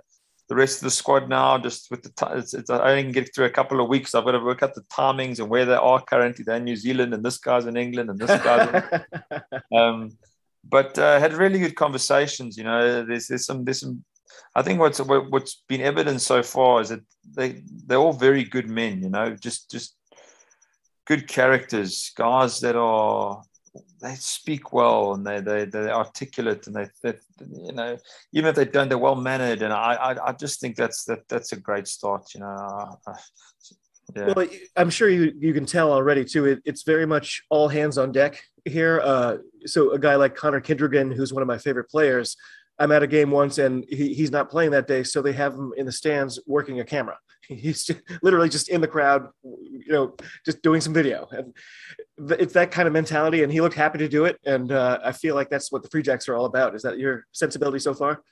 the 0.49 0.55
rest 0.55 0.79
of 0.79 0.85
the 0.85 0.89
squad 0.89 1.29
now. 1.29 1.59
Just 1.59 1.91
with 1.91 2.01
the 2.01 2.09
time, 2.09 2.39
it's, 2.39 2.55
it's, 2.55 2.71
I 2.71 2.89
only 2.89 3.03
can 3.03 3.11
get 3.11 3.29
through 3.35 3.45
a 3.45 3.51
couple 3.51 3.79
of 3.79 3.87
weeks. 3.87 4.15
I've 4.15 4.25
got 4.25 4.31
to 4.31 4.39
work 4.39 4.63
out 4.63 4.73
the 4.73 4.81
timings 4.91 5.37
and 5.37 5.47
where 5.47 5.65
they 5.65 5.75
are 5.75 6.01
currently. 6.01 6.43
They're 6.43 6.55
in 6.55 6.63
New 6.63 6.75
Zealand, 6.75 7.13
and 7.13 7.23
this 7.23 7.37
guy's 7.37 7.67
in 7.67 7.77
England, 7.77 8.09
and 8.09 8.17
this 8.17 8.41
guy's. 8.43 8.83
in, 9.71 9.77
um, 9.77 10.17
but 10.67 10.97
uh, 10.97 11.19
had 11.19 11.33
really 11.33 11.59
good 11.59 11.75
conversations. 11.75 12.57
You 12.57 12.63
know, 12.63 13.05
there's 13.05 13.27
there's 13.27 13.45
some 13.45 13.63
there's 13.63 13.81
some. 13.81 14.03
I 14.55 14.63
think 14.63 14.79
what's 14.79 14.97
what's 14.97 15.61
been 15.69 15.81
evident 15.81 16.21
so 16.21 16.41
far 16.41 16.81
is 16.81 16.89
that 16.89 17.01
they 17.31 17.61
they're 17.85 17.99
all 17.99 18.13
very 18.13 18.43
good 18.43 18.71
men. 18.71 19.03
You 19.03 19.09
know, 19.09 19.35
just 19.35 19.69
just 19.69 19.95
good 21.05 21.27
characters, 21.27 22.11
guys 22.17 22.59
that 22.61 22.75
are 22.75 23.43
they 24.01 24.15
speak 24.15 24.73
well 24.73 25.13
and 25.13 25.25
they 25.25 25.39
they 25.39 25.65
they're 25.65 25.93
articulate 25.93 26.67
and 26.67 26.75
they, 26.75 26.87
they 27.01 27.13
you 27.63 27.71
know 27.71 27.97
even 28.33 28.49
if 28.49 28.55
they 28.55 28.65
don't 28.65 28.89
they're 28.89 28.97
well 28.97 29.15
mannered 29.15 29.61
and 29.61 29.73
I, 29.73 29.93
I 29.93 30.29
I 30.29 30.31
just 30.33 30.59
think 30.59 30.75
that's 30.75 31.05
that 31.05 31.27
that's 31.29 31.53
a 31.53 31.59
great 31.59 31.87
start 31.87 32.33
you 32.33 32.41
know 32.41 32.97
yeah. 34.15 34.33
Well, 34.35 34.47
I'm 34.75 34.89
sure 34.89 35.09
you 35.09 35.33
you 35.39 35.53
can 35.53 35.65
tell 35.65 35.91
already 35.91 36.23
too. 36.25 36.45
It, 36.45 36.61
it's 36.63 36.83
very 36.83 37.07
much 37.07 37.43
all 37.49 37.67
hands 37.67 37.97
on 37.97 38.11
deck 38.11 38.41
here. 38.63 39.01
Uh, 39.03 39.37
so 39.65 39.91
a 39.91 39.99
guy 39.99 40.15
like 40.15 40.35
Connor 40.35 40.61
Kindregan, 40.61 41.13
who's 41.13 41.33
one 41.33 41.41
of 41.41 41.47
my 41.47 41.57
favorite 41.57 41.89
players, 41.89 42.37
I'm 42.77 42.91
at 42.91 43.03
a 43.03 43.07
game 43.07 43.31
once 43.31 43.57
and 43.57 43.85
he, 43.89 44.13
he's 44.13 44.31
not 44.31 44.49
playing 44.49 44.71
that 44.71 44.87
day, 44.87 45.03
so 45.03 45.21
they 45.21 45.33
have 45.33 45.53
him 45.53 45.73
in 45.77 45.85
the 45.85 45.91
stands 45.91 46.39
working 46.45 46.79
a 46.79 46.85
camera. 46.85 47.17
He's 47.47 47.85
just, 47.85 48.01
literally 48.23 48.49
just 48.49 48.69
in 48.69 48.81
the 48.81 48.87
crowd, 48.87 49.29
you 49.43 49.91
know, 49.91 50.15
just 50.45 50.63
doing 50.63 50.81
some 50.81 50.93
video. 50.93 51.27
And 51.31 51.53
it's 52.39 52.53
that 52.53 52.71
kind 52.71 52.87
of 52.87 52.93
mentality, 52.93 53.43
and 53.43 53.51
he 53.51 53.61
looked 53.61 53.75
happy 53.75 53.99
to 53.99 54.09
do 54.09 54.25
it. 54.25 54.39
And 54.45 54.71
uh, 54.71 54.99
I 55.03 55.11
feel 55.11 55.35
like 55.35 55.49
that's 55.49 55.71
what 55.71 55.83
the 55.83 55.89
Free 55.89 56.01
Jacks 56.01 56.27
are 56.27 56.35
all 56.35 56.45
about. 56.45 56.75
Is 56.75 56.81
that 56.81 56.97
your 56.97 57.25
sensibility 57.33 57.77
so 57.77 57.93
far? 57.93 58.23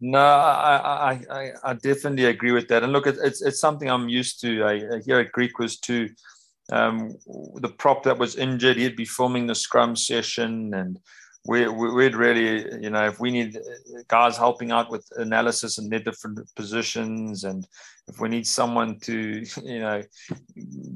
No, 0.00 0.18
I, 0.18 1.12
I, 1.12 1.20
I, 1.30 1.50
I 1.62 1.74
definitely 1.74 2.24
agree 2.24 2.52
with 2.52 2.68
that. 2.68 2.82
And 2.82 2.92
look, 2.92 3.06
it's, 3.06 3.40
it's 3.42 3.60
something 3.60 3.88
I'm 3.88 4.08
used 4.08 4.40
to. 4.40 4.64
I, 4.64 5.00
here 5.04 5.20
at 5.20 5.32
Griquas 5.32 5.78
too. 5.78 6.08
Um, 6.72 7.16
the 7.56 7.68
prop 7.68 8.04
that 8.04 8.18
was 8.18 8.36
injured, 8.36 8.76
he'd 8.76 8.96
be 8.96 9.04
filming 9.04 9.46
the 9.46 9.54
scrum 9.54 9.96
session, 9.96 10.72
and 10.72 10.98
we, 11.46 11.66
we'd 11.68 12.14
really, 12.14 12.82
you 12.82 12.90
know, 12.90 13.06
if 13.06 13.18
we 13.18 13.30
need 13.30 13.58
guys 14.08 14.36
helping 14.36 14.70
out 14.70 14.90
with 14.90 15.06
analysis 15.16 15.78
and 15.78 15.90
their 15.90 16.00
different 16.00 16.38
positions, 16.54 17.44
and 17.44 17.66
if 18.08 18.20
we 18.20 18.28
need 18.28 18.46
someone 18.46 18.98
to, 19.00 19.44
you 19.64 19.80
know, 19.80 20.02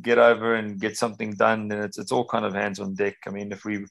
get 0.03 0.19
over 0.19 0.57
and 0.57 0.81
get 0.81 0.97
something 0.97 1.33
done, 1.33 1.69
then 1.69 1.83
it's, 1.83 1.99
it's 1.99 2.13
all 2.13 2.27
kind 2.27 2.45
of 2.45 2.55
hands 2.55 2.79
on 2.79 2.95
deck. 2.95 3.17
I 3.27 3.31
mean, 3.31 3.53
if 3.53 3.65
we, 3.65 3.79
if 3.79 3.89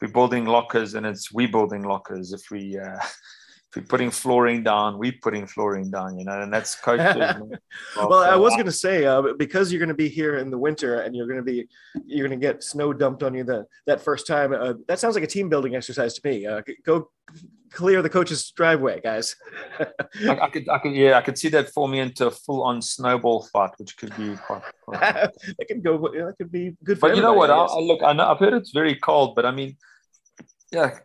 we're 0.00 0.08
building 0.08 0.44
lockers 0.44 0.94
and 0.94 1.04
it's 1.04 1.32
we 1.32 1.46
building 1.46 1.82
lockers, 1.82 2.32
if 2.32 2.50
we, 2.50 2.78
uh, 2.78 2.98
putting 3.88 4.10
flooring 4.10 4.62
down, 4.62 4.98
we're 4.98 5.12
putting 5.22 5.46
flooring 5.46 5.90
down, 5.90 6.18
you 6.18 6.24
know, 6.24 6.40
and 6.40 6.52
that's 6.52 6.74
coach. 6.74 6.98
well, 6.98 7.48
well, 7.96 8.24
I 8.24 8.36
was 8.36 8.54
going 8.54 8.66
to 8.66 8.72
say 8.72 9.04
uh, 9.04 9.22
because 9.38 9.70
you're 9.70 9.78
going 9.78 9.88
to 9.88 9.94
be 9.94 10.08
here 10.08 10.38
in 10.38 10.50
the 10.50 10.58
winter 10.58 11.00
and 11.00 11.14
you're 11.14 11.26
going 11.26 11.38
to 11.38 11.42
be 11.42 11.68
you're 12.06 12.26
going 12.26 12.38
to 12.38 12.46
get 12.46 12.62
snow 12.62 12.92
dumped 12.92 13.22
on 13.22 13.34
you 13.34 13.44
that 13.44 13.66
that 13.86 14.00
first 14.00 14.26
time. 14.26 14.52
Uh, 14.52 14.74
that 14.86 14.98
sounds 14.98 15.14
like 15.14 15.24
a 15.24 15.28
team 15.28 15.48
building 15.48 15.74
exercise 15.74 16.14
to 16.14 16.28
me. 16.28 16.46
Uh, 16.46 16.62
go 16.84 17.10
clear 17.70 18.02
the 18.02 18.08
coach's 18.08 18.50
driveway, 18.52 19.00
guys. 19.00 19.36
I, 19.78 20.38
I, 20.40 20.48
could, 20.48 20.68
I 20.68 20.78
could, 20.78 20.92
yeah, 20.92 21.18
I 21.18 21.20
could 21.20 21.38
see 21.38 21.48
that 21.50 21.68
forming 21.70 22.00
into 22.00 22.26
a 22.26 22.30
full-on 22.30 22.80
snowball 22.80 23.46
fight, 23.52 23.72
which 23.76 23.96
could 23.96 24.16
be 24.16 24.36
quite. 24.36 24.62
quite 24.82 25.00
that 25.00 25.68
could 25.68 25.82
go. 25.82 25.98
That 25.98 26.34
could 26.38 26.50
be 26.50 26.76
good. 26.82 27.00
but 27.00 27.14
you 27.14 27.22
know 27.22 27.34
what? 27.34 27.50
I, 27.50 27.56
I 27.56 27.80
look, 27.80 28.02
I 28.02 28.12
know 28.12 28.26
I've 28.28 28.38
heard 28.38 28.54
it's 28.54 28.72
very 28.72 28.94
cold, 28.94 29.34
but 29.34 29.44
I 29.44 29.50
mean, 29.50 29.76
yeah, 30.72 30.98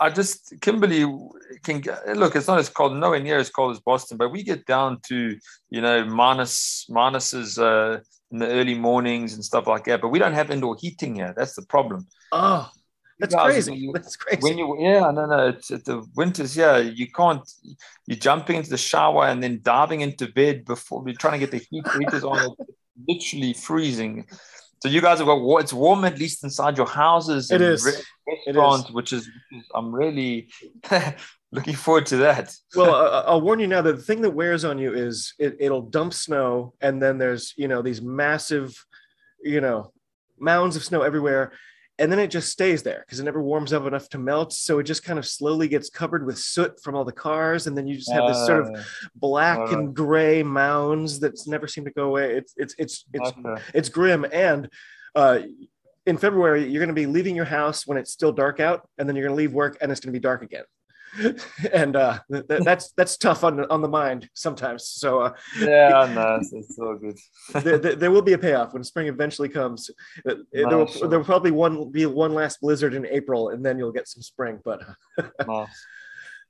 I 0.00 0.10
just 0.10 0.54
Kimberley 0.60 1.04
can 1.64 1.82
look. 2.14 2.36
It's 2.36 2.46
not 2.46 2.58
as 2.58 2.68
cold, 2.68 2.96
nowhere 2.96 3.20
near 3.20 3.38
as 3.38 3.50
cold 3.50 3.72
as 3.72 3.80
Boston, 3.80 4.16
but 4.16 4.30
we 4.30 4.42
get 4.42 4.66
down 4.66 5.00
to 5.08 5.36
you 5.70 5.80
know 5.80 6.04
minus 6.04 6.86
minuses 6.90 7.58
uh, 7.58 8.00
in 8.30 8.38
the 8.38 8.48
early 8.48 8.74
mornings 8.74 9.34
and 9.34 9.44
stuff 9.44 9.66
like 9.66 9.84
that. 9.84 10.00
But 10.00 10.08
we 10.08 10.18
don't 10.18 10.34
have 10.34 10.50
indoor 10.50 10.76
heating 10.78 11.16
here. 11.16 11.34
That's 11.36 11.54
the 11.54 11.62
problem. 11.62 12.06
Oh, 12.30 12.70
that's 13.18 13.34
guys, 13.34 13.52
crazy. 13.52 13.76
You, 13.76 13.92
that's 13.92 14.16
crazy. 14.16 14.40
When 14.42 14.58
you 14.58 14.76
yeah 14.78 15.10
no 15.10 15.26
no 15.26 15.48
it's, 15.48 15.70
it's 15.70 15.84
the 15.84 16.06
winters 16.14 16.56
yeah 16.56 16.78
you 16.78 17.10
can't 17.10 17.42
you're 18.06 18.18
jumping 18.18 18.56
into 18.56 18.70
the 18.70 18.78
shower 18.78 19.26
and 19.26 19.42
then 19.42 19.60
diving 19.62 20.02
into 20.02 20.30
bed 20.32 20.64
before 20.64 21.02
you're 21.06 21.16
trying 21.16 21.40
to 21.40 21.46
get 21.46 21.50
the 21.50 21.66
heat 21.70 21.86
heaters 21.98 22.24
on. 22.24 22.54
literally 23.06 23.52
freezing. 23.52 24.26
So 24.80 24.88
you 24.88 25.00
guys 25.00 25.18
have 25.18 25.26
got 25.26 25.58
it's 25.58 25.72
warm 25.72 26.04
at 26.04 26.18
least 26.18 26.44
inside 26.44 26.76
your 26.76 26.86
houses. 26.86 27.50
It 27.50 27.60
is. 27.60 27.84
Restaurant, 28.46 28.92
which 28.92 29.12
is 29.12 29.28
I'm 29.74 29.92
really 29.92 30.48
looking 31.52 31.74
forward 31.74 32.06
to 32.06 32.18
that. 32.18 32.54
well, 32.76 32.94
uh, 33.14 33.24
I'll 33.26 33.40
warn 33.40 33.58
you 33.58 33.66
now 33.66 33.82
that 33.82 33.96
the 33.96 34.02
thing 34.02 34.20
that 34.22 34.30
wears 34.30 34.64
on 34.64 34.78
you 34.78 34.94
is 34.94 35.34
it, 35.38 35.56
it'll 35.58 35.82
dump 35.82 36.14
snow, 36.14 36.74
and 36.80 37.02
then 37.02 37.18
there's 37.18 37.54
you 37.56 37.68
know 37.68 37.82
these 37.82 38.00
massive, 38.00 38.74
you 39.42 39.60
know, 39.60 39.92
mounds 40.38 40.76
of 40.76 40.84
snow 40.84 41.02
everywhere, 41.02 41.52
and 41.98 42.12
then 42.12 42.18
it 42.18 42.28
just 42.28 42.50
stays 42.50 42.82
there 42.82 43.04
because 43.04 43.18
it 43.18 43.24
never 43.24 43.42
warms 43.42 43.72
up 43.72 43.86
enough 43.86 44.08
to 44.10 44.18
melt. 44.18 44.52
So 44.52 44.78
it 44.78 44.84
just 44.84 45.02
kind 45.02 45.18
of 45.18 45.26
slowly 45.26 45.66
gets 45.66 45.90
covered 45.90 46.24
with 46.24 46.38
soot 46.38 46.80
from 46.82 46.94
all 46.94 47.04
the 47.04 47.12
cars, 47.12 47.66
and 47.66 47.76
then 47.76 47.86
you 47.86 47.96
just 47.96 48.12
have 48.12 48.28
this 48.28 48.46
sort 48.46 48.66
of 48.66 48.74
uh, 48.74 48.82
black 49.16 49.58
uh, 49.58 49.76
and 49.76 49.94
gray 49.94 50.42
mounds 50.42 51.20
that 51.20 51.34
never 51.46 51.66
seem 51.66 51.84
to 51.84 51.90
go 51.90 52.04
away. 52.04 52.36
It's 52.36 52.54
it's 52.56 52.74
it's 52.78 53.04
it's 53.12 53.30
okay. 53.30 53.62
it's 53.74 53.88
grim. 53.88 54.24
And 54.32 54.68
uh, 55.14 55.40
in 56.06 56.16
February, 56.18 56.68
you're 56.68 56.80
going 56.80 56.88
to 56.88 56.94
be 56.94 57.06
leaving 57.06 57.34
your 57.34 57.44
house 57.44 57.86
when 57.86 57.98
it's 57.98 58.12
still 58.12 58.32
dark 58.32 58.60
out, 58.60 58.88
and 58.96 59.08
then 59.08 59.16
you're 59.16 59.26
going 59.26 59.36
to 59.36 59.42
leave 59.42 59.52
work 59.52 59.76
and 59.80 59.90
it's 59.90 60.00
going 60.00 60.12
to 60.12 60.18
be 60.18 60.22
dark 60.22 60.42
again. 60.42 60.64
and 61.72 61.96
uh, 61.96 62.18
th- 62.30 62.44
that's 62.48 62.92
that's 62.92 63.16
tough 63.16 63.44
on 63.44 63.64
on 63.66 63.82
the 63.82 63.88
mind 63.88 64.28
sometimes. 64.34 64.86
So 64.88 65.20
uh, 65.20 65.34
yeah, 65.58 66.10
no, 66.14 66.36
it's, 66.36 66.52
it's 66.52 66.76
so 66.76 66.96
good. 66.96 67.18
there, 67.64 67.78
there, 67.78 67.96
there, 67.96 68.10
will 68.10 68.22
be 68.22 68.34
a 68.34 68.38
payoff 68.38 68.74
when 68.74 68.84
spring 68.84 69.08
eventually 69.08 69.48
comes. 69.48 69.90
Uh, 70.28 70.34
no, 70.34 70.44
there, 70.52 70.78
will, 70.78 70.86
sure. 70.86 71.08
there 71.08 71.18
will 71.18 71.26
probably 71.26 71.50
one 71.50 71.90
be 71.90 72.06
one 72.06 72.34
last 72.34 72.60
blizzard 72.60 72.94
in 72.94 73.06
April, 73.06 73.50
and 73.50 73.64
then 73.64 73.78
you'll 73.78 73.92
get 73.92 74.08
some 74.08 74.22
spring. 74.22 74.60
But 74.64 74.82
no. 75.46 75.66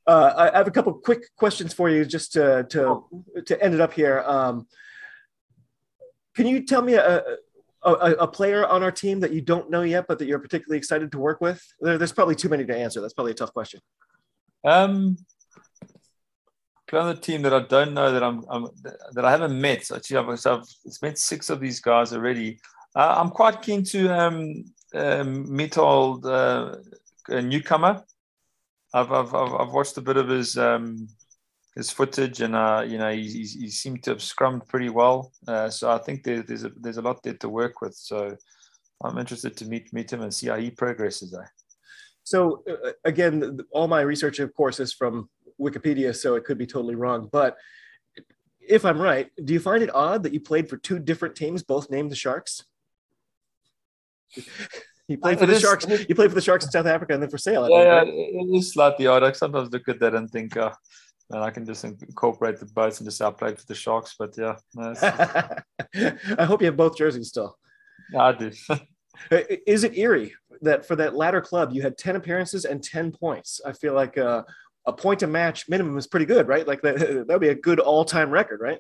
uh, 0.06 0.32
I, 0.36 0.50
I, 0.54 0.58
have 0.58 0.68
a 0.68 0.72
couple 0.72 0.92
quick 0.94 1.34
questions 1.36 1.72
for 1.72 1.88
you, 1.88 2.04
just 2.04 2.32
to 2.32 2.64
to 2.70 3.04
to 3.46 3.62
end 3.62 3.74
it 3.74 3.80
up 3.80 3.92
here. 3.92 4.22
Um, 4.26 4.66
can 6.34 6.46
you 6.46 6.64
tell 6.64 6.82
me 6.82 6.94
a, 6.94 7.24
a, 7.82 7.90
a, 7.90 8.28
player 8.28 8.64
on 8.66 8.84
our 8.84 8.92
team 8.92 9.18
that 9.20 9.32
you 9.32 9.40
don't 9.40 9.70
know 9.70 9.82
yet, 9.82 10.06
but 10.06 10.18
that 10.18 10.26
you're 10.26 10.38
particularly 10.38 10.78
excited 10.78 11.10
to 11.12 11.18
work 11.18 11.40
with? 11.40 11.60
There, 11.80 11.98
there's 11.98 12.12
probably 12.12 12.34
too 12.34 12.48
many 12.48 12.64
to 12.64 12.76
answer. 12.76 13.00
That's 13.00 13.14
probably 13.14 13.32
a 13.32 13.36
tough 13.36 13.52
question. 13.52 13.80
Um, 14.64 15.16
another 16.92 17.14
team 17.14 17.42
that 17.42 17.54
I 17.54 17.60
don't 17.60 17.94
know 17.94 18.12
that 18.12 18.22
I'm, 18.22 18.44
I'm 18.48 18.68
that 19.12 19.24
I 19.24 19.30
haven't 19.30 19.60
met. 19.60 19.90
Actually, 19.90 20.16
I've, 20.18 20.46
I've 20.46 20.64
met 21.02 21.18
six 21.18 21.50
of 21.50 21.60
these 21.60 21.80
guys 21.80 22.12
already. 22.12 22.60
Uh, 22.94 23.16
I'm 23.18 23.30
quite 23.30 23.62
keen 23.62 23.84
to 23.84 24.08
um, 24.08 24.64
um, 24.94 25.54
meet 25.54 25.78
old 25.78 26.26
uh, 26.26 26.76
newcomer. 27.28 28.02
I've, 28.94 29.12
I've, 29.12 29.34
I've 29.34 29.72
watched 29.72 29.98
a 29.98 30.02
bit 30.02 30.16
of 30.16 30.28
his 30.28 30.56
um, 30.56 31.08
his 31.76 31.90
footage, 31.90 32.40
and 32.40 32.56
uh, 32.56 32.84
you 32.86 32.98
know 32.98 33.12
he, 33.12 33.22
he, 33.28 33.68
seemed 33.68 34.02
to 34.04 34.10
have 34.10 34.18
scrummed 34.18 34.66
pretty 34.66 34.88
well. 34.88 35.32
Uh, 35.46 35.68
so 35.68 35.90
I 35.90 35.98
think 35.98 36.24
there, 36.24 36.42
there's 36.42 36.64
a 36.64 36.72
there's 36.80 36.96
a 36.96 37.02
lot 37.02 37.22
there 37.22 37.34
to 37.34 37.48
work 37.48 37.80
with. 37.80 37.94
So 37.94 38.36
I'm 39.04 39.18
interested 39.18 39.56
to 39.58 39.66
meet 39.66 39.92
meet 39.92 40.12
him 40.12 40.22
and 40.22 40.32
see 40.32 40.48
how 40.48 40.56
he 40.56 40.70
progresses. 40.70 41.30
There. 41.30 41.52
So 42.29 42.62
uh, 42.68 42.91
again, 43.07 43.61
all 43.70 43.89
my 43.89 44.03
research, 44.03 44.39
of 44.39 44.53
course, 44.55 44.81
is 44.81 44.93
from 44.93 45.31
Wikipedia, 45.59 46.14
so 46.14 46.35
it 46.35 46.45
could 46.45 46.59
be 46.59 46.66
totally 46.66 46.95
wrong. 46.95 47.26
But 47.33 47.57
if 48.61 48.85
I'm 48.85 49.01
right, 49.01 49.31
do 49.43 49.55
you 49.55 49.61
find 49.61 49.83
it 49.83 49.95
odd 49.95 50.24
that 50.24 50.35
you 50.35 50.41
played 50.41 50.68
for 50.68 50.76
two 50.76 50.99
different 50.99 51.37
teams, 51.37 51.62
both 51.62 51.91
named 51.91 52.11
the 52.11 52.16
Sharks? 52.16 52.66
you 55.09 55.16
played 55.16 55.39
for 55.39 55.47
the 55.47 55.55
is, 55.55 55.62
Sharks. 55.62 55.87
You 55.89 56.14
played 56.14 56.29
for 56.29 56.35
the 56.35 56.43
Sharks 56.43 56.66
in 56.66 56.70
South 56.70 56.85
Africa, 56.85 57.14
and 57.14 57.22
then 57.22 57.31
for 57.31 57.39
Sale. 57.39 57.66
Yeah, 57.70 58.01
right? 58.01 58.07
it 58.07 58.55
is 58.55 58.74
slightly 58.74 59.07
odd. 59.07 59.22
I 59.22 59.33
sometimes 59.33 59.70
look 59.72 59.89
at 59.89 59.99
that 60.01 60.14
and 60.14 60.31
think, 60.31 60.55
uh, 60.55 60.72
and 61.31 61.43
I 61.43 61.49
can 61.49 61.64
just 61.64 61.83
incorporate 61.83 62.61
the 62.61 62.66
both 62.66 62.99
and 62.99 63.09
just 63.09 63.22
I 63.22 63.31
played 63.31 63.59
for 63.59 63.64
the 63.64 63.74
Sharks. 63.74 64.16
But 64.18 64.37
yeah, 64.37 64.57
no, 64.74 64.93
I 66.39 66.45
hope 66.45 66.61
you 66.61 66.66
have 66.66 66.76
both 66.76 66.99
jerseys 66.99 67.29
still. 67.29 67.57
Yeah, 68.12 68.22
I 68.22 68.33
do. 68.33 68.53
Is 69.66 69.83
it 69.83 69.97
eerie 69.97 70.35
that 70.62 70.86
for 70.86 70.96
that 70.96 71.14
latter 71.14 71.40
club 71.40 71.72
you 71.72 71.82
had 71.82 71.98
10 71.98 72.16
appearances 72.16 72.64
and 72.64 72.82
10 72.82 73.12
points? 73.12 73.61
I 73.64 73.72
feel 73.72 73.94
like 73.94 74.18
uh, 74.18 74.42
a 74.86 74.92
point 74.92 75.22
a 75.22 75.26
match 75.26 75.68
minimum 75.68 75.96
is 75.98 76.06
pretty 76.06 76.26
good, 76.26 76.48
right? 76.48 76.66
Like 76.66 76.82
that 76.82 76.98
that 76.98 77.28
would 77.28 77.40
be 77.40 77.48
a 77.48 77.54
good 77.54 77.80
all-time 77.80 78.30
record, 78.30 78.61
right? 78.61 78.78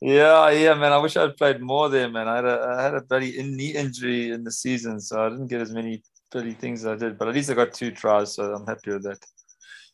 Yeah, 0.00 0.50
yeah, 0.50 0.74
man. 0.74 0.92
I 0.92 0.98
wish 0.98 1.16
I'd 1.16 1.36
played 1.36 1.60
more 1.60 1.88
there, 1.88 2.10
man. 2.10 2.28
I 2.28 2.36
had 2.36 2.44
a 2.44 2.76
I 2.78 2.82
had 2.82 2.94
a 2.94 3.00
bloody 3.00 3.42
knee 3.42 3.70
injury 3.70 4.30
in 4.32 4.44
the 4.44 4.52
season, 4.52 5.00
so 5.00 5.24
I 5.24 5.28
didn't 5.30 5.46
get 5.46 5.60
as 5.60 5.72
many 5.72 6.02
silly 6.32 6.52
things 6.52 6.84
as 6.84 6.92
I 6.92 6.96
did, 6.96 7.16
but 7.18 7.28
at 7.28 7.34
least 7.34 7.50
I 7.50 7.54
got 7.54 7.72
two 7.72 7.90
tries, 7.90 8.34
so 8.34 8.54
I'm 8.54 8.66
happy 8.66 8.90
with 8.90 9.04
that. 9.04 9.18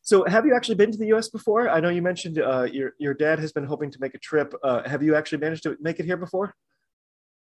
So, 0.02 0.24
have 0.24 0.46
you 0.46 0.54
actually 0.56 0.76
been 0.76 0.90
to 0.90 0.98
the 0.98 1.08
U.S. 1.08 1.28
before? 1.28 1.68
I 1.68 1.78
know 1.80 1.90
you 1.90 2.02
mentioned 2.02 2.40
uh, 2.40 2.62
your 2.62 2.94
your 2.98 3.14
dad 3.14 3.38
has 3.38 3.52
been 3.52 3.64
hoping 3.64 3.90
to 3.90 3.98
make 4.00 4.14
a 4.14 4.18
trip. 4.18 4.54
Uh, 4.64 4.88
have 4.88 5.02
you 5.02 5.14
actually 5.14 5.38
managed 5.38 5.62
to 5.64 5.76
make 5.80 6.00
it 6.00 6.06
here 6.06 6.16
before? 6.16 6.54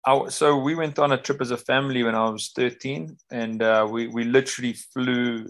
I, 0.05 0.29
so 0.29 0.57
we 0.57 0.75
went 0.75 0.97
on 0.97 1.11
a 1.11 1.17
trip 1.17 1.41
as 1.41 1.51
a 1.51 1.57
family 1.57 2.03
when 2.03 2.15
I 2.15 2.29
was 2.29 2.51
13, 2.55 3.17
and 3.31 3.61
uh, 3.61 3.87
we 3.89 4.07
we 4.07 4.23
literally 4.23 4.73
flew 4.73 5.47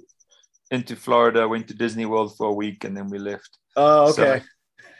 into 0.71 0.95
Florida, 0.95 1.47
went 1.47 1.67
to 1.67 1.73
Disney 1.73 2.05
World 2.05 2.35
for 2.35 2.47
a 2.47 2.53
week, 2.53 2.83
and 2.83 2.95
then 2.95 3.09
we 3.09 3.19
left. 3.19 3.57
Oh, 3.75 4.09
okay. 4.09 4.41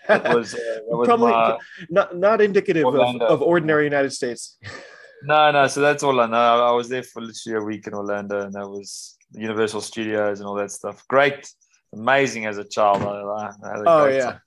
So 0.08 0.14
was, 0.36 0.52
that 0.52 0.82
was 0.88 1.08
probably 1.08 1.32
my, 1.32 1.58
not 1.90 2.18
not 2.18 2.42
indicative 2.42 2.86
of, 2.86 3.22
of 3.22 3.42
ordinary 3.42 3.84
United 3.84 4.12
States. 4.12 4.58
No, 5.24 5.52
no. 5.52 5.68
So 5.68 5.82
that's 5.82 6.02
all 6.04 6.20
I 6.20 6.26
know. 6.26 6.66
I 6.66 6.72
was 6.72 6.90
there 6.90 7.04
for 7.04 7.22
literally 7.22 7.60
a 7.60 7.64
week 7.64 7.88
in 7.88 7.94
Orlando, 7.94 8.42
and 8.42 8.54
that 8.54 8.68
was 8.68 9.18
Universal 9.34 9.82
Studios 9.82 10.40
and 10.40 10.48
all 10.48 10.56
that 10.56 10.72
stuff. 10.72 11.06
Great, 11.08 11.52
amazing 11.94 12.46
as 12.46 12.58
a 12.58 12.64
child. 12.64 13.04
I, 13.04 13.52
I 13.68 13.84
oh 13.86 14.06
yeah, 14.08 14.24
time. 14.24 14.42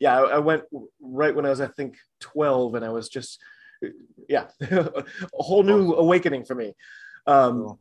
yeah. 0.00 0.18
I, 0.18 0.22
I 0.22 0.38
went 0.38 0.62
right 1.00 1.34
when 1.34 1.46
I 1.46 1.50
was, 1.50 1.60
I 1.60 1.68
think, 1.68 1.96
twelve, 2.20 2.74
and 2.74 2.84
I 2.84 2.90
was 2.90 3.08
just, 3.08 3.38
yeah, 4.28 4.48
a 4.60 5.04
whole 5.32 5.62
new 5.62 5.94
awakening 5.94 6.44
for 6.44 6.54
me. 6.54 6.74
Um, 7.26 7.62
cool. 7.62 7.80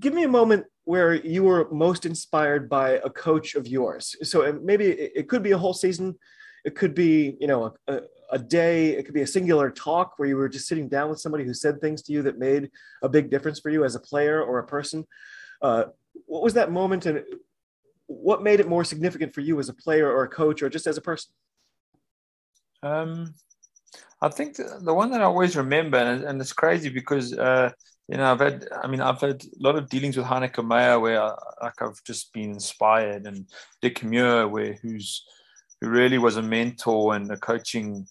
Give 0.00 0.14
me 0.14 0.24
a 0.24 0.28
moment 0.28 0.66
where 0.84 1.14
you 1.14 1.44
were 1.44 1.68
most 1.70 2.06
inspired 2.06 2.68
by 2.68 2.92
a 3.04 3.10
coach 3.10 3.54
of 3.54 3.68
yours. 3.68 4.16
So 4.22 4.58
maybe 4.62 4.86
it 4.86 5.28
could 5.28 5.42
be 5.42 5.52
a 5.52 5.58
whole 5.58 5.74
season. 5.74 6.16
It 6.64 6.74
could 6.74 6.94
be, 6.94 7.36
you 7.40 7.46
know, 7.46 7.74
a, 7.86 8.00
a 8.30 8.38
day, 8.38 8.90
it 8.90 9.04
could 9.04 9.14
be 9.14 9.22
a 9.22 9.26
singular 9.26 9.70
talk 9.70 10.14
where 10.18 10.28
you 10.28 10.36
were 10.36 10.48
just 10.48 10.66
sitting 10.66 10.88
down 10.88 11.10
with 11.10 11.20
somebody 11.20 11.44
who 11.44 11.54
said 11.54 11.80
things 11.80 12.02
to 12.02 12.12
you 12.12 12.22
that 12.22 12.38
made 12.38 12.70
a 13.02 13.08
big 13.08 13.30
difference 13.30 13.60
for 13.60 13.70
you 13.70 13.84
as 13.84 13.94
a 13.94 14.00
player 14.00 14.42
or 14.42 14.58
a 14.58 14.66
person. 14.66 15.06
Uh, 15.60 15.84
what 16.26 16.42
was 16.42 16.54
that 16.54 16.72
moment 16.72 17.06
and 17.06 17.22
what 18.06 18.42
made 18.42 18.60
it 18.60 18.68
more 18.68 18.84
significant 18.84 19.34
for 19.34 19.40
you 19.40 19.58
as 19.60 19.68
a 19.68 19.74
player 19.74 20.10
or 20.10 20.24
a 20.24 20.28
coach 20.28 20.62
or 20.62 20.68
just 20.68 20.86
as 20.86 20.96
a 20.96 21.02
person? 21.02 21.32
Um, 22.82 23.34
I 24.22 24.28
think 24.28 24.56
the, 24.56 24.78
the 24.80 24.94
one 24.94 25.10
that 25.10 25.20
I 25.20 25.24
always 25.24 25.56
remember, 25.56 25.98
and, 25.98 26.22
and 26.22 26.40
it's 26.40 26.52
crazy 26.52 26.88
because, 26.88 27.36
uh, 27.36 27.70
you 28.08 28.16
know, 28.16 28.30
I've 28.30 28.38
had, 28.38 28.68
I 28.82 28.86
mean, 28.86 29.00
I've 29.00 29.20
had 29.20 29.42
a 29.42 29.48
lot 29.58 29.76
of 29.76 29.88
dealings 29.88 30.16
with 30.16 30.26
Heyneke 30.26 30.64
Meyer 30.64 31.00
where 31.00 31.20
I, 31.20 31.34
like 31.60 31.82
I've 31.82 32.02
just 32.06 32.32
been 32.32 32.52
inspired 32.52 33.26
and 33.26 33.48
Dick 33.80 34.04
Muir, 34.04 34.46
where 34.46 34.74
who's, 34.80 35.24
who 35.80 35.88
really 35.88 36.18
was 36.18 36.36
a 36.36 36.42
mentor 36.42 37.16
and 37.16 37.28
a 37.32 37.36
coaching 37.36 38.06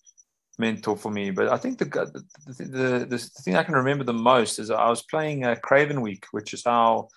mentor 0.60 0.98
for 0.98 1.12
me. 1.12 1.32
But 1.32 1.48
I 1.48 1.56
think 1.56 1.80
the 1.80 1.86
the, 1.86 2.64
the, 2.66 3.06
the, 3.10 3.18
thing 3.18 3.56
I 3.56 3.64
can 3.64 3.76
remember 3.76 4.04
the 4.04 4.14
most 4.14 4.60
is 4.60 4.70
I 4.70 4.90
was 4.90 5.04
playing 5.04 5.46
uh, 5.46 5.56
Craven 5.64 6.02
Week, 6.02 6.26
which 6.32 6.54
is 6.54 6.66
our 6.66 7.08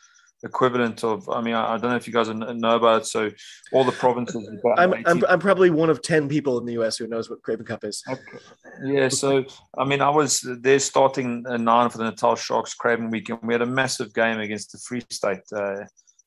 equivalent 0.44 1.02
of 1.02 1.28
i 1.30 1.40
mean 1.40 1.54
i, 1.54 1.76
don't 1.78 1.90
know 1.90 1.96
if 1.96 2.06
you 2.06 2.12
guys 2.12 2.28
know 2.28 2.76
about 2.76 3.02
it. 3.02 3.06
So 3.06 3.30
all 3.72 3.82
the 3.82 3.92
provinces 3.92 4.46
I'm, 4.76 4.92
I'm, 5.06 5.24
I'm, 5.26 5.38
probably 5.38 5.70
one 5.70 5.90
of 5.90 6.02
10 6.02 6.28
people 6.28 6.58
in 6.58 6.66
the 6.66 6.74
us 6.74 6.98
who 6.98 7.06
knows 7.06 7.30
what 7.30 7.42
craven 7.42 7.64
cup 7.64 7.82
is. 7.84 8.02
Okay. 8.08 8.38
yeah 8.84 9.08
so 9.08 9.44
i 9.78 9.84
mean 9.84 10.00
i 10.00 10.10
was 10.10 10.40
there 10.60 10.78
starting 10.78 11.44
a 11.46 11.56
nine 11.56 11.88
for 11.88 11.98
the 11.98 12.04
natal 12.04 12.36
sharks 12.36 12.74
craven 12.74 13.10
week 13.10 13.30
and 13.30 13.38
we 13.42 13.54
had 13.54 13.62
a 13.62 13.66
massive 13.66 14.12
game 14.12 14.38
against 14.38 14.72
the 14.72 14.78
free 14.78 15.02
state 15.10 15.40
uh, 15.56 15.84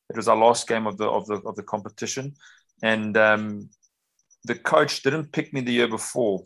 it 0.09 0.15
was 0.15 0.28
our 0.28 0.38
last 0.38 0.68
game 0.68 0.88
of 0.88 0.97
the 0.97 1.05
of 1.05 1.26
the 1.28 1.36
of 1.45 1.55
the 1.55 1.63
competition. 1.63 2.36
And 2.82 3.18
um, 3.18 3.70
the 4.43 4.55
coach 4.55 5.03
didn't 5.03 5.32
pick 5.32 5.53
me 5.53 5.61
the 5.61 5.74
year 5.74 5.88
before 5.88 6.45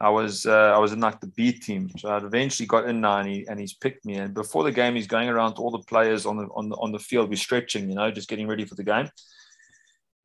I 0.00 0.08
was 0.08 0.46
uh, 0.46 0.72
I 0.74 0.78
was 0.78 0.92
in 0.92 1.00
like 1.00 1.20
the 1.20 1.26
B 1.26 1.52
team, 1.52 1.90
so 1.98 2.10
I'd 2.10 2.24
eventually 2.24 2.66
got 2.66 2.88
in 2.88 3.02
there, 3.02 3.20
and, 3.20 3.28
he, 3.28 3.46
and 3.46 3.60
he's 3.60 3.74
picked 3.74 4.06
me. 4.06 4.14
And 4.14 4.32
before 4.32 4.64
the 4.64 4.72
game, 4.72 4.94
he's 4.94 5.06
going 5.06 5.28
around 5.28 5.54
to 5.54 5.60
all 5.60 5.70
the 5.70 5.84
players 5.86 6.24
on 6.24 6.38
the 6.38 6.46
on 6.54 6.70
the 6.70 6.76
on 6.76 6.90
the 6.90 6.98
field. 6.98 7.28
We're 7.28 7.36
stretching, 7.36 7.88
you 7.90 7.96
know, 7.96 8.10
just 8.10 8.28
getting 8.28 8.48
ready 8.48 8.64
for 8.64 8.74
the 8.76 8.84
game. 8.84 9.10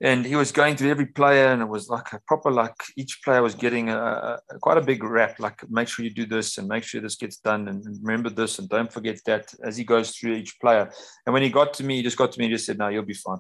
And 0.01 0.25
he 0.25 0.35
was 0.35 0.51
going 0.51 0.75
through 0.77 0.91
every 0.91 1.07
player, 1.07 1.47
and 1.47 1.61
it 1.61 1.67
was 1.67 1.89
like 1.89 2.13
a 2.13 2.21
proper 2.25 2.51
like 2.51 2.75
each 2.95 3.21
player 3.21 3.41
was 3.41 3.55
getting 3.55 3.89
a, 3.89 4.39
a 4.49 4.59
quite 4.59 4.77
a 4.77 4.81
big 4.81 5.03
rap. 5.03 5.39
Like 5.39 5.69
make 5.69 5.89
sure 5.89 6.05
you 6.05 6.11
do 6.11 6.25
this 6.25 6.57
and 6.57 6.69
make 6.69 6.83
sure 6.83 7.01
this 7.01 7.17
gets 7.17 7.37
done, 7.37 7.67
and 7.67 7.85
remember 8.01 8.29
this, 8.29 8.59
and 8.59 8.69
don't 8.69 8.91
forget 8.91 9.19
that. 9.25 9.53
As 9.61 9.75
he 9.75 9.83
goes 9.83 10.11
through 10.11 10.35
each 10.35 10.57
player, 10.61 10.89
and 11.25 11.33
when 11.33 11.43
he 11.43 11.49
got 11.49 11.73
to 11.75 11.83
me, 11.83 11.97
he 11.97 12.03
just 12.03 12.17
got 12.17 12.31
to 12.31 12.39
me 12.39 12.45
and 12.45 12.53
just 12.53 12.65
said, 12.65 12.77
"No, 12.77 12.87
you'll 12.87 13.03
be 13.03 13.13
fine," 13.13 13.39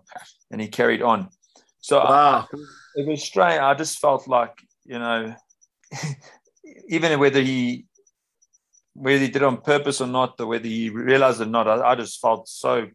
and 0.51 0.59
he 0.59 0.67
carried 0.67 1.01
on. 1.01 1.29
So 1.79 1.99
wow. 1.99 2.47
I, 2.53 2.57
it 2.95 3.07
was 3.07 3.23
strange. 3.23 3.61
I 3.61 3.73
just 3.73 3.99
felt 3.99 4.27
like 4.27 4.53
you 4.85 4.99
know 4.99 5.33
even 6.87 7.19
whether 7.19 7.41
he 7.41 7.85
whether 8.93 9.19
he 9.19 9.27
did 9.27 9.37
it 9.37 9.43
on 9.43 9.57
purpose 9.57 9.99
or 9.99 10.07
not, 10.07 10.39
or 10.39 10.47
whether 10.47 10.67
he 10.67 10.89
realized 10.89 11.41
it 11.41 11.47
or 11.47 11.51
not, 11.51 11.67
I, 11.67 11.91
I 11.91 11.95
just 11.95 12.21
felt 12.21 12.47
so 12.47 12.87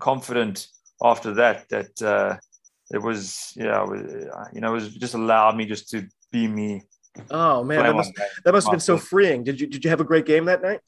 confident 0.00 0.66
after 1.02 1.34
that 1.34 1.68
that 1.68 2.02
uh, 2.02 2.36
it 2.90 2.98
was 2.98 3.52
yeah, 3.56 3.84
you 4.52 4.60
know, 4.60 4.72
it 4.72 4.74
was 4.74 4.94
just 4.94 5.14
allowed 5.14 5.56
me 5.56 5.66
just 5.66 5.90
to 5.90 6.06
be 6.30 6.48
me. 6.48 6.82
Oh 7.30 7.62
man, 7.62 7.84
that 7.84 7.94
must 7.94 8.12
that 8.44 8.52
must 8.52 8.66
have 8.66 8.72
been 8.72 8.80
so 8.80 8.98
freeing. 8.98 9.44
Did 9.44 9.60
you 9.60 9.66
did 9.66 9.84
you 9.84 9.90
have 9.90 10.00
a 10.00 10.04
great 10.04 10.26
game 10.26 10.46
that 10.46 10.62
night? 10.62 10.80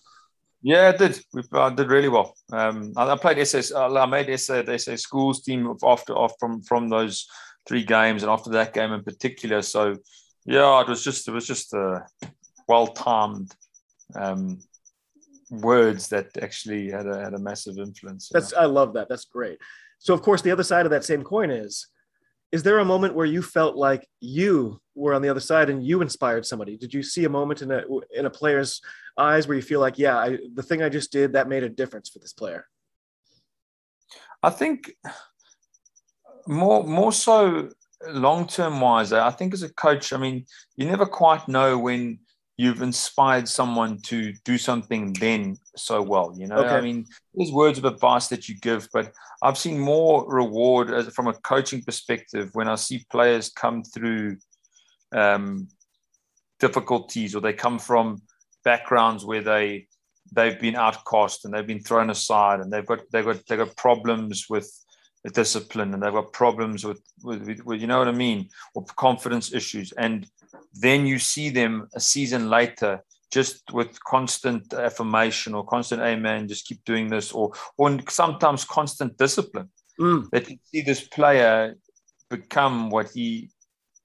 Yeah, 0.63 0.89
I 0.89 0.97
did. 0.97 1.21
We 1.33 1.43
I 1.53 1.73
did 1.73 1.89
really 1.89 2.09
well. 2.09 2.35
Um, 2.53 2.93
I, 2.97 3.09
I, 3.09 3.17
played 3.17 3.39
SS. 3.39 3.73
I 3.73 4.07
made 4.07 4.37
SA 4.37 4.65
SA 4.77 4.97
schools 4.97 5.43
team 5.43 5.73
after 5.85 6.13
off 6.13 6.33
from 6.41 6.63
from 6.63 6.89
those 6.89 7.29
three 7.69 7.85
games, 7.85 8.23
and 8.25 8.33
after 8.33 8.51
that 8.51 8.75
game 8.75 8.93
in 8.93 9.05
particular. 9.05 9.63
So 9.63 9.97
yeah, 10.47 10.81
it 10.81 10.89
was 10.89 11.03
just 11.03 11.29
it 11.29 11.33
was 11.33 11.47
just 11.47 11.73
a 11.75 12.07
well 12.69 12.89
timed 12.89 13.55
um, 14.15 14.59
words 15.51 16.09
that 16.09 16.37
actually 16.41 16.91
had 16.91 17.07
a 17.07 17.23
had 17.23 17.35
a 17.35 17.39
massive 17.39 17.79
influence. 17.79 18.31
That's? 18.33 18.53
I 18.53 18.65
love 18.65 18.95
that. 18.95 19.09
That's 19.09 19.25
great. 19.25 19.59
So 19.99 20.15
of 20.15 20.23
course 20.23 20.43
the 20.43 20.51
other 20.51 20.63
side 20.63 20.87
of 20.87 20.91
that 20.91 21.05
same 21.05 21.23
coin 21.23 21.51
is 21.51 21.89
is 22.53 22.63
there 22.63 22.79
a 22.79 22.85
moment 22.85 23.15
where 23.15 23.27
you 23.27 23.43
felt 23.43 23.77
like 23.77 24.09
you 24.21 24.81
were 24.95 25.15
on 25.15 25.23
the 25.23 25.29
other 25.29 25.41
side 25.41 25.69
and 25.69 25.85
you 25.85 26.01
inspired 26.01 26.47
somebody? 26.47 26.77
Did 26.77 26.95
you 26.95 27.03
see 27.03 27.25
a 27.25 27.29
moment 27.29 27.63
in 27.63 27.71
a 27.71 27.83
in 28.15 28.27
a 28.27 28.31
player's 28.31 28.81
eyes 29.19 29.49
where 29.49 29.57
you 29.57 29.63
feel 29.63 29.81
like, 29.81 29.99
yeah, 29.99 30.17
I, 30.17 30.39
the 30.55 30.63
thing 30.63 30.83
I 30.83 30.89
just 30.89 31.11
did 31.13 31.33
that 31.33 31.49
made 31.49 31.65
a 31.65 31.69
difference 31.69 32.09
for 32.09 32.19
this 32.19 32.33
player? 32.33 32.67
I 34.43 34.51
think 34.51 34.95
more 36.47 36.85
more 36.85 37.13
so 37.13 37.71
long 38.09 38.47
term 38.47 38.81
wise, 38.81 39.13
I 39.13 39.31
think 39.31 39.55
as 39.55 39.63
a 39.63 39.73
coach, 39.73 40.13
I 40.13 40.17
mean, 40.19 40.47
you 40.77 40.87
never 40.87 41.07
quite 41.07 41.49
know 41.49 41.79
when 41.79 42.19
you've 42.59 42.81
inspired 42.81 43.47
someone 43.49 43.99
to 44.01 44.33
do 44.45 44.57
something 44.57 45.13
then 45.15 45.57
so 45.77 46.01
well. 46.01 46.33
You 46.37 46.47
know, 46.47 46.57
okay. 46.57 46.71
I 46.71 46.81
mean, 46.81 47.07
there's 47.35 47.53
words 47.53 47.79
of 47.79 47.85
advice 47.85 48.29
that 48.29 48.49
you 48.49 48.59
give, 48.61 48.89
but 48.93 49.13
I've 49.43 49.59
seen 49.59 49.79
more 49.79 50.27
reward 50.27 50.91
as, 50.91 51.09
from 51.09 51.27
a 51.27 51.35
coaching 51.35 51.83
perspective 51.83 52.51
when 52.55 52.69
I 52.69 52.77
see 52.77 53.05
players 53.11 53.51
come 53.51 53.83
through 53.83 54.39
um, 55.13 55.69
difficulties 56.59 57.35
or 57.35 57.41
they 57.41 57.53
come 57.53 57.79
from 57.79 58.23
backgrounds 58.65 59.25
where 59.25 59.43
they 59.43 59.87
they've 60.33 60.59
been 60.59 60.75
outcast 60.75 61.45
and 61.45 61.55
they've 61.55 61.67
been 61.67 61.83
thrown 61.83 62.11
aside 62.11 62.61
and 62.61 62.73
they've 62.73 62.87
got 62.87 63.01
they've 63.13 63.25
got 63.25 63.47
they've 63.47 63.59
got 63.59 63.77
problems 63.77 64.47
with 64.49 64.69
discipline 65.31 65.95
and 65.95 66.03
they've 66.03 66.13
got 66.13 66.33
problems 66.33 66.85
with, 66.85 67.01
with, 67.23 67.61
with, 67.65 67.81
you 67.81 67.87
know 67.87 67.99
what 67.99 68.09
I 68.09 68.13
mean, 68.13 68.49
or 68.75 68.85
confidence 68.97 69.53
issues. 69.53 69.93
And 69.93 70.27
then 70.75 71.07
you 71.07 71.19
see 71.19 71.51
them 71.51 71.89
a 71.95 72.01
season 72.01 72.49
later 72.51 73.03
just 73.33 73.63
with 73.73 74.03
constant 74.05 74.73
affirmation 74.73 75.55
or 75.55 75.65
constant 75.67 76.01
amen, 76.03 76.49
just 76.49 76.67
keep 76.67 76.83
doing 76.85 77.09
this, 77.09 77.33
or 77.33 77.53
or 77.77 77.99
sometimes 78.09 78.65
constant 78.65 79.17
discipline. 79.19 79.69
Mm. 80.01 80.31
That 80.31 80.49
you 80.49 80.59
see 80.65 80.83
this 80.83 81.03
player 81.09 81.77
become 82.31 82.91
what 82.91 83.11
he, 83.11 83.51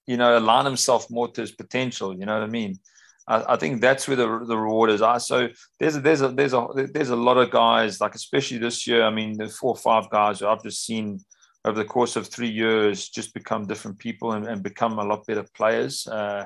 you 0.08 0.18
know, 0.18 0.38
align 0.38 0.66
himself 0.66 1.10
more 1.10 1.28
to 1.30 1.42
his 1.42 1.52
potential. 1.52 2.18
You 2.18 2.26
know 2.26 2.34
what 2.34 2.44
I 2.44 2.48
mean? 2.48 2.80
I, 3.28 3.54
I 3.54 3.56
think 3.56 3.82
that's 3.82 4.08
where 4.08 4.18
the, 4.18 4.46
the 4.46 4.58
reward 4.58 4.90
is. 4.90 5.02
I 5.02 5.18
so 5.18 5.50
there's 5.80 5.96
a, 5.96 6.00
there's 6.02 6.22
a 6.22 6.30
there's 6.30 6.54
a 6.54 6.68
there's 6.94 7.10
a 7.10 7.16
lot 7.16 7.38
of 7.38 7.52
guys 7.52 8.02
like 8.02 8.16
especially 8.16 8.58
this 8.58 8.88
year. 8.88 9.04
I 9.04 9.10
mean, 9.10 9.38
the 9.38 9.48
four 9.48 9.72
or 9.72 9.78
five 9.78 10.10
guys 10.10 10.40
who 10.40 10.48
I've 10.48 10.64
just 10.64 10.86
seen 10.86 11.20
over 11.66 11.78
the 11.78 11.86
course 11.86 12.16
of 12.16 12.28
three 12.28 12.50
years 12.50 13.10
just 13.10 13.34
become 13.34 13.68
different 13.68 14.00
people 14.00 14.32
and, 14.34 14.48
and 14.48 14.64
become 14.64 14.98
a 14.98 15.04
lot 15.04 15.26
better 15.28 15.46
players. 15.56 16.08
Uh, 16.08 16.46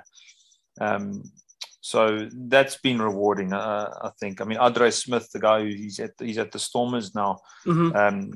um, 0.82 1.24
so 1.80 2.28
that's 2.34 2.78
been 2.78 3.02
rewarding, 3.02 3.54
uh, 3.54 3.94
I 4.02 4.10
think. 4.20 4.42
I 4.42 4.46
mean, 4.46 4.58
Andre 4.58 4.90
Smith, 4.90 5.30
the 5.32 5.40
guy 5.40 5.62
who 5.62 5.68
he's 5.68 6.00
at 6.00 6.12
he's 6.20 6.40
at 6.40 6.52
the 6.52 6.60
Stormers 6.60 7.14
now, 7.14 7.38
mm-hmm. 7.66 7.96
um, 7.96 8.32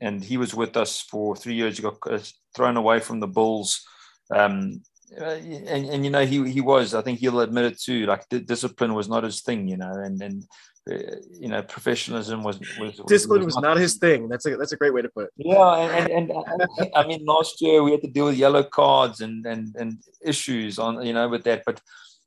and 0.00 0.22
he 0.22 0.36
was 0.36 0.54
with 0.54 0.76
us 0.76 1.00
for 1.00 1.34
three 1.34 1.54
years. 1.54 1.76
He 1.76 1.82
got 1.82 1.98
uh, 2.08 2.20
thrown 2.54 2.76
away 2.76 3.00
from 3.00 3.20
the 3.20 3.26
Bulls. 3.26 3.84
Um, 4.32 4.82
and, 5.16 5.86
and 5.86 6.04
you 6.04 6.10
know 6.10 6.24
he 6.24 6.50
he 6.50 6.60
was 6.60 6.94
I 6.94 7.02
think 7.02 7.18
he'll 7.18 7.40
admit 7.40 7.64
it 7.64 7.80
too 7.80 8.06
like 8.06 8.28
discipline 8.28 8.94
was 8.94 9.08
not 9.08 9.24
his 9.24 9.40
thing 9.42 9.68
you 9.68 9.76
know 9.76 9.92
and 9.92 10.20
and 10.20 10.44
uh, 10.90 11.16
you 11.32 11.48
know 11.48 11.62
professionalism 11.62 12.42
was, 12.42 12.60
was 12.78 13.00
discipline 13.06 13.44
was, 13.44 13.54
was 13.54 13.62
not, 13.62 13.74
not 13.74 13.78
his 13.78 13.96
thing 13.96 14.28
that's 14.28 14.46
a 14.46 14.56
that's 14.56 14.72
a 14.72 14.76
great 14.76 14.94
way 14.94 15.02
to 15.02 15.08
put 15.08 15.24
it 15.26 15.30
yeah 15.36 15.76
and, 15.76 16.10
and, 16.10 16.30
and 16.30 16.90
I 16.94 17.06
mean 17.06 17.24
last 17.24 17.60
year 17.60 17.82
we 17.82 17.92
had 17.92 18.02
to 18.02 18.08
deal 18.08 18.26
with 18.26 18.36
yellow 18.36 18.62
cards 18.62 19.20
and 19.20 19.46
and 19.46 19.74
and 19.76 19.98
issues 20.24 20.78
on 20.78 21.04
you 21.04 21.12
know 21.12 21.28
with 21.28 21.44
that 21.44 21.62
but 21.64 21.80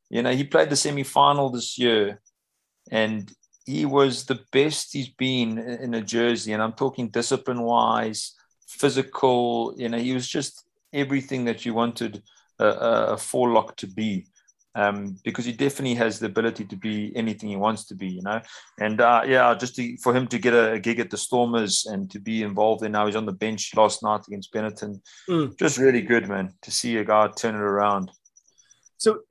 you 0.10 0.22
know 0.22 0.34
he 0.34 0.44
played 0.44 0.70
the 0.70 0.76
semi 0.76 1.04
final 1.04 1.50
this 1.50 1.78
year 1.78 2.22
and 2.92 3.32
he 3.66 3.86
was 3.86 4.26
the 4.26 4.40
best 4.52 4.94
he's 4.94 5.10
been 5.10 5.58
in 5.58 5.94
a 5.94 6.02
jersey, 6.02 6.54
and 6.54 6.62
I'm 6.62 6.74
talking 6.74 7.10
discipline 7.10 7.62
wise, 7.62 8.36
physical. 8.68 9.74
You 9.78 9.90
know, 9.90 10.00
he 10.00 10.14
was 10.14 10.28
just 10.28 10.64
everything 10.94 11.46
that 11.46 11.66
you 11.66 11.74
wanted 11.74 12.24
a, 12.62 13.14
a 13.14 13.18
forelock 13.18 13.76
to 13.78 13.88
be. 13.88 14.26
Um, 14.74 15.18
because 15.26 15.44
he 15.44 15.52
definitely 15.52 15.96
has 15.96 16.18
the 16.20 16.28
ability 16.28 16.64
to 16.64 16.78
be 16.78 17.12
anything 17.14 17.50
he 17.50 17.58
wants 17.58 17.84
to 17.88 17.96
be, 17.96 18.08
you 18.08 18.22
know. 18.22 18.40
And 18.80 19.02
uh, 19.02 19.24
yeah, 19.26 19.54
just 19.54 19.76
to, 19.76 19.98
for 19.98 20.16
him 20.16 20.28
to 20.28 20.40
get 20.40 20.54
a, 20.54 20.74
a, 20.74 20.80
gig 20.80 21.02
at 21.02 21.10
the 21.10 21.18
Stormers 21.18 21.86
and 21.88 22.10
to 22.10 22.20
be 22.20 22.42
involved 22.42 22.82
in 22.86 22.94
now, 22.94 23.06
he's 23.06 23.18
on 23.18 23.26
the 23.26 23.34
bench 23.34 23.76
last 23.76 24.02
night 24.02 24.22
against 24.28 24.54
Benetton. 24.54 25.02
Mm. 25.30 25.60
Just 25.60 25.78
really 25.78 26.02
good, 26.02 26.30
man, 26.30 26.54
to 26.62 26.72
see 26.72 26.96
a 26.96 27.04
guy 27.04 27.28
turn 27.36 27.56
it 27.56 27.60
around. 27.60 28.12
So 29.02 29.22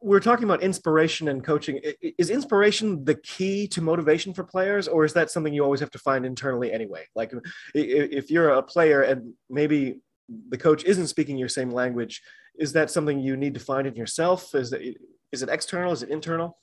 we're 0.00 0.18
talking 0.18 0.44
about 0.44 0.62
inspiration 0.62 1.28
and 1.28 1.44
coaching. 1.44 1.78
Is 2.16 2.30
inspiration 2.30 3.04
the 3.04 3.16
key 3.16 3.68
to 3.68 3.82
motivation 3.82 4.32
for 4.32 4.44
players, 4.44 4.88
or 4.88 5.04
is 5.04 5.12
that 5.12 5.30
something 5.30 5.52
you 5.52 5.62
always 5.62 5.80
have 5.80 5.90
to 5.90 5.98
find 5.98 6.24
internally 6.24 6.72
anyway? 6.72 7.04
Like 7.14 7.30
if 7.74 8.30
you're 8.30 8.48
a 8.48 8.62
player 8.62 9.02
and 9.02 9.34
maybe 9.50 9.96
the 10.48 10.58
coach 10.58 10.84
isn't 10.84 11.08
speaking 11.08 11.36
your 11.36 11.48
same 11.48 11.70
language, 11.70 12.22
is 12.58 12.72
that 12.72 12.90
something 12.90 13.18
you 13.18 13.36
need 13.36 13.54
to 13.54 13.60
find 13.60 13.86
in 13.86 13.94
yourself? 13.94 14.54
Is 14.54 14.72
it 14.72 14.96
is 15.32 15.42
it 15.42 15.48
external? 15.48 15.92
Is 15.92 16.02
it 16.02 16.10
internal? 16.10 16.58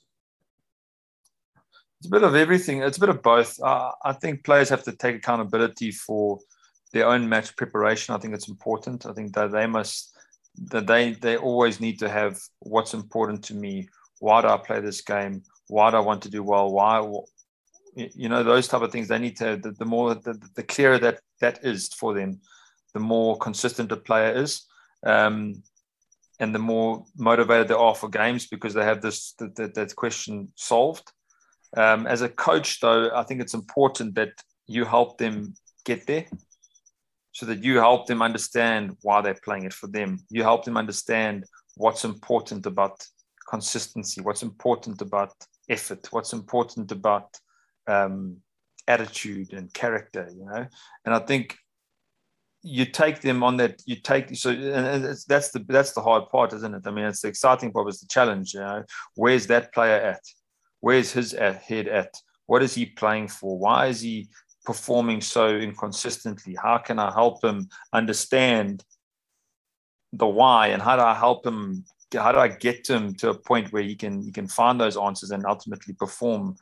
It's 1.98 2.06
a 2.06 2.10
bit 2.10 2.22
of 2.22 2.36
everything. 2.36 2.82
It's 2.82 2.96
a 2.96 3.00
bit 3.00 3.08
of 3.08 3.22
both. 3.22 3.60
Uh, 3.60 3.90
I 4.04 4.12
think 4.12 4.44
players 4.44 4.68
have 4.68 4.84
to 4.84 4.92
take 4.92 5.16
accountability 5.16 5.90
for 5.90 6.38
their 6.92 7.08
own 7.08 7.28
match 7.28 7.56
preparation. 7.56 8.14
I 8.14 8.18
think 8.18 8.34
it's 8.34 8.48
important. 8.48 9.06
I 9.06 9.12
think 9.12 9.34
that 9.34 9.50
they 9.50 9.66
must 9.66 10.16
that 10.70 10.86
they 10.86 11.12
they 11.12 11.36
always 11.36 11.80
need 11.80 11.98
to 12.00 12.08
have 12.08 12.38
what's 12.60 12.94
important 12.94 13.44
to 13.44 13.54
me. 13.54 13.88
Why 14.20 14.42
do 14.42 14.48
I 14.48 14.58
play 14.58 14.80
this 14.80 15.00
game? 15.00 15.42
Why 15.68 15.90
do 15.90 15.96
I 15.96 16.00
want 16.00 16.22
to 16.22 16.30
do 16.30 16.42
well? 16.42 16.70
Why 16.70 17.00
you 17.96 18.28
know 18.28 18.44
those 18.44 18.68
type 18.68 18.82
of 18.82 18.92
things 18.92 19.08
they 19.08 19.18
need 19.18 19.36
to 19.38 19.56
the, 19.56 19.72
the 19.72 19.84
more 19.84 20.14
the, 20.14 20.40
the 20.54 20.62
clearer 20.62 20.98
that 20.98 21.20
that 21.40 21.64
is 21.64 21.88
for 21.88 22.14
them 22.14 22.40
the 22.94 23.00
more 23.00 23.36
consistent 23.38 23.92
a 23.92 23.96
player 23.96 24.32
is 24.32 24.64
um, 25.06 25.62
and 26.40 26.54
the 26.54 26.58
more 26.58 27.04
motivated 27.16 27.68
they 27.68 27.74
are 27.74 27.94
for 27.94 28.08
games 28.08 28.46
because 28.46 28.74
they 28.74 28.84
have 28.84 29.00
this 29.00 29.34
that, 29.38 29.74
that 29.74 29.96
question 29.96 30.52
solved 30.54 31.12
um, 31.76 32.06
as 32.06 32.22
a 32.22 32.28
coach 32.28 32.80
though 32.80 33.10
i 33.14 33.22
think 33.22 33.40
it's 33.40 33.54
important 33.54 34.14
that 34.14 34.32
you 34.66 34.84
help 34.84 35.18
them 35.18 35.54
get 35.84 36.06
there 36.06 36.26
so 37.38 37.46
that 37.46 37.62
you 37.62 37.76
help 37.76 38.06
them 38.06 38.20
understand 38.20 38.96
why 39.02 39.20
they're 39.20 39.44
playing 39.44 39.64
it 39.64 39.72
for 39.72 39.86
them. 39.86 40.18
You 40.28 40.42
help 40.42 40.64
them 40.64 40.76
understand 40.76 41.44
what's 41.76 42.04
important 42.04 42.66
about 42.66 43.06
consistency, 43.48 44.20
what's 44.20 44.42
important 44.42 45.00
about 45.02 45.32
effort, 45.68 46.08
what's 46.10 46.32
important 46.32 46.90
about 46.90 47.38
um, 47.86 48.38
attitude 48.88 49.52
and 49.52 49.72
character, 49.72 50.28
you 50.36 50.46
know. 50.46 50.66
And 51.04 51.14
I 51.14 51.20
think 51.20 51.56
you 52.62 52.84
take 52.84 53.20
them 53.20 53.42
on 53.42 53.56
that. 53.58 53.82
You 53.86 53.96
take 53.96 54.36
so, 54.36 54.50
and 54.50 55.04
that's 55.28 55.50
the 55.50 55.64
that's 55.68 55.92
the 55.92 56.00
hard 56.00 56.28
part, 56.28 56.52
isn't 56.52 56.74
it? 56.74 56.82
I 56.86 56.90
mean, 56.90 57.04
it's 57.04 57.22
the 57.22 57.28
exciting 57.28 57.72
part. 57.72 57.88
It's 57.88 58.00
the 58.00 58.08
challenge. 58.08 58.54
You 58.54 58.60
know, 58.60 58.84
where's 59.14 59.46
that 59.46 59.72
player 59.72 59.96
at? 59.96 60.22
Where's 60.80 61.12
his 61.12 61.32
head 61.32 61.88
at? 61.88 62.14
What 62.46 62.62
is 62.62 62.74
he 62.74 62.86
playing 62.86 63.28
for? 63.28 63.58
Why 63.58 63.86
is 63.86 64.00
he 64.00 64.28
performing 64.64 65.20
so 65.20 65.48
inconsistently? 65.56 66.56
How 66.60 66.78
can 66.78 66.98
I 66.98 67.12
help 67.12 67.44
him 67.44 67.68
understand 67.92 68.84
the 70.12 70.26
why 70.26 70.68
and 70.68 70.82
how 70.82 70.96
do 70.96 71.02
I 71.02 71.14
help 71.14 71.46
him? 71.46 71.84
How 72.12 72.32
do 72.32 72.38
I 72.38 72.48
get 72.48 72.88
him 72.88 73.14
to 73.16 73.30
a 73.30 73.38
point 73.38 73.72
where 73.72 73.82
he 73.82 73.94
can 73.94 74.22
he 74.22 74.32
can 74.32 74.48
find 74.48 74.80
those 74.80 74.96
answers 74.96 75.30
and 75.30 75.46
ultimately 75.46 75.94
perform 75.94 76.56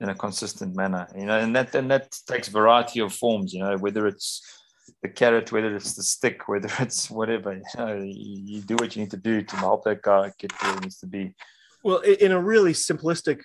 in 0.00 0.10
a 0.10 0.14
consistent 0.14 0.76
manner? 0.76 1.08
You 1.16 1.26
know, 1.26 1.38
and 1.38 1.56
that 1.56 1.74
and 1.74 1.90
that 1.90 2.16
takes 2.28 2.48
variety 2.48 3.00
of 3.00 3.12
forms. 3.12 3.52
You 3.52 3.60
know, 3.60 3.76
whether 3.78 4.06
it's 4.06 4.59
the 5.02 5.08
carrot, 5.08 5.50
whether 5.50 5.74
it's 5.74 5.94
the 5.94 6.02
stick, 6.02 6.48
whether 6.48 6.70
it's 6.78 7.10
whatever. 7.10 7.54
You, 7.54 7.62
know, 7.76 8.02
you, 8.02 8.60
do 8.62 8.76
what 8.76 8.94
you 8.94 9.02
need 9.02 9.10
to 9.12 9.16
do 9.16 9.42
to 9.42 9.56
help 9.56 9.84
that 9.84 10.02
guy 10.02 10.32
get 10.38 10.52
where 10.62 10.74
he 10.74 10.80
needs 10.80 10.98
to 10.98 11.06
be. 11.06 11.34
Well, 11.82 11.98
in 11.98 12.32
a 12.32 12.40
really 12.40 12.72
simplistic 12.72 13.40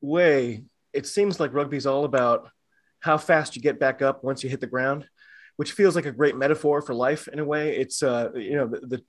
way, 0.00 0.64
it 0.92 1.06
seems 1.06 1.38
like 1.38 1.52
rugby's 1.52 1.86
all 1.86 2.04
about 2.04 2.48
how 3.00 3.18
fast 3.18 3.54
you 3.54 3.60
get 3.60 3.78
back 3.78 4.00
up 4.00 4.24
once 4.24 4.42
you 4.42 4.48
hit 4.48 4.60
the 4.60 4.66
ground, 4.66 5.06
which 5.56 5.72
feels 5.72 5.94
like 5.94 6.06
a 6.06 6.12
great 6.12 6.36
metaphor 6.36 6.80
for 6.80 6.94
life 6.94 7.28
in 7.28 7.38
a 7.38 7.44
way. 7.44 7.76
It's 7.76 8.02
uh, 8.02 8.30
you 8.34 8.56
know 8.56 8.66
the, 8.68 8.80
the, 8.80 9.04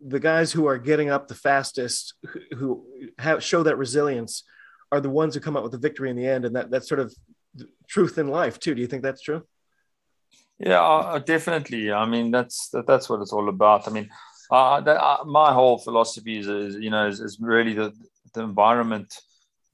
the 0.00 0.20
guys 0.20 0.50
who 0.50 0.66
are 0.66 0.78
getting 0.78 1.10
up 1.10 1.28
the 1.28 1.36
fastest, 1.36 2.14
who, 2.26 2.40
who 2.56 2.86
have, 3.18 3.44
show 3.44 3.62
that 3.62 3.76
resilience, 3.76 4.42
are 4.90 5.00
the 5.00 5.10
ones 5.10 5.34
who 5.34 5.40
come 5.40 5.56
out 5.56 5.62
with 5.62 5.72
the 5.72 5.78
victory 5.78 6.10
in 6.10 6.16
the 6.16 6.26
end, 6.26 6.44
and 6.44 6.56
that 6.56 6.70
that's 6.70 6.88
sort 6.88 7.00
of 7.00 7.14
truth 7.88 8.18
in 8.18 8.26
life 8.26 8.58
too. 8.58 8.74
Do 8.74 8.80
you 8.80 8.88
think 8.88 9.04
that's 9.04 9.22
true? 9.22 9.44
Yeah, 10.58 10.82
uh, 10.82 11.18
definitely. 11.20 11.92
I 11.92 12.04
mean, 12.06 12.30
that's 12.30 12.68
that, 12.70 12.86
that's 12.86 13.08
what 13.08 13.20
it's 13.20 13.32
all 13.32 13.48
about. 13.48 13.86
I 13.86 13.92
mean, 13.92 14.08
uh, 14.50 14.80
that, 14.80 15.00
uh, 15.00 15.24
my 15.24 15.52
whole 15.52 15.78
philosophy 15.78 16.38
is, 16.38 16.48
is 16.48 16.76
you 16.76 16.90
know, 16.90 17.06
is, 17.06 17.20
is 17.20 17.38
really 17.40 17.74
the 17.74 17.92
the 18.34 18.42
environment 18.42 19.14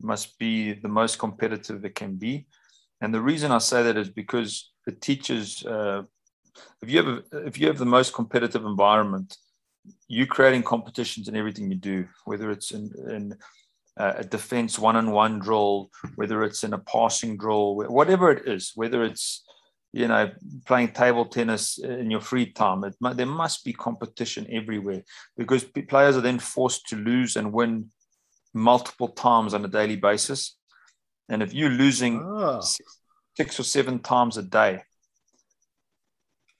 must 0.00 0.38
be 0.38 0.74
the 0.74 0.88
most 0.88 1.18
competitive 1.18 1.84
it 1.84 1.94
can 1.94 2.16
be. 2.16 2.46
And 3.00 3.14
the 3.14 3.20
reason 3.20 3.50
I 3.50 3.58
say 3.58 3.82
that 3.82 3.96
is 3.96 4.10
because 4.10 4.70
it 4.86 5.00
teaches. 5.00 5.64
Uh, 5.64 6.02
if 6.82 6.90
you 6.90 6.98
have 7.02 7.08
a, 7.08 7.46
if 7.46 7.58
you 7.58 7.66
have 7.66 7.78
the 7.78 7.86
most 7.86 8.14
competitive 8.14 8.64
environment, 8.64 9.36
you're 10.06 10.26
creating 10.26 10.62
competitions 10.62 11.28
in 11.28 11.36
everything 11.36 11.70
you 11.70 11.76
do, 11.76 12.06
whether 12.26 12.50
it's 12.50 12.70
in, 12.70 12.92
in 13.08 13.34
uh, 13.98 14.14
a 14.18 14.24
defense 14.24 14.78
one-on-one 14.78 15.40
drill, 15.40 15.90
whether 16.14 16.44
it's 16.44 16.62
in 16.62 16.72
a 16.74 16.78
passing 16.78 17.36
drill, 17.36 17.76
whatever 17.76 18.30
it 18.30 18.46
is, 18.46 18.72
whether 18.76 19.02
it's 19.02 19.44
you 19.94 20.08
know 20.08 20.28
playing 20.66 20.88
table 20.88 21.24
tennis 21.24 21.78
in 21.78 22.10
your 22.10 22.20
free 22.20 22.50
time. 22.50 22.82
It, 22.82 22.94
there 23.16 23.26
must 23.26 23.64
be 23.64 23.72
competition 23.72 24.44
everywhere 24.50 25.04
because 25.36 25.62
players 25.64 26.16
are 26.16 26.20
then 26.20 26.40
forced 26.40 26.88
to 26.88 26.96
lose 26.96 27.36
and 27.36 27.52
win 27.52 27.90
multiple 28.52 29.08
times 29.08 29.54
on 29.54 29.64
a 29.64 29.68
daily 29.68 29.94
basis. 29.94 30.56
And 31.28 31.42
if 31.42 31.54
you're 31.54 31.70
losing 31.70 32.20
oh. 32.24 32.60
six, 32.60 32.98
six, 33.36 33.60
or 33.60 33.62
seven 33.62 34.00
times 34.00 34.36
a 34.36 34.42
day, 34.42 34.82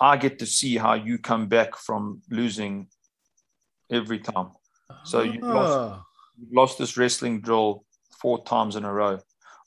I 0.01 0.16
get 0.16 0.39
to 0.39 0.47
see 0.47 0.76
how 0.76 0.95
you 0.95 1.18
come 1.18 1.49
back 1.49 1.76
from 1.76 2.22
losing 2.30 2.87
every 3.91 4.20
time. 4.20 4.51
So 5.05 5.22
you 5.22 5.41
lost, 5.41 5.78
ah. 5.78 6.05
you've 6.39 6.53
lost 6.53 6.78
this 6.78 6.97
wrestling 6.97 7.41
drill 7.41 7.85
four 8.20 8.45
times 8.45 8.76
in 8.76 8.85
a 8.85 8.93
row. 8.93 9.18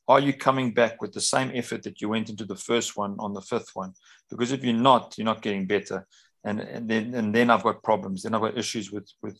Are 0.07 0.19
you 0.19 0.33
coming 0.33 0.73
back 0.73 1.01
with 1.01 1.11
the 1.11 1.21
same 1.21 1.51
effort 1.53 1.83
that 1.83 2.01
you 2.01 2.09
went 2.09 2.29
into 2.29 2.45
the 2.45 2.55
first 2.55 2.95
one 2.95 3.15
on 3.19 3.33
the 3.33 3.41
fifth 3.41 3.71
one? 3.73 3.93
Because 4.29 4.51
if 4.51 4.63
you're 4.63 4.73
not, 4.73 5.15
you're 5.17 5.25
not 5.25 5.41
getting 5.41 5.67
better. 5.67 6.07
And, 6.45 6.61
and 6.61 6.89
then 6.89 7.13
and 7.13 7.35
then 7.35 7.49
I've 7.49 7.63
got 7.63 7.83
problems. 7.83 8.23
Then 8.23 8.33
I've 8.33 8.41
got 8.41 8.57
issues 8.57 8.91
with 8.91 9.09
with 9.21 9.37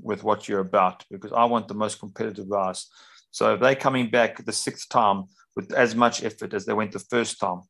with 0.00 0.24
what 0.24 0.48
you're 0.48 0.60
about 0.60 1.04
because 1.10 1.32
I 1.32 1.44
want 1.44 1.68
the 1.68 1.74
most 1.74 2.00
competitive 2.00 2.50
guys. 2.50 2.86
So 3.30 3.54
if 3.54 3.60
they're 3.60 3.76
coming 3.76 4.10
back 4.10 4.44
the 4.44 4.52
sixth 4.52 4.88
time 4.88 5.24
with 5.54 5.72
as 5.72 5.94
much 5.94 6.24
effort 6.24 6.54
as 6.54 6.64
they 6.64 6.72
went 6.72 6.92
the 6.92 6.98
first 6.98 7.38
time, 7.38 7.60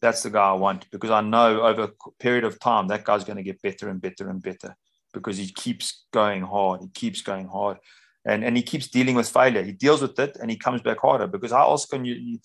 that's 0.00 0.22
the 0.22 0.30
guy 0.30 0.48
I 0.48 0.52
want 0.52 0.90
because 0.90 1.10
I 1.10 1.20
know 1.20 1.62
over 1.62 1.84
a 1.84 2.12
period 2.20 2.44
of 2.44 2.60
time 2.60 2.88
that 2.88 3.04
guy's 3.04 3.24
going 3.24 3.36
to 3.36 3.42
get 3.42 3.62
better 3.62 3.88
and 3.88 4.00
better 4.00 4.30
and 4.30 4.42
better 4.42 4.76
because 5.12 5.36
he 5.36 5.50
keeps 5.50 6.04
going 6.12 6.42
hard. 6.42 6.82
He 6.82 6.88
keeps 6.88 7.22
going 7.22 7.48
hard. 7.48 7.78
And, 8.26 8.44
and 8.44 8.56
he 8.56 8.62
keeps 8.62 8.88
dealing 8.88 9.16
with 9.16 9.28
failure. 9.28 9.62
He 9.62 9.72
deals 9.72 10.02
with 10.02 10.18
it 10.18 10.36
and 10.40 10.50
he 10.50 10.56
comes 10.56 10.82
back 10.82 10.98
harder 11.00 11.26
because 11.26 11.52
how 11.52 11.68
else 11.68 11.86
can 11.86 12.04
you 12.04 12.38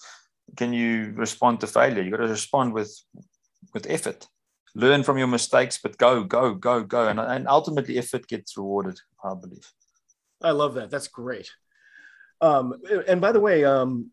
can 0.55 0.73
you 0.73 1.11
respond 1.15 1.59
to 1.59 1.67
failure? 1.67 2.01
You 2.01 2.11
got 2.11 2.17
to 2.17 2.27
respond 2.27 2.73
with 2.73 2.97
with 3.73 3.85
effort. 3.89 4.27
Learn 4.75 5.03
from 5.03 5.17
your 5.17 5.27
mistakes, 5.27 5.79
but 5.81 5.97
go, 5.97 6.23
go, 6.23 6.53
go, 6.53 6.83
go. 6.83 7.07
And, 7.07 7.19
and 7.19 7.47
ultimately 7.47 7.97
effort 7.97 8.27
gets 8.27 8.57
rewarded, 8.57 8.99
I 9.23 9.33
believe. 9.33 9.71
I 10.41 10.51
love 10.51 10.73
that. 10.75 10.89
That's 10.89 11.07
great. 11.07 11.49
Um, 12.41 12.73
and 13.07 13.21
by 13.21 13.31
the 13.31 13.39
way, 13.39 13.63
um, 13.63 14.11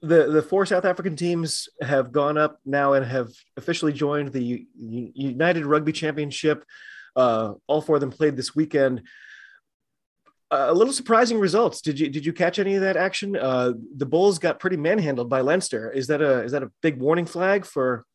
the 0.00 0.30
the 0.30 0.42
four 0.42 0.64
South 0.64 0.84
African 0.84 1.16
teams 1.16 1.68
have 1.82 2.12
gone 2.12 2.38
up 2.38 2.60
now 2.64 2.92
and 2.92 3.04
have 3.04 3.30
officially 3.56 3.92
joined 3.92 4.32
the 4.32 4.66
United 4.76 5.66
Rugby 5.66 5.92
Championship. 5.92 6.64
Uh, 7.16 7.54
all 7.66 7.80
four 7.80 7.96
of 7.96 8.00
them 8.00 8.12
played 8.12 8.36
this 8.36 8.54
weekend. 8.54 9.02
A 10.50 10.72
little 10.72 10.94
surprising 10.94 11.38
results. 11.38 11.82
Did 11.82 12.00
you 12.00 12.08
did 12.08 12.24
you 12.24 12.32
catch 12.32 12.58
any 12.58 12.74
of 12.74 12.80
that 12.80 12.96
action? 12.96 13.36
Uh, 13.36 13.72
the 13.96 14.06
Bulls 14.06 14.38
got 14.38 14.58
pretty 14.58 14.78
manhandled 14.78 15.28
by 15.28 15.42
Leinster. 15.42 15.90
Is 15.90 16.06
that 16.06 16.22
a 16.22 16.42
is 16.42 16.52
that 16.52 16.62
a 16.62 16.70
big 16.80 16.98
warning 16.98 17.26
flag 17.26 17.66
for 17.66 18.06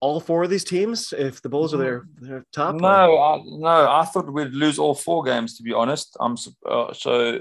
all 0.00 0.20
four 0.20 0.44
of 0.44 0.50
these 0.50 0.64
teams 0.64 1.14
if 1.16 1.40
the 1.42 1.48
Bulls 1.48 1.72
are 1.72 1.78
their, 1.78 2.06
their 2.20 2.44
top? 2.52 2.74
No, 2.74 3.18
I, 3.18 3.40
no. 3.44 3.88
I 3.88 4.04
thought 4.04 4.32
we'd 4.32 4.52
lose 4.52 4.80
all 4.80 4.94
four 4.94 5.22
games. 5.22 5.56
To 5.58 5.62
be 5.62 5.72
honest, 5.72 6.16
I'm 6.18 6.36
uh, 6.68 6.92
so 6.92 7.40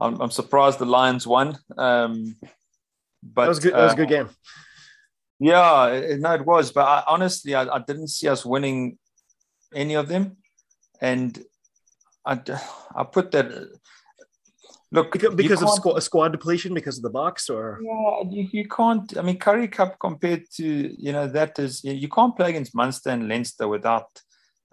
I'm, 0.00 0.20
I'm 0.20 0.30
surprised 0.30 0.78
the 0.78 0.86
Lions 0.86 1.26
won. 1.26 1.58
Um, 1.76 2.36
but 3.22 3.42
that 3.42 3.48
was 3.48 3.58
good. 3.58 3.74
That 3.74 3.84
was 3.84 3.92
a 3.94 3.96
good 3.96 4.12
uh, 4.12 4.24
game. 4.24 4.28
Yeah, 5.40 6.16
no, 6.18 6.34
it 6.34 6.44
was. 6.44 6.72
But 6.72 6.86
I, 6.86 7.02
honestly, 7.06 7.54
I, 7.54 7.62
I, 7.62 7.78
didn't 7.78 8.08
see 8.08 8.28
us 8.28 8.44
winning 8.44 8.98
any 9.74 9.94
of 9.94 10.08
them, 10.08 10.36
and 11.00 11.38
I, 12.24 12.40
I 12.94 13.04
put 13.04 13.30
that. 13.32 13.68
Look, 14.90 15.12
because, 15.12 15.34
because 15.34 15.62
of 15.62 15.70
squad, 15.70 16.02
squad 16.02 16.32
depletion, 16.32 16.72
because 16.72 16.96
of 16.96 17.02
the 17.02 17.10
Boks, 17.10 17.50
or 17.50 17.78
yeah, 17.82 18.30
you, 18.30 18.48
you 18.52 18.68
can't. 18.68 19.18
I 19.18 19.22
mean, 19.22 19.38
Currie 19.38 19.68
Cup 19.68 19.98
compared 19.98 20.50
to 20.52 20.94
you 20.98 21.12
know 21.12 21.26
that 21.26 21.58
is 21.58 21.84
you 21.84 22.08
can't 22.08 22.34
play 22.34 22.50
against 22.50 22.74
Munster 22.74 23.10
and 23.10 23.28
Leinster 23.28 23.68
without. 23.68 24.06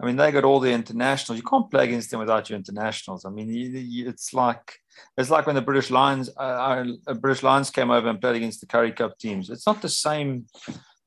I 0.00 0.06
mean, 0.06 0.16
they 0.16 0.30
got 0.30 0.44
all 0.44 0.60
the 0.60 0.72
internationals. 0.72 1.38
You 1.38 1.42
can't 1.42 1.70
play 1.70 1.84
against 1.84 2.10
them 2.10 2.20
without 2.20 2.48
your 2.50 2.58
internationals. 2.58 3.24
I 3.24 3.30
mean, 3.30 3.48
you, 3.48 3.68
you, 3.68 4.08
it's 4.08 4.32
like 4.32 4.78
it's 5.18 5.30
like 5.30 5.46
when 5.46 5.54
the 5.54 5.62
British 5.62 5.90
Lions, 5.90 6.30
uh, 6.38 6.84
uh, 7.06 7.14
British 7.14 7.42
Lions 7.42 7.70
came 7.70 7.90
over 7.90 8.08
and 8.08 8.20
played 8.20 8.36
against 8.36 8.60
the 8.60 8.66
Currie 8.66 8.92
Cup 8.92 9.18
teams. 9.18 9.50
It's 9.50 9.66
not 9.66 9.82
the 9.82 9.88
same. 9.88 10.46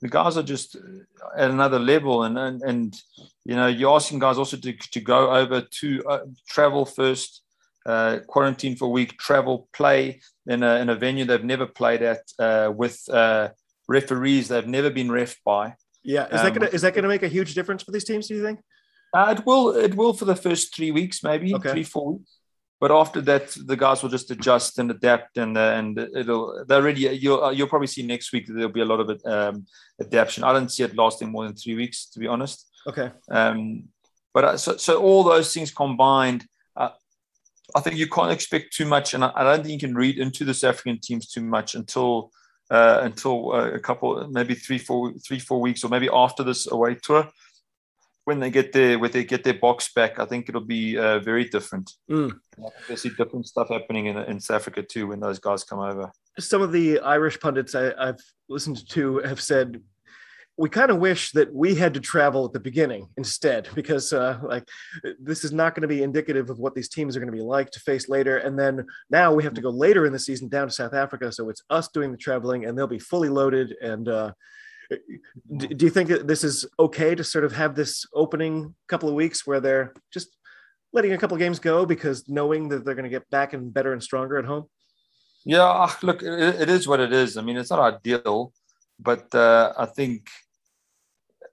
The 0.02 0.08
guys 0.08 0.38
are 0.38 0.44
just 0.44 0.76
at 1.36 1.50
another 1.50 1.80
level, 1.80 2.24
and 2.24 2.38
and, 2.38 2.62
and 2.62 2.96
you 3.50 3.56
know, 3.56 3.66
you're 3.66 3.96
asking 3.96 4.20
guys 4.20 4.38
also 4.38 4.58
to, 4.58 4.74
to 4.74 5.00
go 5.02 5.32
over 5.32 5.62
to 5.62 6.04
uh, 6.08 6.20
travel 6.48 6.86
first 6.86 7.42
uh, 7.84 8.20
quarantine 8.28 8.76
for 8.76 8.86
a 8.86 8.90
week, 8.90 9.18
travel, 9.18 9.68
play 9.74 10.22
in 10.46 10.62
a, 10.62 10.76
in 10.76 10.90
a 10.90 10.96
venue 10.96 11.26
they've 11.26 11.44
never 11.44 11.66
played 11.66 12.04
at 12.04 12.22
uh, 12.38 12.72
with 12.76 13.02
uh, 13.12 13.50
referees 13.88 14.50
they've 14.50 14.68
never 14.68 14.92
been 14.92 15.12
ref 15.12 15.36
by. 15.44 15.74
Yeah, 16.04 16.28
is 16.28 16.42
um, 16.42 16.46
that 16.46 16.54
gonna 16.54 16.72
is 16.72 16.82
that 16.84 16.94
gonna 16.94 17.08
make 17.08 17.24
a 17.24 17.28
huge 17.28 17.56
difference 17.56 17.82
for 17.82 17.90
these 17.90 18.04
teams? 18.04 18.28
Do 18.28 18.36
you 18.36 18.44
think? 18.44 18.60
Uh, 19.16 19.34
it 19.36 19.44
will. 19.48 19.76
It 19.76 19.96
will 19.96 20.14
for 20.14 20.26
the 20.26 20.36
first 20.36 20.76
three 20.76 20.92
weeks, 20.92 21.24
maybe 21.24 21.52
okay. 21.56 21.72
three 21.72 21.84
four 21.84 22.14
weeks. 22.14 22.38
But 22.80 22.92
after 22.92 23.20
that, 23.22 23.58
the 23.66 23.76
guys 23.76 24.04
will 24.04 24.10
just 24.10 24.30
adjust 24.30 24.78
and 24.78 24.92
adapt, 24.92 25.38
and 25.38 25.58
uh, 25.58 25.74
and 25.80 25.98
it'll. 25.98 26.66
They're 26.68 26.82
already. 26.82 27.02
You'll 27.02 27.52
you'll 27.52 27.68
probably 27.68 27.88
see 27.88 28.04
next 28.04 28.32
week 28.32 28.46
that 28.46 28.54
there'll 28.54 28.72
be 28.72 28.82
a 28.82 28.86
lot 28.86 29.00
of 29.00 29.10
um, 29.26 29.66
adaptation. 30.00 30.44
I 30.44 30.54
don't 30.54 30.72
see 30.72 30.84
it 30.84 30.96
lasting 30.96 31.32
more 31.32 31.46
than 31.46 31.56
three 31.56 31.76
weeks, 31.76 32.06
to 32.12 32.20
be 32.20 32.28
honest. 32.28 32.69
Okay. 32.88 33.12
Um, 33.30 33.90
but 34.34 34.58
so 34.58 34.78
so 34.78 35.02
all 35.02 35.24
those 35.24 35.54
things 35.54 35.72
combined 35.72 36.46
I 37.76 37.82
think 37.82 37.98
you 37.98 38.08
can't 38.08 38.32
expect 38.32 38.74
too 38.74 38.86
much, 38.86 39.14
and 39.14 39.24
I, 39.24 39.32
I, 39.36 39.44
don't 39.44 39.64
think 39.66 39.82
you 39.82 39.88
can 39.88 39.96
read 39.96 40.18
into 40.18 40.46
the 40.46 40.54
South 40.54 40.76
African 40.76 41.00
teams 41.00 41.28
too 41.28 41.42
much 41.42 41.76
until 41.76 42.32
uh, 42.72 43.00
until 43.02 43.52
uh, 43.52 43.72
a 43.72 43.80
couple, 43.80 44.28
maybe 44.30 44.54
three, 44.54 44.78
four, 44.78 45.14
three, 45.26 45.40
four 45.40 45.60
weeks, 45.60 45.84
or 45.84 45.90
maybe 45.90 46.10
after 46.12 46.44
this 46.44 46.72
away 46.72 46.96
tour, 47.02 47.28
when 48.26 48.40
they 48.40 48.50
get 48.50 48.72
their 48.74 48.98
when 48.98 49.12
they 49.12 49.24
get 49.24 49.44
their 49.44 49.54
Boks 49.54 49.94
back. 49.94 50.20
I 50.20 50.26
think 50.26 50.50
it'll 50.50 50.62
be 50.62 50.98
uh, 50.98 51.20
very 51.20 51.46
different. 51.46 51.92
Mm. 52.10 52.40
I 52.90 52.96
see 52.96 53.10
different 53.10 53.48
stuff 53.48 53.70
happening 53.70 54.08
in, 54.08 54.18
in 54.18 54.40
South 54.40 54.62
Africa 54.62 54.84
too 54.84 55.08
when 55.08 55.20
those 55.20 55.40
guys 55.40 55.64
come 55.64 55.80
over. 55.80 56.12
Some 56.40 56.62
of 56.62 56.72
the 56.72 57.00
Irish 57.00 57.40
pundits 57.40 57.76
I, 57.76 57.92
I've 58.00 58.22
listened 58.48 58.88
to 58.90 59.20
have 59.20 59.42
said 59.42 59.82
we 60.60 60.68
kind 60.68 60.92
of 60.92 60.98
wish 60.98 61.32
that 61.32 61.54
we 61.56 61.74
had 61.74 61.94
to 61.94 62.02
travel 62.02 62.44
at 62.44 62.52
the 62.52 62.60
beginning 62.60 63.08
instead 63.16 63.70
because 63.76 64.12
uh, 64.12 64.38
like 64.44 64.68
this 65.20 65.44
is 65.46 65.54
not 65.54 65.74
going 65.74 65.82
to 65.82 65.88
be 65.88 66.04
indicative 66.04 66.50
of 66.50 66.60
what 66.60 66.76
these 66.76 66.90
teams 66.90 67.16
are 67.16 67.20
going 67.20 67.32
to 67.32 67.38
be 67.38 67.44
like 67.44 67.72
to 67.72 67.80
face 67.80 68.10
later 68.10 68.38
and 68.38 68.60
then 68.60 68.86
now 69.10 69.34
we 69.34 69.44
have 69.44 69.54
to 69.54 69.62
go 69.62 69.70
later 69.70 70.06
in 70.06 70.12
the 70.12 70.20
season 70.20 70.50
down 70.50 70.68
to 70.68 70.74
south 70.74 70.94
africa 70.94 71.32
so 71.32 71.50
it's 71.50 71.64
us 71.70 71.88
doing 71.88 72.12
the 72.12 72.18
traveling 72.18 72.66
and 72.66 72.78
they'll 72.78 72.88
be 72.88 73.00
fully 73.00 73.30
loaded 73.30 73.74
and 73.82 74.10
uh, 74.10 74.32
do, 75.56 75.86
you 75.86 75.90
think 75.90 76.10
that 76.10 76.28
this 76.28 76.44
is 76.44 76.66
okay 76.78 77.16
to 77.16 77.24
sort 77.24 77.46
of 77.46 77.54
have 77.54 77.76
this 77.76 78.06
opening 78.14 78.76
couple 78.88 79.08
of 79.08 79.16
weeks 79.16 79.48
where 79.48 79.62
they're 79.62 79.94
just 80.12 80.36
letting 80.92 81.14
a 81.14 81.18
couple 81.18 81.36
of 81.36 81.40
games 81.40 81.60
go 81.60 81.86
because 81.86 82.28
knowing 82.28 82.68
that 82.68 82.84
they're 82.84 82.96
going 82.96 83.04
to 83.04 83.10
get 83.10 83.30
back 83.30 83.54
and 83.54 83.74
better 83.74 83.94
and 83.94 84.02
stronger 84.02 84.38
at 84.38 84.46
home? 84.46 84.66
Yeah 85.46 85.90
look 86.02 86.22
it 86.24 86.70
is 86.70 86.88
what 86.88 87.00
it 87.00 87.14
is. 87.14 87.38
I 87.38 87.44
mean 87.44 87.56
it's 87.56 87.70
not 87.70 87.80
ideal 87.80 88.52
but 89.00 89.34
uh, 89.34 89.74
i 89.78 89.86
think 89.86 90.30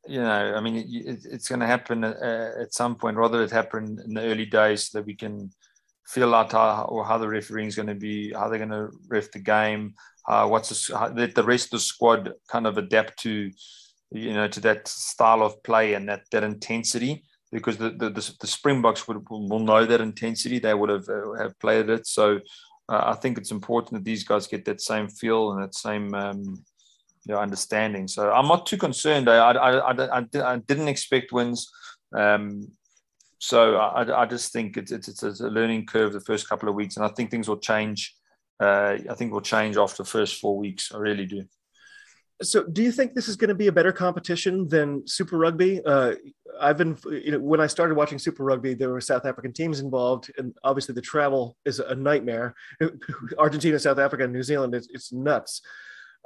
you 0.09 0.20
know, 0.20 0.54
I 0.57 0.61
mean, 0.61 0.76
it, 0.76 1.24
it's 1.24 1.48
going 1.48 1.61
to 1.61 1.66
happen 1.66 2.04
uh, 2.04 2.52
at 2.61 2.74
some 2.74 2.94
point. 2.96 3.16
Rather, 3.16 3.42
it 3.42 3.50
happen 3.50 3.98
in 4.04 4.14
the 4.14 4.22
early 4.22 4.46
days 4.46 4.88
so 4.88 4.98
that 4.98 5.07
we 5.07 5.14
can 5.14 5.50
feel 6.07 6.34
out 6.34 6.52
how, 6.52 6.86
or 6.88 7.04
how 7.04 7.18
the 7.18 7.28
refereeing 7.28 7.68
is 7.68 7.76
going 7.76 7.88
to 7.88 7.94
be, 7.94 8.32
how 8.32 8.48
they're 8.48 8.59
going 8.59 8.70
to 8.70 8.90
ref 9.09 9.30
the 9.32 9.38
game, 9.38 9.94
uh, 10.28 10.46
what's 10.46 10.68
the, 10.68 10.96
how, 10.96 11.09
let 11.09 11.34
the 11.34 11.42
rest 11.42 11.66
of 11.66 11.70
the 11.72 11.80
squad 11.80 12.32
kind 12.48 12.66
of 12.66 12.78
adapt 12.78 13.18
to, 13.20 13.50
you 14.11 14.34
know, 14.34 14.48
to 14.48 14.61
that 14.61 14.86
style 14.86 15.42
of 15.42 15.62
play 15.62 15.94
and 15.94 16.09
that 16.09 16.22
that 16.30 16.44
intensity. 16.44 17.24
Because 17.52 17.76
the 17.76 17.90
the, 17.90 18.11
the, 18.11 18.34
the 18.40 18.46
Springboks 18.46 19.07
would, 19.07 19.28
will 19.30 19.61
know 19.61 19.84
that 19.84 20.00
intensity, 20.00 20.59
they 20.59 20.74
would 20.74 20.90
have 20.90 21.09
uh, 21.09 21.32
have 21.38 21.59
played 21.61 21.88
it. 21.90 22.07
So 22.07 22.40
uh, 22.88 23.02
I 23.07 23.14
think 23.14 23.38
it's 23.38 23.52
important 23.52 23.92
that 23.94 24.04
these 24.04 24.24
guys 24.24 24.46
get 24.46 24.64
that 24.64 24.80
same 24.80 25.09
feel 25.09 25.52
and 25.52 25.62
that 25.62 25.74
same. 25.74 26.14
Um, 26.14 26.64
your 27.26 27.38
understanding. 27.38 28.08
So 28.08 28.30
I'm 28.30 28.48
not 28.48 28.66
too 28.66 28.76
concerned. 28.76 29.28
I, 29.28 29.36
I, 29.36 29.92
I, 29.92 30.24
I 30.34 30.56
didn't 30.58 30.88
expect 30.88 31.32
wins. 31.32 31.70
Um, 32.14 32.68
so 33.38 33.76
I, 33.76 34.22
I 34.22 34.26
just 34.26 34.52
think 34.52 34.76
it's, 34.76 34.92
it's, 34.92 35.22
it's 35.22 35.40
a 35.40 35.48
learning 35.48 35.86
curve 35.86 36.12
the 36.12 36.20
first 36.20 36.48
couple 36.48 36.68
of 36.68 36.74
weeks, 36.74 36.96
and 36.96 37.04
I 37.04 37.08
think 37.08 37.30
things 37.30 37.48
will 37.48 37.58
change. 37.58 38.14
Uh, 38.58 38.96
I 39.10 39.14
think 39.14 39.32
will 39.32 39.42
change 39.42 39.76
after 39.76 40.02
the 40.02 40.08
first 40.08 40.40
four 40.40 40.56
weeks. 40.56 40.90
I 40.94 40.98
really 40.98 41.26
do. 41.26 41.44
So, 42.42 42.64
do 42.64 42.82
you 42.82 42.92
think 42.92 43.14
this 43.14 43.28
is 43.28 43.36
going 43.36 43.48
to 43.48 43.54
be 43.54 43.66
a 43.66 43.72
better 43.72 43.92
competition 43.92 44.68
than 44.68 45.06
Super 45.06 45.38
Rugby? 45.38 45.82
Uh, 45.84 46.14
I've 46.60 46.78
been, 46.78 46.96
you 47.10 47.32
know, 47.32 47.38
when 47.38 47.60
I 47.60 47.66
started 47.66 47.96
watching 47.96 48.18
Super 48.18 48.44
Rugby, 48.44 48.74
there 48.74 48.90
were 48.90 49.00
South 49.00 49.24
African 49.26 49.52
teams 49.52 49.80
involved, 49.80 50.30
and 50.38 50.54
obviously 50.62 50.94
the 50.94 51.02
travel 51.02 51.56
is 51.64 51.80
a 51.80 51.94
nightmare. 51.94 52.54
Argentina, 53.38 53.78
South 53.78 53.98
Africa, 53.98 54.26
New 54.26 54.42
Zealand, 54.42 54.74
it's, 54.74 54.88
it's 54.90 55.12
nuts. 55.12 55.62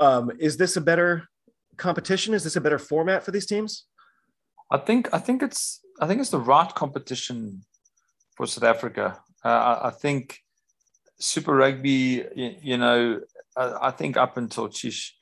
Um, 0.01 0.33
is 0.39 0.57
this 0.57 0.77
a 0.77 0.81
better 0.81 1.29
competition? 1.77 2.35
Is 2.35 2.43
this 2.43 2.57
a 2.57 2.61
better 2.61 2.79
format 2.79 3.23
for 3.23 3.31
these 3.31 3.47
teams? 3.47 3.85
I 4.71 4.79
think 4.79 5.13
I 5.13 5.19
think 5.19 5.43
it's 5.43 5.81
I 6.01 6.07
think 6.07 6.21
it's 6.21 6.31
the 6.31 6.41
right 6.41 6.75
competition 6.75 7.63
for 8.37 8.47
South 8.47 8.65
Africa. 8.65 9.21
Uh, 9.45 9.81
I, 9.85 9.91
think 9.91 10.39
Super 11.19 11.55
Rugby, 11.55 12.25
you, 12.37 12.57
you 12.63 12.77
know, 12.79 13.21
I, 13.57 13.89
I, 13.89 13.91
think 13.91 14.17
up 14.17 14.37
until 14.37 14.69
Chish, 14.69 15.13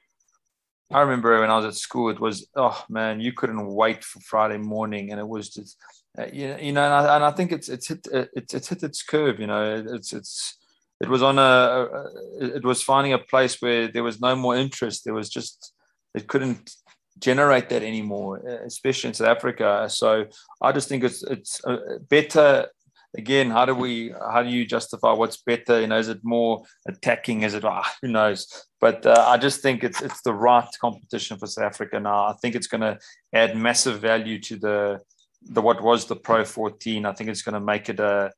I 0.93 1.01
remember 1.01 1.41
when 1.41 1.51
I 1.51 1.57
was 1.57 1.67
at 1.67 1.75
school, 1.75 2.11
it 2.11 2.21
was 2.21 2.49
oh 2.57 2.85
man, 2.89 3.21
you 3.21 3.33
couldn't 3.33 3.67
wait 3.67 4.05
for 4.05 4.21
Friday 4.21 4.59
morning, 4.59 5.11
and 5.11 5.21
it 5.21 5.27
was 5.27 5.51
just 5.51 5.77
uh, 6.19 6.27
you, 6.33 6.57
you 6.61 6.73
know, 6.73 6.85
and 6.85 6.95
I, 6.95 7.17
and 7.17 7.25
I, 7.25 7.31
think 7.31 7.53
it's 7.53 7.69
it's 7.69 7.89
hit 7.89 8.07
it's, 8.13 8.55
it's 8.55 8.69
hit 8.69 8.83
its 8.83 9.03
curve. 9.03 9.41
You 9.41 9.47
know, 9.47 9.85
it's 9.89 10.13
it's 10.13 10.57
it 11.01 11.09
was 11.09 11.23
on 11.23 11.39
a, 11.39 11.43
a, 11.43 12.57
it 12.57 12.65
was 12.65 12.83
finding 12.83 13.13
a 13.13 13.19
place 13.19 13.61
where 13.63 13.89
there 13.89 14.03
was 14.03 14.21
no 14.21 14.35
more 14.35 14.57
interest. 14.57 15.05
There 15.05 15.15
was 15.15 15.29
just 15.29 15.73
it 16.15 16.27
couldn't 16.27 16.75
generate 17.19 17.69
that 17.69 17.83
anymore 17.83 18.37
especially 18.65 19.09
in 19.09 19.15
south 19.15 19.29
africa. 19.29 19.87
So 19.89 20.27
i 20.63 20.73
just 20.73 20.89
think 20.89 21.05
it's 21.05 21.23
it's 21.23 21.65
uh, 21.65 21.99
better 22.09 22.69
again 23.17 23.51
how 23.51 23.65
do 23.65 23.75
we 23.75 24.13
how 24.33 24.43
do 24.43 24.51
you 24.51 24.65
justify 24.65 25.13
what's 25.13 25.39
better? 25.39 25.81
You 25.81 25.89
know 25.89 25.99
is 25.99 26.09
it 26.09 26.21
more 26.23 26.63
attacking? 26.87 27.43
Is 27.43 27.55
it 27.55 27.65
oh, 27.65 27.83
who 28.03 28.09
knows? 28.09 28.47
But 28.81 29.05
uh, 29.07 29.25
i 29.27 29.37
just 29.37 29.63
think 29.63 29.83
it's 29.83 30.01
it's 30.01 30.23
the 30.23 30.35
right 30.35 30.69
competition 30.81 31.39
for 31.39 31.47
south 31.47 31.65
africa 31.65 31.99
now. 32.01 32.27
I 32.27 32.35
think 32.41 32.55
it's 32.55 32.69
going 32.69 32.83
to 32.83 32.99
add 33.33 33.57
massive 33.57 34.01
value 34.01 34.39
to 34.41 34.57
the 34.57 35.01
the 35.43 35.63
what 35.63 35.83
was 35.83 36.07
the 36.07 36.17
pro 36.17 36.45
14 36.45 37.07
i 37.07 37.13
think 37.13 37.31
it's 37.31 37.43
going 37.43 37.55
to 37.55 37.61
make 37.61 37.89
it 37.89 38.01
a 38.01 38.33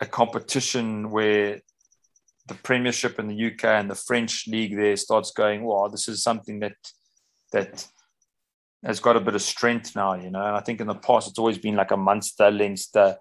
a 0.00 0.06
competition 0.06 1.10
where 1.10 1.60
the 2.46 2.54
Premiership 2.54 3.18
in 3.18 3.28
the 3.28 3.46
UK 3.46 3.64
and 3.64 3.90
the 3.90 3.94
French 3.94 4.46
league 4.48 4.76
there 4.76 4.96
starts 4.96 5.30
going, 5.30 5.62
wow, 5.62 5.88
this 5.88 6.08
is 6.08 6.22
something 6.22 6.60
that 6.60 6.76
that 7.52 7.86
has 8.84 8.98
got 8.98 9.16
a 9.16 9.20
bit 9.20 9.34
of 9.34 9.42
strength 9.42 9.94
now, 9.94 10.14
you 10.14 10.30
know. 10.30 10.44
And 10.44 10.56
I 10.56 10.60
think 10.60 10.80
in 10.80 10.86
the 10.86 10.94
past 10.94 11.28
it's 11.28 11.38
always 11.38 11.58
been 11.58 11.76
like 11.76 11.92
a 11.92 11.96
Munster, 11.96 12.50
Leinster, 12.50 13.16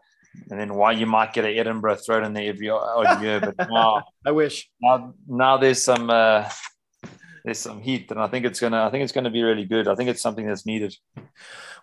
and 0.50 0.60
then 0.60 0.74
why 0.74 0.94
you 0.94 1.06
might 1.06 1.34
get 1.34 1.46
an 1.46 1.58
Edinburgh 1.58 1.98
thrown 1.98 2.24
in 2.24 2.34
there 2.34 2.50
every 2.50 2.70
odd 2.70 3.22
year. 3.22 3.40
But 3.40 3.56
now 3.70 4.04
I 4.26 4.32
wish 4.32 4.70
now 4.82 5.14
now 5.28 5.58
there's 5.58 5.84
some 5.84 6.10
uh, 6.10 6.50
there's 7.44 7.60
some 7.60 7.82
heat, 7.82 8.10
and 8.12 8.20
I 8.20 8.28
think 8.28 8.46
it's 8.46 8.60
gonna 8.60 8.84
I 8.84 8.90
think 8.90 9.04
it's 9.04 9.14
gonna 9.14 9.30
be 9.30 9.44
really 9.44 9.66
good. 9.66 9.88
I 9.88 9.96
think 9.96 10.10
it's 10.10 10.22
something 10.22 10.48
that's 10.48 10.66
needed. 10.66 10.96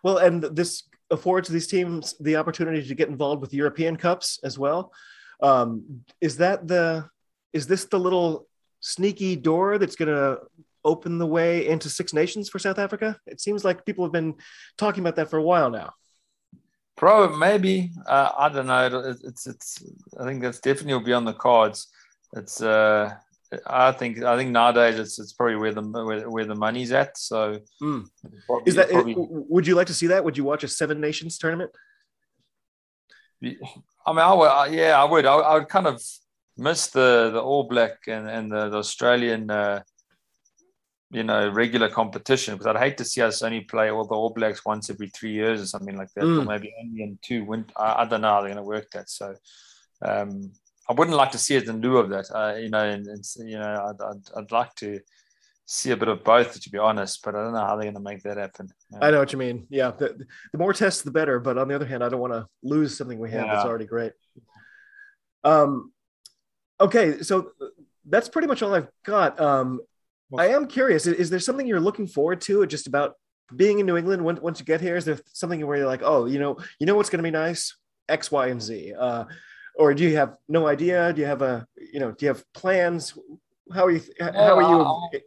Well, 0.03 0.18
and 0.18 0.43
this 0.43 0.84
affords 1.11 1.49
these 1.49 1.66
teams 1.66 2.14
the 2.20 2.36
opportunity 2.36 2.86
to 2.86 2.95
get 2.95 3.09
involved 3.09 3.41
with 3.41 3.55
European 3.55 3.97
cups 3.97 4.41
as 4.43 4.59
well. 4.59 4.93
Um, 5.41 6.03
is 6.20 6.36
that 6.39 6.66
the 6.66 7.09
is 7.53 7.66
this 7.66 7.84
the 7.86 7.99
little 7.99 8.46
sneaky 8.80 9.36
door 9.36 9.78
that's 9.78 9.96
going 9.96 10.14
to 10.14 10.38
open 10.84 11.18
the 11.18 11.26
way 11.26 11.66
into 11.66 11.88
Six 11.90 12.12
Nations 12.12 12.49
for 12.49 12.59
South 12.59 12.78
Africa? 12.78 13.18
It 13.26 13.40
seems 13.40 13.64
like 13.64 13.84
people 13.84 14.05
have 14.05 14.12
been 14.12 14.34
talking 14.76 15.03
about 15.03 15.16
that 15.16 15.30
for 15.30 15.38
a 15.38 15.42
while 15.42 15.70
now. 15.70 15.92
Probably, 16.96 17.36
maybe. 17.36 17.92
Uh, 18.07 18.30
I 18.36 18.49
don't 18.49 18.66
know. 18.66 19.14
It's, 19.24 19.46
it's. 19.46 19.84
I 20.18 20.24
think 20.24 20.42
that's 20.42 20.61
definitely 20.61 20.94
will 20.94 21.01
be 21.01 21.12
on 21.12 21.24
the 21.24 21.32
cards. 21.32 21.88
It's. 22.36 22.61
Uh, 22.61 23.14
I 23.66 23.92
think. 23.92 24.22
I 24.24 24.36
think 24.36 24.51
nowadays 24.51 24.99
it's. 24.99 25.18
It's 25.18 25.32
probably 25.32 25.57
where 25.57 25.72
the 25.72 25.82
where, 25.82 26.28
where 26.28 26.44
the 26.44 26.57
money's 26.57 26.90
at. 26.90 27.16
So. 27.16 27.61
Mm. 27.80 28.09
Probably, 28.46 28.68
Is 28.68 28.74
that? 28.74 28.90
Probably, 28.90 29.14
would 29.16 29.66
you 29.66 29.76
like 29.76 29.86
to 29.86 29.94
see 29.94 30.09
that? 30.09 30.24
Would 30.24 30.36
you 30.36 30.42
watch 30.42 30.64
a 30.64 30.68
Seven 30.68 31.01
Nations 31.01 31.38
tournament? 31.38 31.70
I 33.44 33.46
mean, 33.46 34.18
I 34.18 34.34
would. 34.34 34.72
Yeah, 34.74 35.01
I 35.01 35.05
would. 35.05 35.24
I, 35.24 35.34
I 35.34 35.55
would 35.55 35.68
kind 35.68 35.86
of 35.86 36.03
miss 36.59 36.88
the 36.88 37.30
the 37.32 37.40
All 37.40 37.64
Black 37.64 38.06
and 38.06 38.28
and 38.28 38.52
the, 38.52 38.68
the 38.68 38.78
Australian. 38.78 39.50
Uh, 39.50 39.82
you 41.11 41.22
know, 41.22 41.48
regular 41.48 41.88
competition 41.88 42.54
because 42.54 42.66
I'd 42.66 42.82
hate 42.82 42.98
to 42.98 43.04
see 43.04 43.22
us 43.22 43.40
only 43.42 43.62
play 43.62 43.90
all 43.90 44.04
the 44.04 44.14
All 44.14 44.30
Blacks 44.30 44.64
once 44.64 44.90
every 44.90 45.09
three 45.09 45.32
years 45.32 45.62
or 45.62 45.66
something 45.66 45.96
like 45.96 46.12
that, 46.14 46.24
mm. 46.24 46.42
or 46.42 46.44
maybe 46.44 46.74
only 46.82 47.02
in 47.02 47.18
two. 47.22 47.44
Win- 47.44 47.64
I, 47.76 48.02
I 48.02 48.04
don't 48.04 48.20
know 48.20 48.28
how 48.28 48.42
they're 48.42 48.52
going 48.52 48.62
to 48.62 48.68
work 48.68 48.90
that. 48.90 49.09
So, 49.09 49.34
um, 50.02 50.52
I 50.88 50.92
wouldn't 50.92 51.16
like 51.16 51.32
to 51.32 51.38
see 51.38 51.56
it 51.56 51.68
in 51.68 51.80
lieu 51.80 51.98
of 51.98 52.11
that. 52.11 52.30
Uh, 52.30 52.56
you 52.56 52.68
know, 52.68 52.82
and, 52.82 53.06
and 53.06 53.24
you 53.38 53.59
know, 53.59 53.90
I'd, 53.90 54.02
I'd, 54.02 54.38
I'd, 54.38 54.52
like 54.52 54.74
to 54.76 55.00
see 55.66 55.90
a 55.92 55.96
bit 55.96 56.09
of 56.09 56.24
both, 56.24 56.61
to 56.61 56.70
be 56.70 56.78
honest. 56.78 57.22
But 57.22 57.34
I 57.34 57.42
don't 57.42 57.52
know 57.54 57.61
how 57.61 57.76
they're 57.76 57.90
going 57.90 57.94
to 57.94 58.00
make 58.00 58.22
that 58.24 58.36
happen. 58.36 58.68
I 59.00 59.11
know 59.11 59.18
what 59.18 59.32
you 59.32 59.38
mean. 59.38 59.66
Yeah, 59.70 59.92
the, 59.92 60.26
the 60.52 60.59
more 60.59 60.74
tests, 60.74 61.02
the 61.02 61.11
better. 61.11 61.40
But 61.40 61.56
on 61.56 61.68
the 61.68 61.74
other 61.74 61.86
hand, 61.86 62.04
I 62.04 62.11
don't 62.11 62.20
want 62.20 62.34
to 62.34 62.46
lose 62.62 62.96
something 62.96 63.18
we 63.18 63.30
have 63.30 63.46
yeah. 63.46 63.54
that's 63.54 63.66
already 63.66 63.86
great. 63.86 64.12
Um, 65.44 65.92
okay, 66.81 67.22
so 67.22 67.53
that's 68.09 68.29
pretty 68.29 68.49
much 68.49 68.62
all 68.62 68.74
I've 68.74 68.89
got. 69.05 69.41
Um, 69.41 69.81
I 70.37 70.49
am 70.49 70.66
curious. 70.66 71.07
Is, 71.07 71.14
is 71.14 71.31
there 71.31 71.41
something 71.41 71.66
you're 71.66 71.81
looking 71.81 72.07
forward 72.07 72.41
to, 72.43 72.66
just 72.66 72.87
about 72.87 73.14
being 73.55 73.79
in 73.79 73.87
New 73.87 73.97
England? 73.97 74.24
When, 74.24 74.41
once 74.41 74.61
you 74.61 74.66
get 74.66 74.81
here, 74.81 74.97
is 74.97 75.05
there 75.05 75.18
something 75.33 75.66
where 75.66 75.79
you're 75.79 75.87
like, 75.87 76.03
oh, 76.03 76.26
you 76.26 76.39
know, 76.39 76.59
you 76.79 76.87
know 76.87 76.95
what's 76.95 77.11
going 77.11 77.18
to 77.18 77.22
be 77.22 77.31
nice? 77.31 77.76
X, 78.09 78.31
Y, 78.31 78.49
and 78.49 78.62
Z. 78.62 78.95
Uh, 78.99 79.24
or 79.74 79.95
do 79.95 80.05
you 80.05 80.16
have 80.16 80.37
no 80.49 80.66
idea? 80.66 81.12
Do 81.12 81.20
you 81.20 81.26
have 81.26 81.43
a, 81.43 81.66
you 81.76 82.01
know, 82.01 82.11
do 82.12 82.26
you 82.26 82.29
have 82.29 82.45
plans? 82.53 83.16
How 83.72 83.87
are 83.87 83.91
you? 83.91 84.03
How 84.20 84.59
are 84.59 85.12
you? 85.12 85.20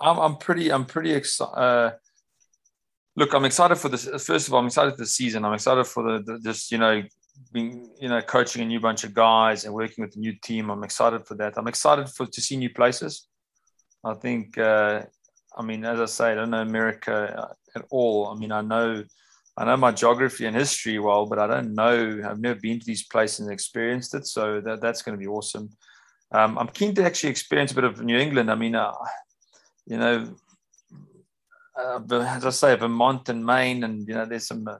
I'm, 0.00 0.18
I'm 0.18 0.36
pretty, 0.36 0.70
I'm 0.70 0.84
pretty 0.84 1.12
excited. 1.12 1.58
Uh, 1.58 1.92
look, 3.16 3.32
I'm 3.34 3.44
excited 3.44 3.76
for 3.76 3.88
this. 3.88 4.04
First 4.24 4.48
of 4.48 4.54
all, 4.54 4.60
I'm 4.60 4.66
excited 4.66 4.92
for 4.92 4.98
the 4.98 5.06
season. 5.06 5.44
I'm 5.44 5.54
excited 5.54 5.84
for 5.86 6.02
the, 6.02 6.22
the 6.22 6.38
just, 6.40 6.70
you 6.70 6.78
know, 6.78 7.02
you 7.60 8.08
know, 8.08 8.20
coaching 8.22 8.62
a 8.62 8.64
new 8.64 8.80
bunch 8.80 9.04
of 9.04 9.14
guys 9.14 9.64
and 9.64 9.74
working 9.74 10.04
with 10.04 10.16
a 10.16 10.18
new 10.18 10.34
team. 10.42 10.70
I'm 10.70 10.84
excited 10.84 11.26
for 11.26 11.34
that. 11.36 11.54
I'm 11.56 11.68
excited 11.68 12.08
for 12.08 12.26
to 12.26 12.40
see 12.40 12.56
new 12.56 12.70
places. 12.70 13.28
I 14.04 14.14
think, 14.14 14.56
uh, 14.58 15.02
I 15.56 15.62
mean, 15.62 15.84
as 15.84 16.00
I 16.00 16.04
say, 16.06 16.32
I 16.32 16.34
don't 16.34 16.50
know 16.50 16.62
America 16.62 17.48
at 17.74 17.84
all. 17.90 18.28
I 18.28 18.34
mean, 18.38 18.52
I 18.52 18.60
know 18.60 19.04
I 19.58 19.64
know 19.64 19.76
my 19.78 19.90
geography 19.90 20.44
and 20.44 20.54
history 20.54 20.98
well, 20.98 21.24
but 21.24 21.38
I 21.38 21.46
don't 21.46 21.74
know. 21.74 22.20
I've 22.28 22.40
never 22.40 22.60
been 22.60 22.78
to 22.78 22.84
these 22.84 23.04
places 23.04 23.40
and 23.40 23.50
experienced 23.50 24.14
it, 24.14 24.26
so 24.26 24.60
that, 24.60 24.82
that's 24.82 25.00
going 25.00 25.18
to 25.18 25.22
be 25.22 25.26
awesome. 25.26 25.70
Um, 26.30 26.58
I'm 26.58 26.68
keen 26.68 26.94
to 26.96 27.04
actually 27.04 27.30
experience 27.30 27.72
a 27.72 27.74
bit 27.74 27.84
of 27.84 28.02
New 28.02 28.18
England. 28.18 28.50
I 28.50 28.54
mean, 28.54 28.74
uh, 28.74 28.92
you 29.86 29.96
know, 29.96 30.34
uh, 31.78 32.00
as 32.10 32.44
I 32.44 32.50
say, 32.50 32.76
Vermont 32.76 33.30
and 33.30 33.46
Maine, 33.46 33.84
and 33.84 34.06
you 34.06 34.14
know, 34.14 34.26
there's 34.26 34.46
some 34.46 34.68
uh, 34.68 34.76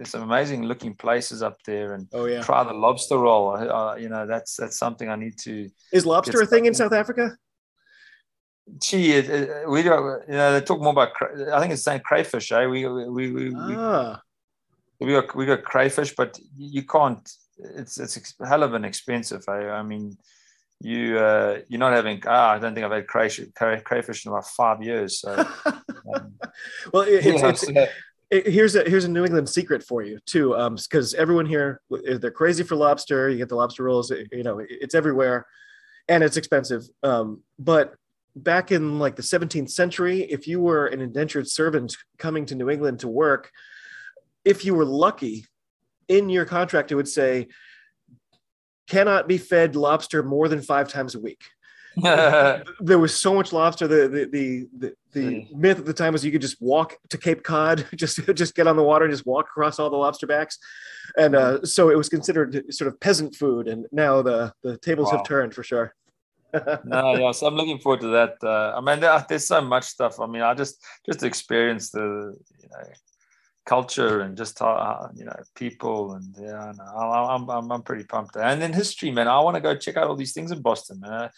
there's 0.00 0.08
some 0.08 0.22
amazing 0.22 0.62
looking 0.62 0.94
places 0.94 1.42
up 1.42 1.58
there, 1.66 1.92
and 1.92 2.08
oh 2.14 2.24
yeah, 2.24 2.40
try 2.40 2.64
the 2.64 2.72
lobster 2.72 3.18
roll. 3.18 3.50
Uh, 3.50 3.96
you 3.96 4.08
know, 4.08 4.26
that's 4.26 4.56
that's 4.56 4.78
something 4.78 5.10
I 5.10 5.16
need 5.16 5.36
to. 5.40 5.68
Is 5.92 6.06
lobster 6.06 6.40
a 6.40 6.46
thing 6.46 6.64
in 6.64 6.72
South 6.72 6.94
Africa? 6.94 7.36
gee, 8.78 9.12
it, 9.12 9.28
it, 9.28 9.68
we 9.68 9.82
don't, 9.82 10.22
you 10.26 10.34
know, 10.34 10.52
they 10.52 10.60
talk 10.60 10.80
more 10.80 10.92
about, 10.92 11.10
I 11.52 11.60
think 11.60 11.72
it's 11.72 11.82
saying 11.82 12.00
crayfish, 12.04 12.52
eh? 12.52 12.66
We, 12.66 12.86
we, 12.86 13.30
we, 13.30 13.52
ah. 13.54 14.20
we, 15.00 15.06
we, 15.08 15.12
got, 15.12 15.34
we 15.34 15.44
got 15.44 15.64
crayfish, 15.64 16.14
but 16.14 16.38
you 16.56 16.84
can't, 16.84 17.28
it's, 17.58 17.98
it's 17.98 18.34
a 18.40 18.46
hell 18.46 18.62
of 18.62 18.74
an 18.74 18.84
expensive, 18.84 19.44
eh? 19.48 19.70
I 19.70 19.82
mean, 19.82 20.16
you, 20.80 21.18
uh, 21.18 21.58
you're 21.68 21.80
not 21.80 21.92
having, 21.92 22.22
ah, 22.26 22.52
I 22.52 22.58
don't 22.58 22.74
think 22.74 22.86
I've 22.86 22.92
had 22.92 23.06
crayfish, 23.06 23.48
crayfish 23.84 24.24
in 24.24 24.32
about 24.32 24.46
five 24.46 24.82
years. 24.82 25.20
So, 25.20 25.32
um, 26.14 26.34
well, 26.92 27.02
it, 27.02 27.26
it's, 27.26 27.42
it's, 27.64 27.68
it, 27.68 27.90
here's 28.30 28.76
a 28.76 28.88
here's 28.88 29.04
a 29.04 29.10
New 29.10 29.24
England 29.24 29.48
secret 29.48 29.82
for 29.82 30.02
you 30.02 30.18
too, 30.26 30.50
because 30.76 31.14
um, 31.14 31.20
everyone 31.20 31.46
here 31.46 31.80
they're 31.90 32.30
crazy 32.30 32.62
for 32.62 32.76
lobster. 32.76 33.28
You 33.28 33.38
get 33.38 33.48
the 33.48 33.56
lobster 33.56 33.84
rolls, 33.84 34.10
you 34.10 34.42
know, 34.42 34.60
it's 34.68 34.94
everywhere, 34.94 35.46
and 36.08 36.22
it's 36.22 36.36
expensive. 36.36 36.84
Um, 37.02 37.42
but 37.58 37.94
back 38.36 38.70
in 38.70 38.98
like 38.98 39.16
the 39.16 39.22
17th 39.22 39.70
century, 39.70 40.22
if 40.22 40.46
you 40.46 40.60
were 40.60 40.86
an 40.86 41.00
indentured 41.00 41.48
servant 41.48 41.96
coming 42.18 42.46
to 42.46 42.54
New 42.54 42.70
England 42.70 43.00
to 43.00 43.08
work, 43.08 43.50
if 44.44 44.64
you 44.64 44.74
were 44.74 44.84
lucky, 44.84 45.46
in 46.08 46.28
your 46.28 46.44
contract 46.44 46.90
it 46.90 46.96
would 46.96 47.08
say 47.08 47.48
cannot 48.88 49.28
be 49.28 49.38
fed 49.38 49.76
lobster 49.76 50.22
more 50.22 50.48
than 50.48 50.60
five 50.60 50.88
times 50.88 51.14
a 51.14 51.20
week. 51.20 51.42
there 52.80 52.98
was 52.98 53.18
so 53.18 53.34
much 53.34 53.52
lobster. 53.52 53.88
The 53.88 54.08
the 54.08 54.24
the 54.26 54.68
the, 54.78 54.94
the 55.12 55.20
mm. 55.20 55.52
myth 55.52 55.78
at 55.78 55.86
the 55.86 55.92
time 55.92 56.12
was 56.12 56.24
you 56.24 56.32
could 56.32 56.40
just 56.40 56.60
walk 56.60 56.96
to 57.10 57.18
Cape 57.18 57.42
Cod, 57.42 57.86
just 57.94 58.20
just 58.34 58.54
get 58.54 58.66
on 58.66 58.76
the 58.76 58.82
water 58.82 59.04
and 59.04 59.12
just 59.12 59.26
walk 59.26 59.46
across 59.46 59.78
all 59.78 59.90
the 59.90 59.96
lobster 59.96 60.26
backs, 60.26 60.58
and 61.16 61.34
uh, 61.34 61.64
so 61.64 61.90
it 61.90 61.96
was 61.96 62.08
considered 62.08 62.64
sort 62.70 62.88
of 62.88 62.98
peasant 63.00 63.34
food. 63.34 63.68
And 63.68 63.86
now 63.92 64.22
the 64.22 64.52
the 64.62 64.76
tables 64.78 65.10
wow. 65.10 65.18
have 65.18 65.26
turned 65.26 65.54
for 65.54 65.62
sure 65.62 65.94
no, 66.84 67.16
yeah. 67.16 67.32
So 67.32 67.46
I'm 67.46 67.54
looking 67.54 67.78
forward 67.78 68.00
to 68.00 68.08
that. 68.08 68.36
Uh, 68.42 68.74
I 68.76 68.80
mean, 68.80 69.00
there, 69.00 69.24
there's 69.28 69.46
so 69.46 69.60
much 69.60 69.84
stuff. 69.84 70.20
I 70.20 70.26
mean, 70.26 70.42
I 70.42 70.54
just 70.54 70.84
just 71.06 71.22
experience 71.22 71.90
the 71.90 72.36
you 72.62 72.68
know 72.70 72.88
culture 73.66 74.20
and 74.20 74.36
just 74.36 74.60
you 74.60 75.24
know 75.24 75.36
people 75.54 76.12
and 76.12 76.34
yeah, 76.38 76.72
no, 76.76 76.84
I'm, 76.84 77.48
I'm 77.48 77.70
I'm 77.70 77.82
pretty 77.82 78.04
pumped. 78.04 78.36
And 78.36 78.60
then 78.60 78.72
history, 78.72 79.10
man. 79.10 79.28
I 79.28 79.40
want 79.40 79.56
to 79.56 79.60
go 79.60 79.76
check 79.76 79.96
out 79.96 80.08
all 80.08 80.16
these 80.16 80.32
things 80.32 80.50
in 80.50 80.60
Boston, 80.60 81.00
man. 81.00 81.30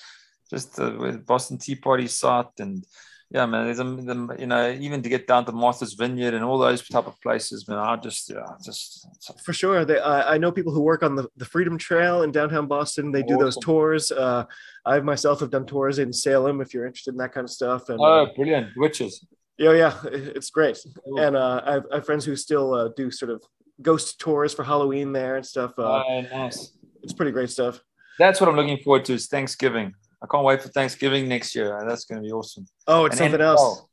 Just 0.52 0.78
uh, 0.78 0.94
with 0.98 1.26
Boston 1.26 1.58
Tea 1.58 1.76
Party 1.76 2.06
site 2.06 2.58
and 2.58 2.84
yeah, 3.32 3.46
man. 3.46 3.64
There's 3.64 3.78
a, 3.78 3.84
the, 3.84 4.36
you 4.38 4.46
know, 4.46 4.70
even 4.78 5.02
to 5.02 5.08
get 5.08 5.26
down 5.26 5.46
to 5.46 5.52
Martha's 5.52 5.94
Vineyard 5.94 6.34
and 6.34 6.44
all 6.44 6.58
those 6.58 6.86
type 6.86 7.06
of 7.06 7.18
places, 7.22 7.66
man. 7.66 7.78
I 7.78 7.96
just, 7.96 8.28
yeah, 8.28 8.44
just 8.62 9.06
for 9.42 9.54
sure. 9.54 9.86
They, 9.86 9.98
I, 9.98 10.34
I 10.34 10.38
know 10.38 10.52
people 10.52 10.72
who 10.72 10.82
work 10.82 11.02
on 11.02 11.16
the, 11.16 11.26
the 11.38 11.46
Freedom 11.46 11.78
Trail 11.78 12.22
in 12.22 12.30
downtown 12.30 12.66
Boston. 12.66 13.10
They 13.10 13.22
do 13.22 13.34
awesome. 13.34 13.44
those 13.44 13.56
tours. 13.62 14.12
Uh, 14.12 14.44
I 14.84 15.00
myself 15.00 15.40
have 15.40 15.50
done 15.50 15.64
tours 15.64 15.98
in 15.98 16.12
Salem 16.12 16.60
if 16.60 16.74
you're 16.74 16.84
interested 16.84 17.12
in 17.12 17.18
that 17.18 17.32
kind 17.32 17.46
of 17.46 17.50
stuff. 17.50 17.88
And 17.88 17.98
oh, 18.00 18.24
uh, 18.24 18.34
brilliant 18.36 18.68
witches. 18.76 19.26
Yeah, 19.56 19.72
yeah, 19.72 19.98
it's 20.04 20.50
great. 20.50 20.78
Cool. 21.04 21.18
And 21.18 21.34
uh, 21.34 21.62
I, 21.64 21.72
have, 21.72 21.86
I, 21.90 21.94
have, 21.96 22.06
friends 22.06 22.26
who 22.26 22.36
still 22.36 22.74
uh, 22.74 22.88
do 22.96 23.10
sort 23.10 23.30
of 23.30 23.42
ghost 23.80 24.20
tours 24.20 24.52
for 24.52 24.62
Halloween 24.62 25.12
there 25.12 25.36
and 25.36 25.46
stuff. 25.46 25.72
Uh, 25.78 26.02
oh, 26.06 26.20
nice. 26.20 26.72
It's 27.02 27.14
pretty 27.14 27.32
great 27.32 27.48
stuff. 27.48 27.80
That's 28.18 28.40
what 28.40 28.50
I'm 28.50 28.56
looking 28.56 28.78
forward 28.78 29.06
to. 29.06 29.14
Is 29.14 29.26
Thanksgiving. 29.26 29.94
I 30.22 30.26
can't 30.30 30.44
wait 30.44 30.62
for 30.62 30.68
Thanksgiving 30.68 31.28
next 31.28 31.54
year. 31.54 31.84
That's 31.86 32.04
going 32.04 32.22
to 32.22 32.26
be 32.26 32.32
awesome. 32.32 32.66
Oh, 32.86 33.06
it's 33.06 33.18
and 33.18 33.32
something 33.32 33.40
NFL, 33.40 33.56
else. 33.56 33.86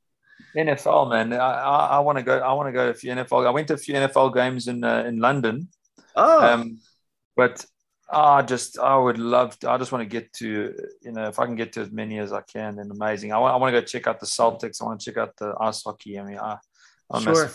NFL, 0.55 1.09
man. 1.09 1.33
I, 1.33 1.37
I, 1.37 1.85
I 1.87 1.99
want 1.99 2.17
to 2.17 2.23
go. 2.23 2.37
I 2.37 2.53
want 2.53 2.67
to 2.67 2.71
go 2.71 2.85
to 2.85 2.91
a 2.91 2.93
few 2.93 3.11
NFL. 3.11 3.47
I 3.47 3.49
went 3.49 3.67
to 3.69 3.73
a 3.73 3.77
few 3.77 3.95
NFL 3.95 4.33
games 4.33 4.67
in 4.67 4.83
uh, 4.83 5.03
in 5.03 5.19
London. 5.19 5.69
Oh. 6.15 6.45
Um, 6.45 6.79
but 7.35 7.65
I 8.11 8.41
just 8.41 8.79
I 8.79 8.97
would 8.97 9.17
love. 9.17 9.57
To, 9.59 9.71
I 9.71 9.77
just 9.77 9.91
want 9.91 10.03
to 10.03 10.09
get 10.09 10.31
to 10.33 10.73
you 11.01 11.11
know 11.11 11.27
if 11.27 11.39
I 11.39 11.45
can 11.45 11.55
get 11.55 11.73
to 11.73 11.81
as 11.81 11.91
many 11.91 12.19
as 12.19 12.31
I 12.31 12.41
can, 12.41 12.75
then 12.75 12.89
amazing. 12.91 13.33
I 13.33 13.37
want 13.37 13.53
I 13.53 13.57
want 13.57 13.73
to 13.73 13.81
go 13.81 13.85
check 13.85 14.07
out 14.07 14.19
the 14.19 14.25
Celtics. 14.25 14.81
I 14.81 14.85
want 14.85 14.99
to 14.99 15.05
check 15.05 15.17
out 15.17 15.35
the 15.37 15.55
ice 15.59 15.83
hockey. 15.83 16.19
I 16.19 16.23
mean, 16.23 16.39
I 16.39 16.57
sure. 17.17 17.51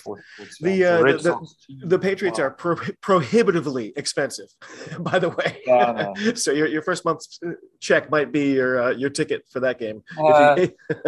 The, 0.61 0.85
uh, 0.85 1.03
the, 1.03 1.49
the, 1.69 1.87
the, 1.87 1.99
Patriots 1.99 2.39
wow. 2.39 2.47
are 2.47 2.51
pro- 2.51 2.95
prohibitively 3.01 3.93
expensive, 3.97 4.49
by 4.99 5.19
the 5.19 5.31
way. 5.31 5.61
Yeah, 5.67 6.13
so 6.35 6.51
your, 6.51 6.67
your 6.67 6.83
first 6.83 7.05
month's 7.05 7.39
check 7.81 8.11
might 8.11 8.33
be 8.33 8.53
your 8.53 8.83
uh, 8.83 8.91
your 8.91 9.11
ticket 9.11 9.45
for 9.51 9.61
that 9.61 9.79
game. 9.79 10.03
Uh, 10.19 10.57
you... 10.59 10.73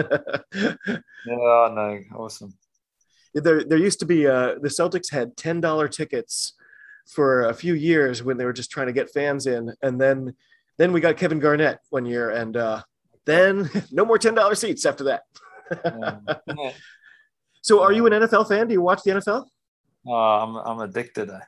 yeah, 0.55 0.99
no, 1.27 2.01
awesome. 2.17 2.55
There, 3.35 3.65
there 3.65 3.79
used 3.79 3.99
to 4.01 4.07
be 4.07 4.27
uh, 4.27 4.55
the 4.61 4.69
Celtics 4.69 5.11
had 5.11 5.37
ten 5.37 5.61
dollar 5.61 5.89
tickets 5.89 6.55
for 7.07 7.49
a 7.49 7.55
few 7.55 7.75
years 7.75 8.23
when 8.23 8.37
they 8.37 8.45
were 8.45 8.53
just 8.53 8.71
trying 8.71 8.87
to 8.87 8.93
get 8.93 9.11
fans 9.11 9.47
in, 9.47 9.73
and 9.83 10.01
then 10.01 10.35
then 10.79 10.93
we 10.93 11.01
got 11.01 11.17
Kevin 11.17 11.41
Garnett 11.41 11.81
one 11.91 12.07
year, 12.07 12.31
and 12.31 12.57
uh, 12.57 12.83
then 13.25 13.69
no 13.91 14.05
more 14.05 14.19
ten 14.19 14.35
dollar 14.35 14.55
seats 14.55 14.87
after 14.87 15.05
that. 15.05 15.23
yeah. 15.85 16.73
So, 17.67 17.83
are 17.83 17.91
you 17.91 18.07
an 18.07 18.13
NFL 18.13 18.47
fan? 18.47 18.69
Do 18.69 18.75
you 18.75 18.81
watch 18.81 19.03
the 19.03 19.11
NFL? 19.11 19.45
Oh, 20.07 20.13
I'm 20.13 20.55
I'm 20.55 20.79
addicted. 20.89 21.31
I, 21.31 21.41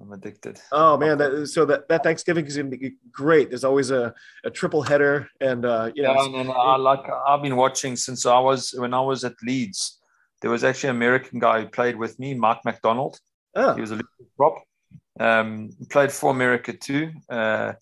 I'm 0.00 0.10
addicted. 0.10 0.58
Oh 0.72 0.96
man, 0.96 1.18
that, 1.18 1.48
so 1.48 1.66
that, 1.66 1.86
that 1.90 2.02
Thanksgiving 2.02 2.46
is 2.46 2.56
gonna 2.56 2.70
be 2.70 2.94
great. 3.12 3.50
There's 3.50 3.62
always 3.62 3.90
a, 3.90 4.14
a 4.44 4.50
triple 4.50 4.80
header, 4.80 5.28
and 5.42 5.66
uh, 5.66 5.90
you 5.94 6.04
know, 6.04 6.14
yeah, 6.14 6.40
and, 6.40 6.50
I 6.50 6.76
like 6.76 7.04
I've 7.26 7.42
been 7.42 7.56
watching 7.56 7.96
since 7.96 8.24
I 8.24 8.38
was 8.38 8.74
when 8.78 8.94
I 8.94 9.02
was 9.02 9.24
at 9.24 9.34
Leeds. 9.42 10.00
There 10.40 10.50
was 10.50 10.64
actually 10.64 10.88
an 10.88 10.96
American 10.96 11.38
guy 11.38 11.60
who 11.60 11.68
played 11.68 11.96
with 11.96 12.18
me, 12.18 12.32
Mark 12.32 12.64
McDonald. 12.64 13.20
Oh. 13.54 13.74
He 13.74 13.82
was 13.82 13.92
a 13.92 14.00
prop. 14.38 14.62
Um, 15.20 15.68
played 15.90 16.12
for 16.12 16.30
America 16.30 16.72
too, 16.72 17.12
uh, 17.28 17.74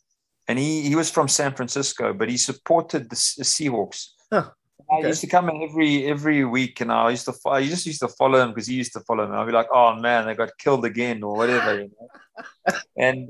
and 0.48 0.58
he 0.58 0.82
he 0.82 0.96
was 0.96 1.08
from 1.08 1.28
San 1.28 1.54
Francisco, 1.54 2.14
but 2.14 2.28
he 2.28 2.36
supported 2.36 3.04
the, 3.04 3.34
the 3.38 3.44
Seahawks. 3.44 4.08
Huh. 4.32 4.50
Okay. 4.98 5.04
I 5.04 5.08
used 5.08 5.20
to 5.20 5.26
come 5.26 5.48
in 5.48 5.62
every 5.62 6.06
every 6.06 6.44
week, 6.44 6.80
and 6.80 6.92
I 6.92 7.10
used 7.10 7.26
to 7.26 7.34
I 7.48 7.64
just 7.64 7.86
used 7.86 8.00
to 8.00 8.08
follow 8.08 8.40
him 8.40 8.50
because 8.50 8.66
he 8.66 8.74
used 8.74 8.92
to 8.94 9.00
follow 9.00 9.26
me. 9.26 9.36
I'd 9.36 9.46
be 9.46 9.52
like, 9.52 9.68
"Oh 9.72 9.94
man, 9.94 10.26
they 10.26 10.34
got 10.34 10.56
killed 10.58 10.84
again," 10.84 11.22
or 11.22 11.36
whatever, 11.36 11.82
you 11.82 11.90
know. 11.90 12.78
and 12.96 13.28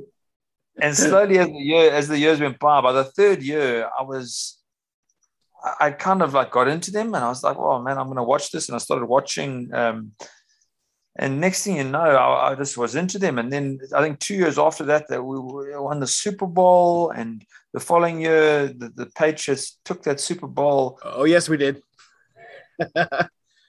and 0.80 0.96
slowly 0.96 1.38
as 1.38 1.46
the 1.46 1.52
year 1.54 1.90
as 1.90 2.08
the 2.08 2.18
years 2.18 2.40
went 2.40 2.58
by, 2.58 2.80
by 2.80 2.92
the 2.92 3.04
third 3.04 3.42
year, 3.42 3.88
I 3.98 4.02
was 4.02 4.58
I, 5.64 5.86
I 5.86 5.90
kind 5.92 6.22
of 6.22 6.34
like 6.34 6.50
got 6.50 6.68
into 6.68 6.90
them, 6.90 7.14
and 7.14 7.24
I 7.24 7.28
was 7.28 7.42
like, 7.42 7.56
"Oh 7.56 7.80
man, 7.80 7.98
I'm 7.98 8.06
going 8.06 8.16
to 8.16 8.22
watch 8.22 8.50
this," 8.50 8.68
and 8.68 8.76
I 8.76 8.78
started 8.78 9.06
watching. 9.06 9.72
Um, 9.74 10.12
and 11.16 11.40
next 11.40 11.62
thing 11.62 11.76
you 11.76 11.84
know, 11.84 12.00
I, 12.00 12.50
I, 12.50 12.54
just 12.56 12.76
was 12.76 12.96
into 12.96 13.18
them. 13.18 13.38
And 13.38 13.52
then 13.52 13.78
I 13.94 14.02
think 14.02 14.18
two 14.18 14.34
years 14.34 14.58
after 14.58 14.84
that, 14.86 15.08
that 15.08 15.22
we 15.22 15.38
won 15.38 16.00
the 16.00 16.06
Super 16.06 16.46
Bowl, 16.46 17.10
and 17.10 17.44
the 17.72 17.80
following 17.80 18.20
year, 18.20 18.68
the, 18.68 18.90
the 18.94 19.06
Patriots 19.06 19.78
took 19.84 20.02
that 20.04 20.20
Super 20.20 20.48
Bowl. 20.48 20.98
Oh 21.04 21.24
yes, 21.24 21.48
we 21.48 21.56
did. 21.56 21.82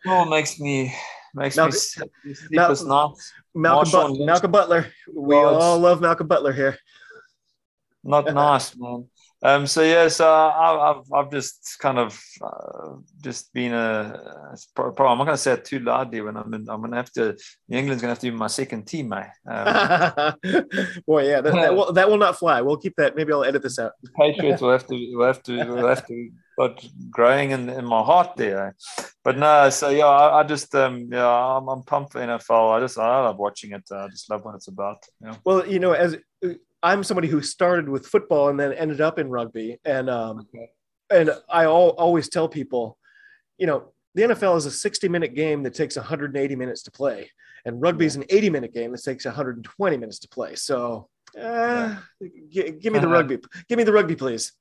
oh, 0.07 0.25
makes 0.25 0.59
me 0.59 0.93
makes 1.35 1.55
Malcolm, 1.55 1.79
me 2.23 2.33
Malcolm, 2.51 3.13
Malcolm, 3.53 4.25
Malcolm 4.25 4.51
Butler. 4.51 4.87
We 5.13 5.35
all 5.35 5.77
love 5.79 6.01
Malcolm 6.01 6.27
Butler 6.27 6.51
here. 6.51 6.79
not 8.03 8.25
nice, 8.33 8.75
man. 8.75 9.07
Um, 9.45 9.67
so 9.67 9.83
yeah, 9.83 10.07
so 10.07 10.27
I, 10.27 10.93
have 10.95 11.03
I've 11.13 11.31
just 11.31 11.77
kind 11.79 11.99
of 11.99 12.19
uh, 12.41 12.95
just 13.21 13.53
been 13.53 13.73
a 13.73 14.55
problem. 14.73 15.07
I'm 15.07 15.17
not 15.19 15.25
going 15.25 15.35
to 15.35 15.37
say 15.37 15.53
it 15.53 15.65
too 15.65 15.77
loudly 15.81 16.21
when 16.21 16.35
I'm 16.35 16.51
in. 16.55 16.67
I'm 16.67 16.79
going 16.79 16.89
to 16.89 16.97
have 16.97 17.11
to. 17.11 17.37
England's 17.69 18.01
going 18.01 18.09
to 18.09 18.15
have 18.15 18.19
to 18.21 18.31
be 18.31 18.35
my 18.35 18.47
second 18.47 18.87
team, 18.87 19.09
mate. 19.09 19.29
Um, 19.47 20.33
Boy, 21.05 21.29
yeah, 21.29 21.41
that, 21.41 21.53
that, 21.53 21.75
will, 21.75 21.93
that 21.93 22.09
will 22.09 22.17
not 22.17 22.39
fly. 22.39 22.61
We'll 22.61 22.77
keep 22.77 22.95
that. 22.95 23.15
Maybe 23.15 23.33
I'll 23.33 23.43
edit 23.43 23.61
this 23.61 23.77
out. 23.77 23.91
Patriots 24.19 24.63
will 24.63 24.71
have 24.71 24.87
to. 24.87 25.15
Will 25.15 25.27
have 25.27 25.43
to. 25.43 25.63
Will 25.63 25.87
have 25.89 26.07
to. 26.07 26.29
But 26.57 26.83
growing 27.11 27.51
in, 27.51 27.69
in 27.69 27.85
my 27.85 28.01
heart 28.01 28.37
there. 28.37 28.75
But 29.23 29.37
no, 29.37 29.69
so 29.69 29.89
yeah, 29.89 30.07
I, 30.07 30.39
I 30.39 30.43
just 30.43 30.73
um 30.73 31.09
yeah, 31.11 31.27
I'm, 31.27 31.67
I'm 31.67 31.83
pumped 31.83 32.13
for 32.13 32.21
NFL. 32.21 32.77
I 32.77 32.79
just 32.79 32.97
I 32.97 33.21
love 33.21 33.37
watching 33.37 33.73
it. 33.73 33.83
I 33.91 34.07
just 34.07 34.27
love 34.27 34.43
what 34.43 34.55
it's 34.55 34.69
about. 34.69 35.03
Yeah. 35.21 35.35
Well, 35.43 35.67
you 35.67 35.77
know, 35.79 35.91
as 35.91 36.17
I'm 36.85 37.03
somebody 37.03 37.27
who 37.27 37.41
started 37.41 37.89
with 37.89 38.05
football 38.05 38.49
and 38.49 38.59
then 38.59 38.71
ended 38.71 39.01
up 39.01 39.17
in 39.17 39.27
rugby, 39.27 39.79
and 39.85 40.07
um, 40.07 40.47
okay. 40.55 40.69
and 41.09 41.31
I 41.49 41.65
all, 41.65 41.89
always 41.89 42.29
tell 42.29 42.47
people, 42.47 42.99
you 43.57 43.65
know, 43.65 43.91
the 44.13 44.21
NFL 44.21 44.55
is 44.57 44.67
a 44.67 44.71
60 44.71 45.09
minute 45.09 45.33
game 45.33 45.63
that 45.63 45.73
takes 45.73 45.95
180 45.95 46.55
minutes 46.55 46.83
to 46.83 46.91
play, 46.91 47.31
and 47.65 47.81
rugby 47.81 48.05
is 48.05 48.15
an 48.15 48.25
80 48.29 48.51
minute 48.51 48.71
game 48.71 48.91
that 48.91 49.03
takes 49.03 49.25
120 49.25 49.97
minutes 49.97 50.19
to 50.19 50.29
play. 50.29 50.53
So, 50.53 51.09
uh, 51.41 51.95
g- 52.21 52.73
give 52.79 52.93
me 52.93 52.99
the 52.99 53.07
rugby. 53.07 53.39
Give 53.67 53.79
me 53.79 53.83
the 53.83 53.93
rugby, 53.93 54.15
please. 54.15 54.51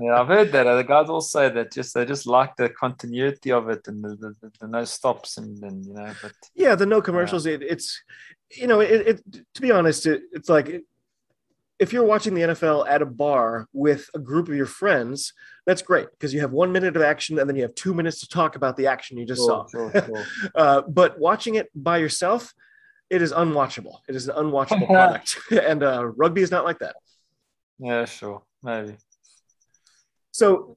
yeah, 0.00 0.18
I've 0.18 0.28
heard 0.28 0.52
that. 0.52 0.64
The 0.64 0.84
guys 0.84 1.10
all 1.10 1.20
say 1.20 1.50
that. 1.50 1.70
Just 1.70 1.92
they 1.92 2.06
just 2.06 2.26
like 2.26 2.56
the 2.56 2.70
continuity 2.70 3.52
of 3.52 3.68
it 3.68 3.86
and 3.88 4.02
the, 4.02 4.16
the, 4.16 4.50
the, 4.58 4.68
no 4.68 4.84
stops 4.86 5.36
and, 5.36 5.62
and 5.62 5.84
you 5.84 5.92
know. 5.92 6.10
But 6.22 6.32
yeah, 6.54 6.74
the 6.76 6.86
no 6.86 7.02
commercials. 7.02 7.44
It, 7.44 7.62
it's 7.62 8.02
you 8.50 8.68
know, 8.68 8.80
it, 8.80 9.06
it, 9.06 9.44
to 9.52 9.60
be 9.60 9.70
honest, 9.70 10.06
it, 10.06 10.22
it's 10.32 10.48
like 10.48 10.82
if 11.78 11.92
you're 11.92 12.04
watching 12.04 12.34
the 12.34 12.42
NFL 12.42 12.88
at 12.88 13.02
a 13.02 13.06
bar 13.06 13.68
with 13.72 14.08
a 14.14 14.18
group 14.18 14.48
of 14.48 14.54
your 14.54 14.66
friends, 14.66 15.32
that's 15.66 15.82
great 15.82 16.10
because 16.12 16.32
you 16.32 16.40
have 16.40 16.52
one 16.52 16.72
minute 16.72 16.96
of 16.96 17.02
action 17.02 17.38
and 17.38 17.48
then 17.48 17.56
you 17.56 17.62
have 17.62 17.74
two 17.74 17.94
minutes 17.94 18.20
to 18.20 18.28
talk 18.28 18.54
about 18.54 18.76
the 18.76 18.86
action 18.86 19.18
you 19.18 19.26
just 19.26 19.44
saw. 19.44 19.66
Sure, 19.66 19.90
sure. 19.92 20.26
uh, 20.54 20.82
but 20.82 21.18
watching 21.18 21.56
it 21.56 21.68
by 21.74 21.98
yourself, 21.98 22.54
it 23.10 23.22
is 23.22 23.32
unwatchable. 23.32 23.98
It 24.08 24.14
is 24.14 24.28
an 24.28 24.36
unwatchable 24.36 24.86
product, 24.90 25.38
and 25.50 25.82
uh, 25.82 26.06
rugby 26.06 26.42
is 26.42 26.50
not 26.50 26.64
like 26.64 26.78
that. 26.78 26.96
Yeah, 27.78 28.04
sure, 28.04 28.42
maybe. 28.62 28.96
So, 30.30 30.76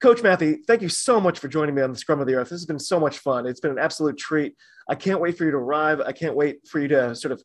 Coach 0.00 0.22
Mathie, 0.22 0.64
thank 0.66 0.82
you 0.82 0.88
so 0.88 1.20
much 1.20 1.38
for 1.38 1.48
joining 1.48 1.74
me 1.74 1.82
on 1.82 1.92
the 1.92 1.98
Scrum 1.98 2.20
of 2.20 2.26
the 2.26 2.34
Earth. 2.34 2.48
This 2.48 2.60
has 2.60 2.66
been 2.66 2.78
so 2.78 2.98
much 2.98 3.18
fun. 3.18 3.46
It's 3.46 3.60
been 3.60 3.70
an 3.70 3.78
absolute 3.78 4.16
treat. 4.18 4.54
I 4.88 4.94
can't 4.94 5.20
wait 5.20 5.38
for 5.38 5.44
you 5.44 5.50
to 5.50 5.56
arrive. 5.58 6.00
I 6.00 6.12
can't 6.12 6.34
wait 6.34 6.66
for 6.66 6.80
you 6.80 6.88
to 6.88 7.14
sort 7.14 7.32
of 7.32 7.42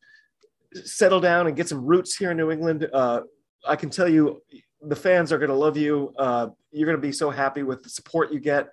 settle 0.74 1.20
down 1.20 1.48
and 1.48 1.56
get 1.56 1.70
some 1.70 1.86
roots 1.86 2.16
here 2.16 2.32
in 2.32 2.38
New 2.38 2.52
England. 2.52 2.88
Uh, 2.94 3.22
I 3.68 3.76
can 3.76 3.90
tell 3.90 4.08
you, 4.08 4.42
the 4.82 4.96
fans 4.96 5.32
are 5.32 5.38
going 5.38 5.50
to 5.50 5.56
love 5.56 5.78
you. 5.78 6.14
Uh, 6.18 6.48
you're 6.72 6.86
going 6.86 6.98
to 6.98 7.08
be 7.08 7.12
so 7.12 7.30
happy 7.30 7.64
with 7.64 7.84
the 7.84 7.90
support 7.90 8.32
you 8.32 8.40
get. 8.40 8.70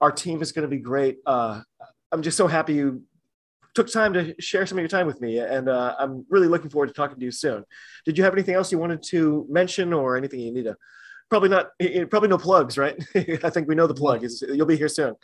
Our 0.00 0.10
team 0.10 0.42
is 0.42 0.52
going 0.52 0.68
to 0.68 0.68
be 0.68 0.78
great. 0.78 1.18
Uh, 1.24 1.62
I'm 2.12 2.22
just 2.22 2.36
so 2.36 2.46
happy 2.46 2.74
you 2.74 3.02
took 3.74 3.92
time 3.92 4.12
to 4.14 4.34
share 4.40 4.66
some 4.66 4.78
of 4.78 4.82
your 4.82 4.88
time 4.88 5.06
with 5.06 5.20
me, 5.20 5.38
and 5.38 5.68
uh, 5.68 5.94
I'm 5.98 6.24
really 6.30 6.48
looking 6.48 6.70
forward 6.70 6.88
to 6.88 6.94
talking 6.94 7.18
to 7.18 7.24
you 7.24 7.30
soon. 7.30 7.64
Did 8.04 8.16
you 8.16 8.24
have 8.24 8.32
anything 8.32 8.54
else 8.54 8.72
you 8.72 8.78
wanted 8.78 9.02
to 9.04 9.46
mention, 9.48 9.92
or 9.92 10.16
anything 10.16 10.40
you 10.40 10.52
need 10.52 10.64
to? 10.64 10.76
Probably 11.28 11.48
not. 11.48 11.70
Probably 12.10 12.28
no 12.28 12.38
plugs, 12.38 12.78
right? 12.78 12.96
I 13.14 13.50
think 13.50 13.68
we 13.68 13.74
know 13.74 13.86
the 13.86 13.94
plug 13.94 14.24
is 14.24 14.42
you'll 14.48 14.66
be 14.66 14.76
here 14.76 14.88
soon. 14.88 15.14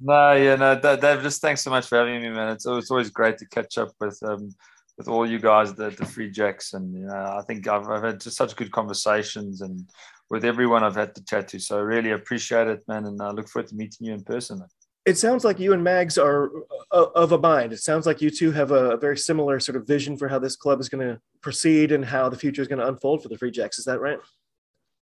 No, 0.00 0.32
yeah, 0.32 0.56
no, 0.56 0.78
Dave. 0.78 1.22
Just 1.22 1.40
thanks 1.40 1.62
so 1.62 1.70
much 1.70 1.86
for 1.86 1.98
having 1.98 2.20
me, 2.22 2.30
man. 2.30 2.52
It's, 2.52 2.66
it's 2.66 2.90
always 2.90 3.10
great 3.10 3.38
to 3.38 3.46
catch 3.46 3.78
up 3.78 3.90
with. 4.00 4.18
Um, 4.22 4.54
with 4.96 5.08
all 5.08 5.28
you 5.28 5.38
guys, 5.38 5.74
the, 5.74 5.90
the 5.90 6.04
Free 6.04 6.30
Jacks. 6.30 6.72
And, 6.72 6.94
you 6.94 7.06
know, 7.06 7.36
I 7.38 7.42
think 7.46 7.66
I've, 7.66 7.88
I've 7.88 8.04
had 8.04 8.20
just 8.20 8.36
such 8.36 8.56
good 8.56 8.70
conversations 8.70 9.60
and 9.60 9.88
with 10.30 10.44
everyone 10.44 10.84
I've 10.84 10.94
had 10.94 11.14
to 11.16 11.24
chat 11.24 11.48
to. 11.48 11.58
So 11.58 11.78
I 11.78 11.82
really 11.82 12.12
appreciate 12.12 12.68
it, 12.68 12.82
man. 12.88 13.06
And 13.06 13.20
I 13.20 13.30
look 13.30 13.48
forward 13.48 13.68
to 13.68 13.74
meeting 13.74 14.06
you 14.06 14.14
in 14.14 14.22
person. 14.22 14.60
Man. 14.60 14.68
It 15.04 15.18
sounds 15.18 15.44
like 15.44 15.58
you 15.58 15.74
and 15.74 15.84
Mags 15.84 16.16
are 16.16 16.50
uh, 16.90 17.06
of 17.14 17.32
a 17.32 17.38
mind. 17.38 17.72
It 17.72 17.80
sounds 17.80 18.06
like 18.06 18.22
you 18.22 18.30
two 18.30 18.52
have 18.52 18.70
a 18.70 18.96
very 18.96 19.18
similar 19.18 19.60
sort 19.60 19.76
of 19.76 19.86
vision 19.86 20.16
for 20.16 20.28
how 20.28 20.38
this 20.38 20.56
club 20.56 20.80
is 20.80 20.88
going 20.88 21.06
to 21.06 21.20
proceed 21.42 21.92
and 21.92 22.04
how 22.04 22.28
the 22.28 22.38
future 22.38 22.62
is 22.62 22.68
going 22.68 22.78
to 22.78 22.88
unfold 22.88 23.22
for 23.22 23.28
the 23.28 23.36
Free 23.36 23.50
Jacks. 23.50 23.78
Is 23.78 23.84
that 23.84 24.00
right? 24.00 24.18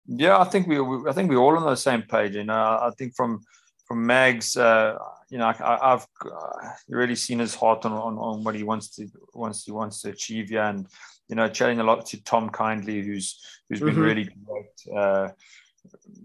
Yeah, 0.06 0.38
I 0.38 0.44
think 0.44 0.66
we, 0.66 0.80
we 0.80 1.08
I 1.08 1.12
think 1.12 1.30
we're 1.30 1.36
all 1.36 1.56
on 1.56 1.66
the 1.66 1.76
same 1.76 2.02
page. 2.02 2.34
You 2.34 2.44
know, 2.44 2.54
I 2.54 2.90
think 2.96 3.14
from 3.14 3.42
from 3.90 4.06
Mags, 4.06 4.56
uh, 4.56 4.96
you 5.30 5.38
know, 5.38 5.46
I, 5.46 5.90
have 5.90 6.06
uh, 6.24 6.68
really 6.88 7.16
seen 7.16 7.40
his 7.40 7.56
heart 7.56 7.84
on, 7.84 7.90
on, 7.90 8.18
on 8.18 8.44
what 8.44 8.54
he 8.54 8.62
wants 8.62 8.90
to 8.90 9.08
wants 9.34 9.64
he 9.64 9.72
wants 9.72 10.02
to 10.02 10.10
achieve. 10.10 10.48
Yeah, 10.48 10.70
and 10.70 10.86
you 11.28 11.34
know, 11.34 11.48
chatting 11.48 11.80
a 11.80 11.82
lot 11.82 12.06
to 12.06 12.22
Tom 12.22 12.50
Kindly, 12.50 13.02
who's 13.02 13.44
who's 13.68 13.80
been 13.80 13.88
mm-hmm. 13.88 14.00
really 14.00 14.28
great. 14.46 14.96
Uh, 14.96 15.30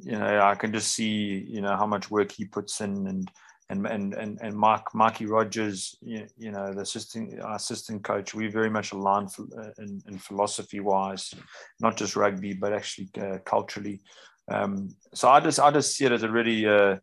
you 0.04 0.12
know, 0.12 0.42
I 0.42 0.54
can 0.54 0.74
just 0.74 0.92
see 0.92 1.44
you 1.48 1.62
know 1.62 1.76
how 1.76 1.88
much 1.88 2.12
work 2.12 2.32
he 2.32 2.46
puts 2.46 2.82
in, 2.82 3.08
and 3.08 3.32
and 3.72 3.88
and 3.88 4.14
and, 4.14 4.38
and 4.44 4.56
Mark 4.56 4.94
Marky 4.94 5.26
Rogers, 5.26 5.98
you, 6.04 6.28
you 6.38 6.52
know, 6.52 6.72
the 6.72 6.82
assistant 6.82 7.34
assistant 7.50 8.04
coach. 8.04 8.36
We 8.36 8.46
very 8.46 8.70
much 8.70 8.92
aligned 8.92 9.30
uh, 9.40 9.70
in, 9.80 10.04
in 10.08 10.20
philosophy 10.20 10.82
wise, 10.82 11.34
not 11.80 11.98
just 11.98 12.16
rugby, 12.16 12.54
but 12.54 12.74
actually 12.74 13.10
uh, 13.20 13.40
culturally. 13.44 14.04
Um, 14.52 14.90
so 15.16 15.30
I 15.30 15.40
just 15.40 15.60
I 15.60 15.72
just 15.72 15.96
see 15.96 16.06
it 16.06 16.12
as 16.12 16.22
a 16.22 16.30
really 16.30 16.68
uh, 16.68 16.98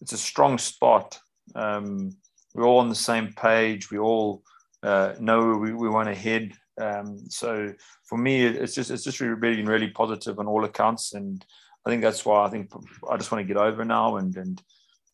it's 0.00 0.12
a 0.12 0.18
strong 0.18 0.58
spot. 0.58 1.18
Um, 1.54 2.16
we're 2.54 2.66
all 2.66 2.78
on 2.78 2.88
the 2.88 2.94
same 2.94 3.32
page. 3.32 3.90
We 3.90 3.98
all 3.98 4.42
uh, 4.82 5.14
know 5.20 5.40
where 5.40 5.58
we, 5.58 5.72
we 5.72 5.88
want 5.88 6.08
to 6.08 6.14
head. 6.14 6.52
Um, 6.80 7.18
so 7.28 7.72
for 8.04 8.18
me, 8.18 8.44
it's 8.44 8.74
just 8.74 8.90
it's 8.90 9.04
just 9.04 9.20
really 9.20 9.36
been 9.56 9.66
really 9.66 9.88
positive 9.88 10.38
on 10.38 10.46
all 10.46 10.64
accounts, 10.64 11.14
and 11.14 11.44
I 11.86 11.90
think 11.90 12.02
that's 12.02 12.24
why 12.24 12.44
I 12.44 12.50
think 12.50 12.70
I 13.10 13.16
just 13.16 13.30
want 13.32 13.46
to 13.46 13.48
get 13.52 13.60
over 13.60 13.84
now 13.84 14.16
and 14.16 14.36
and 14.36 14.62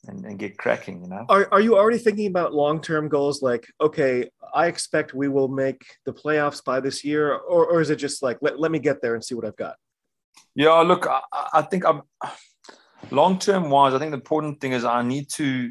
and, 0.09 0.24
and 0.24 0.39
get 0.39 0.59
cracking. 0.59 1.03
You 1.03 1.09
know. 1.09 1.24
Are 1.28 1.49
are 1.53 1.61
you 1.61 1.76
already 1.76 1.99
thinking 1.99 2.26
about 2.26 2.55
long 2.55 2.80
term 2.80 3.09
goals? 3.09 3.43
Like, 3.43 3.66
okay, 3.80 4.28
I 4.53 4.66
expect 4.66 5.14
we 5.14 5.28
will 5.28 5.49
make 5.49 5.83
the 6.05 6.12
playoffs 6.12 6.64
by 6.64 6.80
this 6.80 7.05
year, 7.05 7.33
or 7.33 7.66
or 7.66 7.80
is 7.80 7.91
it 7.91 7.97
just 7.97 8.22
like 8.22 8.39
let, 8.41 8.59
let 8.59 8.70
me 8.70 8.78
get 8.78 9.01
there 9.01 9.14
and 9.14 9.24
see 9.24 9.35
what 9.35 9.45
I've 9.45 9.57
got? 9.57 9.76
Yeah, 10.55 10.74
look, 10.80 11.07
I, 11.07 11.20
I 11.55 11.62
think 11.62 11.85
I'm 11.87 12.03
long 13.11 13.38
term 13.38 13.70
wise, 13.70 13.94
I 13.94 13.98
think 13.98 14.12
the 14.12 14.18
important 14.18 14.61
thing 14.61 14.72
is 14.72 14.84
I 14.84 15.03
need 15.03 15.28
to. 15.30 15.70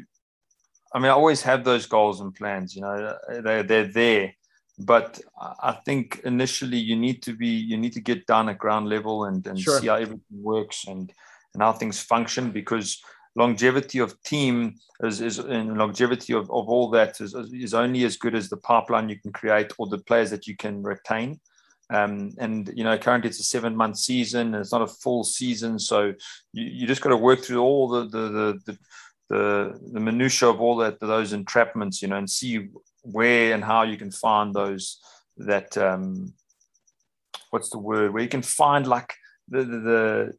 I 0.94 0.98
mean, 0.98 1.08
I 1.08 1.14
always 1.14 1.42
have 1.42 1.64
those 1.64 1.86
goals 1.86 2.20
and 2.20 2.34
plans. 2.34 2.76
You 2.76 2.82
know, 2.82 3.16
they're 3.42 3.62
they're 3.62 3.92
there, 3.92 4.34
but 4.78 5.20
I 5.40 5.78
think 5.84 6.20
initially 6.24 6.78
you 6.78 6.96
need 6.96 7.22
to 7.22 7.34
be 7.34 7.48
you 7.48 7.76
need 7.76 7.92
to 7.94 8.00
get 8.00 8.26
down 8.26 8.48
at 8.48 8.58
ground 8.58 8.88
level 8.88 9.24
and 9.24 9.46
and 9.46 9.58
sure. 9.58 9.80
see 9.80 9.86
how 9.88 9.94
everything 9.94 10.20
works 10.30 10.84
and 10.86 11.12
and 11.54 11.62
how 11.62 11.72
things 11.72 12.00
function 12.00 12.50
because 12.50 13.02
longevity 13.34 13.98
of 13.98 14.20
team 14.22 14.74
is, 15.02 15.20
is 15.20 15.38
and 15.38 15.76
longevity 15.78 16.32
of, 16.32 16.44
of 16.50 16.68
all 16.68 16.90
that 16.90 17.20
is, 17.20 17.34
is 17.34 17.74
only 17.74 18.04
as 18.04 18.16
good 18.16 18.34
as 18.34 18.48
the 18.48 18.56
pipeline 18.58 19.08
you 19.08 19.18
can 19.18 19.32
create 19.32 19.72
or 19.78 19.86
the 19.86 19.98
players 19.98 20.30
that 20.30 20.46
you 20.46 20.56
can 20.56 20.82
retain. 20.82 21.40
Um, 21.92 22.32
and 22.38 22.72
you 22.74 22.84
know, 22.84 22.96
currently 22.96 23.28
it's 23.28 23.40
a 23.40 23.44
seven-month 23.44 23.98
season, 23.98 24.54
and 24.54 24.56
it's 24.56 24.72
not 24.72 24.82
a 24.82 24.86
full 24.86 25.24
season, 25.24 25.78
so 25.78 26.14
you, 26.52 26.64
you 26.64 26.86
just 26.86 27.02
got 27.02 27.10
to 27.10 27.16
work 27.16 27.40
through 27.40 27.60
all 27.60 27.88
the 27.88 28.04
the 28.04 28.28
the, 28.28 28.60
the 28.66 28.78
the, 29.28 29.80
the 29.92 30.00
minutia 30.00 30.48
of 30.48 30.60
all 30.60 30.76
that 30.76 31.00
those 31.00 31.32
entrapments, 31.32 32.02
you 32.02 32.08
know, 32.08 32.16
and 32.16 32.28
see 32.28 32.68
where 33.02 33.54
and 33.54 33.64
how 33.64 33.82
you 33.82 33.96
can 33.96 34.10
find 34.10 34.54
those 34.54 35.00
that 35.38 35.76
um, 35.78 36.34
what's 37.50 37.70
the 37.70 37.78
word? 37.78 38.12
Where 38.12 38.22
you 38.22 38.28
can 38.28 38.42
find 38.42 38.86
like 38.86 39.14
the 39.48 39.64
the, 39.64 39.78
the, 39.80 40.32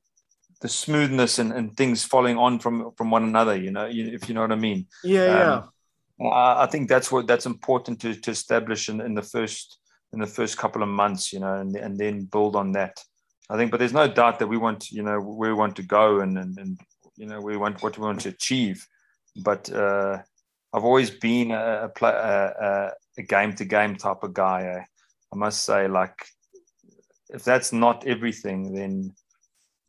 the 0.61 0.69
smoothness 0.69 1.39
and, 1.39 1.51
and 1.51 1.75
things 1.75 2.03
following 2.03 2.37
on 2.37 2.59
from 2.59 2.91
from 2.97 3.11
one 3.11 3.23
another 3.23 3.55
you 3.55 3.69
know 3.69 3.85
if 3.89 4.29
you 4.29 4.33
know 4.33 4.41
what 4.41 4.51
i 4.51 4.55
mean. 4.55 4.87
Yeah 5.03 5.25
um, 5.25 5.63
yeah 6.19 6.29
I, 6.31 6.63
I 6.63 6.67
think 6.67 6.87
that's 6.89 7.11
what 7.11 7.27
that's 7.27 7.45
important 7.45 7.99
to, 8.01 8.15
to 8.15 8.31
establish 8.31 8.89
in, 8.89 9.01
in 9.01 9.13
the 9.13 9.21
first 9.21 9.77
in 10.13 10.19
the 10.19 10.27
first 10.27 10.57
couple 10.57 10.83
of 10.83 10.89
months, 10.89 11.33
you 11.33 11.39
know, 11.39 11.59
and, 11.59 11.75
and 11.75 11.97
then 11.97 12.25
build 12.25 12.55
on 12.55 12.71
that. 12.73 13.03
I 13.49 13.57
think, 13.57 13.71
but 13.71 13.77
there's 13.77 13.93
no 13.93 14.07
doubt 14.07 14.39
that 14.39 14.47
we 14.47 14.57
want, 14.57 14.91
you 14.91 15.03
know, 15.03 15.19
where 15.19 15.49
we 15.49 15.55
want 15.55 15.75
to 15.77 15.83
go 15.83 16.21
and, 16.21 16.37
and, 16.37 16.57
and 16.57 16.79
you 17.17 17.25
know, 17.25 17.41
we 17.41 17.57
want 17.57 17.81
what 17.83 17.97
we 17.97 18.05
want 18.05 18.21
to 18.21 18.29
achieve. 18.29 18.87
But 19.43 19.71
uh, 19.71 20.19
I've 20.71 20.85
always 20.85 21.09
been 21.09 21.51
a, 21.51 21.91
a, 22.01 23.23
game 23.23 23.53
to 23.53 23.65
game 23.65 23.95
type 23.95 24.23
of 24.23 24.33
guy. 24.33 24.63
Eh? 24.63 24.83
I 25.33 25.35
must 25.35 25.65
say, 25.65 25.87
like, 25.87 26.15
if 27.29 27.43
that's 27.43 27.73
not 27.73 28.05
everything, 28.05 28.73
then 28.73 29.13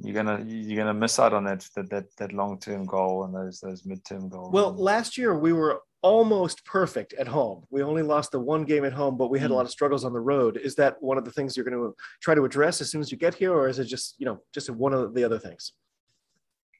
you're 0.00 0.14
gonna 0.14 0.42
you're 0.46 0.82
gonna 0.82 0.98
miss 0.98 1.18
out 1.18 1.32
on 1.32 1.44
that 1.44 1.66
that 1.76 1.88
that, 1.90 2.04
that 2.16 2.32
long 2.32 2.58
term 2.58 2.84
goal 2.84 3.24
and 3.24 3.34
those 3.34 3.60
those 3.60 3.84
mid 3.84 4.04
term 4.04 4.28
goals. 4.28 4.52
Well, 4.52 4.74
last 4.74 5.16
year 5.16 5.38
we 5.38 5.52
were 5.52 5.80
almost 6.04 6.66
perfect 6.66 7.14
at 7.14 7.26
home. 7.26 7.64
We 7.70 7.82
only 7.82 8.02
lost 8.02 8.30
the 8.30 8.38
one 8.38 8.64
game 8.64 8.84
at 8.84 8.92
home, 8.92 9.16
but 9.16 9.30
we 9.30 9.40
had 9.40 9.50
a 9.50 9.54
hmm. 9.54 9.56
lot 9.56 9.64
of 9.64 9.70
struggles 9.70 10.04
on 10.04 10.12
the 10.12 10.20
road. 10.20 10.58
Is 10.58 10.74
that 10.76 11.02
one 11.02 11.16
of 11.16 11.24
the 11.24 11.30
things 11.32 11.56
you're 11.56 11.64
going 11.64 11.80
to 11.82 11.96
try 12.20 12.34
to 12.34 12.44
address 12.44 12.82
as 12.82 12.90
soon 12.90 13.00
as 13.00 13.10
you 13.10 13.16
get 13.16 13.34
here, 13.34 13.52
or 13.52 13.68
is 13.68 13.78
it 13.78 13.86
just 13.86 14.14
you 14.18 14.26
know 14.26 14.38
just 14.52 14.68
one 14.68 14.92
of 14.92 15.14
the 15.14 15.24
other 15.24 15.38
things? 15.38 15.72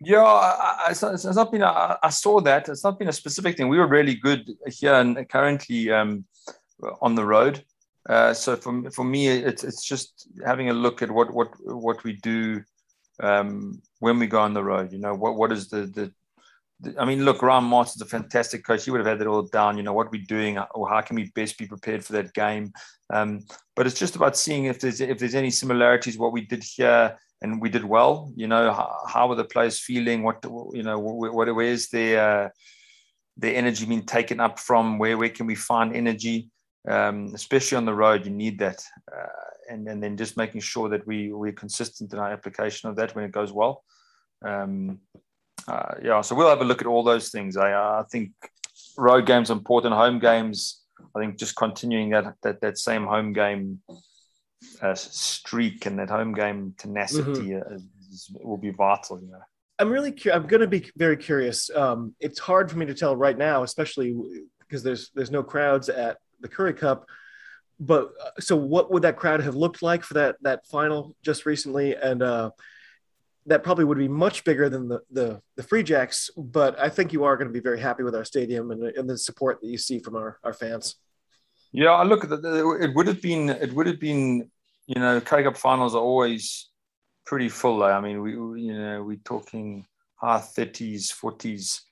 Yeah, 0.01 0.22
I, 0.22 0.89
it's, 0.91 1.03
it's 1.03 1.25
not 1.25 1.51
been. 1.51 1.62
I, 1.62 1.97
I, 2.03 2.11
saw 2.11 2.41
that. 2.43 2.68
It's 2.68 2.85
not 2.85 2.99
been 2.99 3.09
a 3.09 3.20
specific 3.22 3.57
thing. 3.57 3.68
We 3.68 3.79
were 3.79 3.87
really 3.87 4.14
good 4.14 4.51
here 4.66 4.95
and 4.95 5.27
currently 5.31 5.91
um, 5.91 6.27
on 7.01 7.14
the 7.14 7.25
road. 7.25 7.64
Uh, 8.07 8.35
so 8.35 8.57
for 8.57 8.91
for 8.91 9.05
me, 9.05 9.29
it's 9.29 9.64
it's 9.64 9.85
just 9.93 10.29
having 10.45 10.68
a 10.68 10.75
look 10.75 11.01
at 11.01 11.11
what 11.11 11.33
what 11.33 11.49
what 11.64 12.05
we 12.05 12.12
do 12.12 12.62
um, 13.20 13.81
when 14.01 14.18
we 14.18 14.27
go 14.27 14.41
on 14.41 14.53
the 14.53 14.62
road. 14.62 14.93
You 14.93 14.99
know, 14.99 15.14
what 15.14 15.37
what 15.37 15.51
is 15.53 15.68
the 15.68 15.87
the 15.87 16.12
I 16.99 17.05
mean, 17.05 17.24
look, 17.24 17.43
Ryan 17.43 17.64
Martin's 17.64 18.03
a 18.03 18.07
fantastic 18.07 18.64
coach. 18.64 18.85
He 18.85 18.91
would 18.91 19.01
have 19.01 19.07
had 19.07 19.20
it 19.20 19.26
all 19.26 19.43
down. 19.43 19.76
You 19.76 19.82
know, 19.82 19.93
what 19.93 20.11
we're 20.11 20.24
doing, 20.26 20.59
or 20.74 20.89
how 20.89 21.01
can 21.01 21.16
we 21.16 21.30
best 21.35 21.59
be 21.59 21.66
prepared 21.66 22.05
for 22.05 22.12
that 22.14 22.35
game? 22.35 22.72
Um, 23.12 23.41
but 23.76 23.87
it's 23.87 23.99
just 23.99 24.16
about 24.16 24.37
seeing 24.37 24.64
if 24.66 24.80
there's 24.80 25.01
if 25.01 25.18
there's 25.18 25.35
any 25.35 25.51
similarities 25.51 26.18
what 26.18 26.32
we 26.32 26.43
did 26.43 26.62
here 26.62 27.16
and 27.43 27.61
we 27.61 27.68
did 27.68 27.85
well. 27.85 28.32
You 28.37 28.47
know, 28.49 28.72
how, 28.72 29.03
how 29.07 29.30
are 29.30 29.37
the 29.37 29.45
players 29.45 29.78
feeling? 29.78 30.22
What 30.22 30.45
you 30.72 30.82
know, 30.82 30.99
what, 30.99 31.35
what 31.35 31.55
where's 31.55 31.89
their 31.89 32.45
uh, 32.45 32.49
their 33.37 33.55
energy 33.55 33.85
being 33.87 34.07
taken 34.07 34.41
up 34.41 34.59
from? 34.59 34.99
Where 34.99 35.18
where 35.18 35.28
can 35.28 35.47
we 35.47 35.55
find 35.55 35.95
energy? 35.95 36.51
Um, 36.89 37.32
especially 37.35 37.76
on 37.76 37.87
the 37.87 37.95
road, 37.95 38.26
you 38.26 38.30
need 38.30 38.59
that, 38.59 38.82
uh, 39.11 39.47
and 39.70 39.89
and 39.89 40.03
then 40.03 40.16
just 40.16 40.37
making 40.37 40.62
sure 40.62 40.89
that 40.89 41.07
we 41.07 41.32
we're 41.32 41.53
consistent 41.53 42.12
in 42.12 42.18
our 42.18 42.32
application 42.32 42.89
of 42.89 42.97
that 42.97 43.14
when 43.14 43.24
it 43.24 43.32
goes 43.32 43.53
well. 43.53 43.85
Um, 44.45 45.01
uh, 45.67 45.95
yeah, 46.03 46.21
so 46.21 46.35
we'll 46.35 46.49
have 46.49 46.61
a 46.61 46.65
look 46.65 46.81
at 46.81 46.87
all 46.87 47.03
those 47.03 47.31
things. 47.31 47.57
I, 47.57 47.73
I 47.73 48.05
think 48.11 48.33
road 48.97 49.27
games 49.27 49.51
important, 49.51 49.95
home 49.95 50.19
games. 50.19 50.83
I 51.17 51.21
think 51.21 51.39
just 51.39 51.57
continuing 51.57 52.11
that 52.11 52.35
that 52.43 52.61
that 52.61 52.79
same 52.79 53.07
home 53.07 53.33
game 53.33 53.81
uh, 54.83 54.95
streak 54.95 55.87
and 55.87 55.99
that 55.99 56.11
home 56.11 56.35
game 56.35 56.75
tenacity 56.79 57.51
mm-hmm. 57.51 57.77
is, 58.13 58.31
will 58.43 58.59
be 58.59 58.71
vital. 58.71 59.21
You 59.21 59.31
know. 59.31 59.41
I'm 59.79 59.91
really 59.91 60.13
cu- 60.13 60.33
I'm 60.33 60.47
going 60.47 60.61
to 60.61 60.67
be 60.67 60.91
very 60.97 61.17
curious. 61.17 61.71
Um, 61.75 62.15
it's 62.21 62.39
hard 62.39 62.71
for 62.71 62.79
me 62.79 62.87
to 62.87 62.95
tell 62.95 63.17
right 63.17 63.37
now, 63.37 63.63
especially 63.63 64.17
because 64.61 64.83
there's 64.83 65.11
there's 65.15 65.31
no 65.31 65.43
crowds 65.43 65.89
at 65.89 66.19
the 66.41 66.49
Currie 66.49 66.75
Cup. 66.75 67.07
But 67.81 68.13
uh, 68.23 68.31
so, 68.41 68.57
what 68.57 68.93
would 68.93 69.03
that 69.03 69.17
crowd 69.17 69.41
have 69.41 69.57
looked 69.57 69.83
like 69.83 70.05
for 70.05 70.15
that 70.15 70.37
that 70.43 70.67
final 70.67 71.17
just 71.23 71.45
recently? 71.47 71.97
And 71.97 72.23
uh, 72.23 72.51
that 73.47 73.63
probably 73.63 73.85
would 73.85 73.99
be 73.99 74.09
much 74.09 74.45
bigger 74.45 74.69
than 74.69 74.89
the 74.89 75.01
the, 75.11 75.41
the 75.57 75.63
Free 75.63 75.83
Jacks. 75.83 76.31
But 76.37 76.79
I 76.79 76.89
think 76.89 77.13
you 77.13 77.25
are 77.25 77.37
going 77.37 77.49
to 77.49 77.53
be 77.53 77.61
very 77.61 77.81
happy 77.81 78.03
with 78.03 78.15
our 78.15 78.25
stadium 78.25 78.71
and, 78.71 78.83
and 78.85 79.09
the 79.09 79.19
support 79.19 79.61
that 79.61 79.69
you 79.69 79.79
see 79.79 79.99
from 79.99 80.17
our, 80.17 80.39
our 80.45 80.53
fans. 80.53 80.97
Yeah, 81.73 82.01
look, 82.03 82.25
it 82.25 82.95
would 82.95 83.07
have 83.07 83.21
been 83.21 83.51
it 83.51 83.73
would 83.73 83.87
have 83.87 84.01
been 84.01 84.51
you 84.87 85.01
know 85.01 85.21
Currie 85.21 85.45
Cup 85.45 85.57
finals 85.57 85.95
are 85.95 86.03
always 86.03 86.71
pretty 87.27 87.49
full. 87.49 87.83
I 87.83 88.01
mean, 88.01 88.23
we 88.23 88.33
you 88.63 88.79
know 88.79 89.03
we're 89.03 89.17
talking 89.25 89.87
high 90.17 90.41
thirties, 90.41 91.11
forties. 91.11 91.83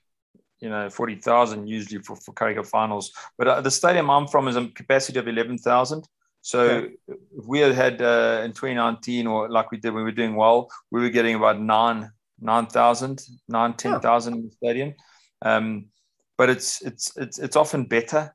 You 0.60 0.70
know, 0.70 0.88
forty 0.88 1.16
thousand 1.16 1.66
usually 1.66 2.00
for 2.00 2.14
for 2.14 2.32
Currie 2.32 2.54
Cup 2.54 2.66
finals. 2.66 3.12
But 3.36 3.48
uh, 3.48 3.60
the 3.60 3.70
stadium 3.70 4.08
I'm 4.08 4.28
from 4.28 4.46
is 4.46 4.54
a 4.54 4.68
capacity 4.68 5.18
of 5.18 5.26
eleven 5.26 5.58
thousand. 5.58 6.06
So 6.42 6.60
okay. 6.60 6.94
if 7.08 7.46
we 7.46 7.60
had 7.60 7.74
had 7.74 8.02
uh, 8.02 8.42
in 8.44 8.52
2019 8.52 9.26
or 9.28 9.48
like 9.48 9.70
we 9.70 9.78
did 9.78 9.94
when 9.94 10.04
we 10.04 10.10
were 10.10 10.16
doing 10.16 10.34
well, 10.34 10.68
we 10.90 11.00
were 11.00 11.08
getting 11.08 11.36
about 11.36 11.60
nine, 11.60 12.10
9,000, 12.40 13.22
9, 13.48 13.74
10,000 13.74 14.34
in 14.34 14.42
the 14.42 14.50
stadium. 14.50 14.94
Um, 15.40 15.86
but 16.36 16.50
it's, 16.50 16.82
it's, 16.82 17.16
it's, 17.16 17.38
it's 17.38 17.56
often 17.56 17.84
better 17.84 18.34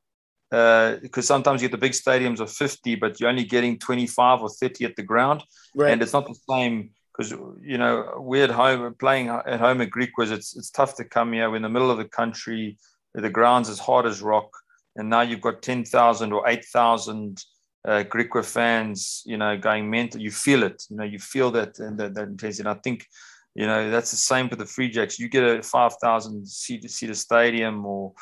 because 0.50 1.02
uh, 1.16 1.34
sometimes 1.34 1.60
you 1.60 1.68
get 1.68 1.72
the 1.72 1.86
big 1.86 1.92
stadiums 1.92 2.40
of 2.40 2.50
50, 2.50 2.94
but 2.94 3.20
you're 3.20 3.28
only 3.28 3.44
getting 3.44 3.78
25 3.78 4.40
or 4.40 4.48
30 4.48 4.86
at 4.86 4.96
the 4.96 5.02
ground. 5.02 5.44
Right. 5.74 5.92
And 5.92 6.00
it's 6.00 6.14
not 6.14 6.26
the 6.26 6.38
same 6.48 6.90
because, 7.12 7.32
you 7.60 7.76
know, 7.76 8.14
we're 8.16 8.44
at 8.44 8.50
home 8.50 8.94
playing 8.98 9.28
at 9.28 9.60
home 9.60 9.82
at 9.82 9.90
Griquas. 9.90 10.30
It's, 10.30 10.56
it's 10.56 10.70
tough 10.70 10.96
to 10.96 11.04
come 11.04 11.34
here. 11.34 11.50
We're 11.50 11.56
in 11.56 11.62
the 11.62 11.68
middle 11.68 11.90
of 11.90 11.98
the 11.98 12.08
country. 12.08 12.78
The 13.14 13.28
ground's 13.28 13.68
as 13.68 13.78
hard 13.78 14.06
as 14.06 14.22
rock. 14.22 14.48
And 14.96 15.10
now 15.10 15.20
you've 15.20 15.42
got 15.42 15.60
10,000 15.60 16.32
or 16.32 16.48
8,000 16.48 17.44
uh, 17.86 18.04
Griqua 18.04 18.44
fans, 18.44 19.22
you 19.26 19.36
know, 19.36 19.56
going 19.56 19.88
mental. 19.90 20.20
You 20.20 20.30
feel 20.30 20.62
it, 20.62 20.84
you 20.90 20.96
know, 20.96 21.04
you 21.04 21.18
feel 21.18 21.50
that 21.52 21.78
and 21.78 21.98
that, 21.98 22.14
that 22.14 22.28
intensity. 22.28 22.68
And 22.68 22.76
I 22.76 22.80
think, 22.80 23.06
you 23.54 23.66
know, 23.66 23.90
that's 23.90 24.10
the 24.10 24.16
same 24.16 24.48
for 24.48 24.56
the 24.56 24.66
Free 24.66 24.88
Jacks. 24.88 25.18
You 25.18 25.28
get 25.28 25.44
a 25.44 25.62
5,000 25.62 26.46
seat, 26.46 26.90
seat 26.90 27.14
stadium 27.16 27.84
or 27.86 28.12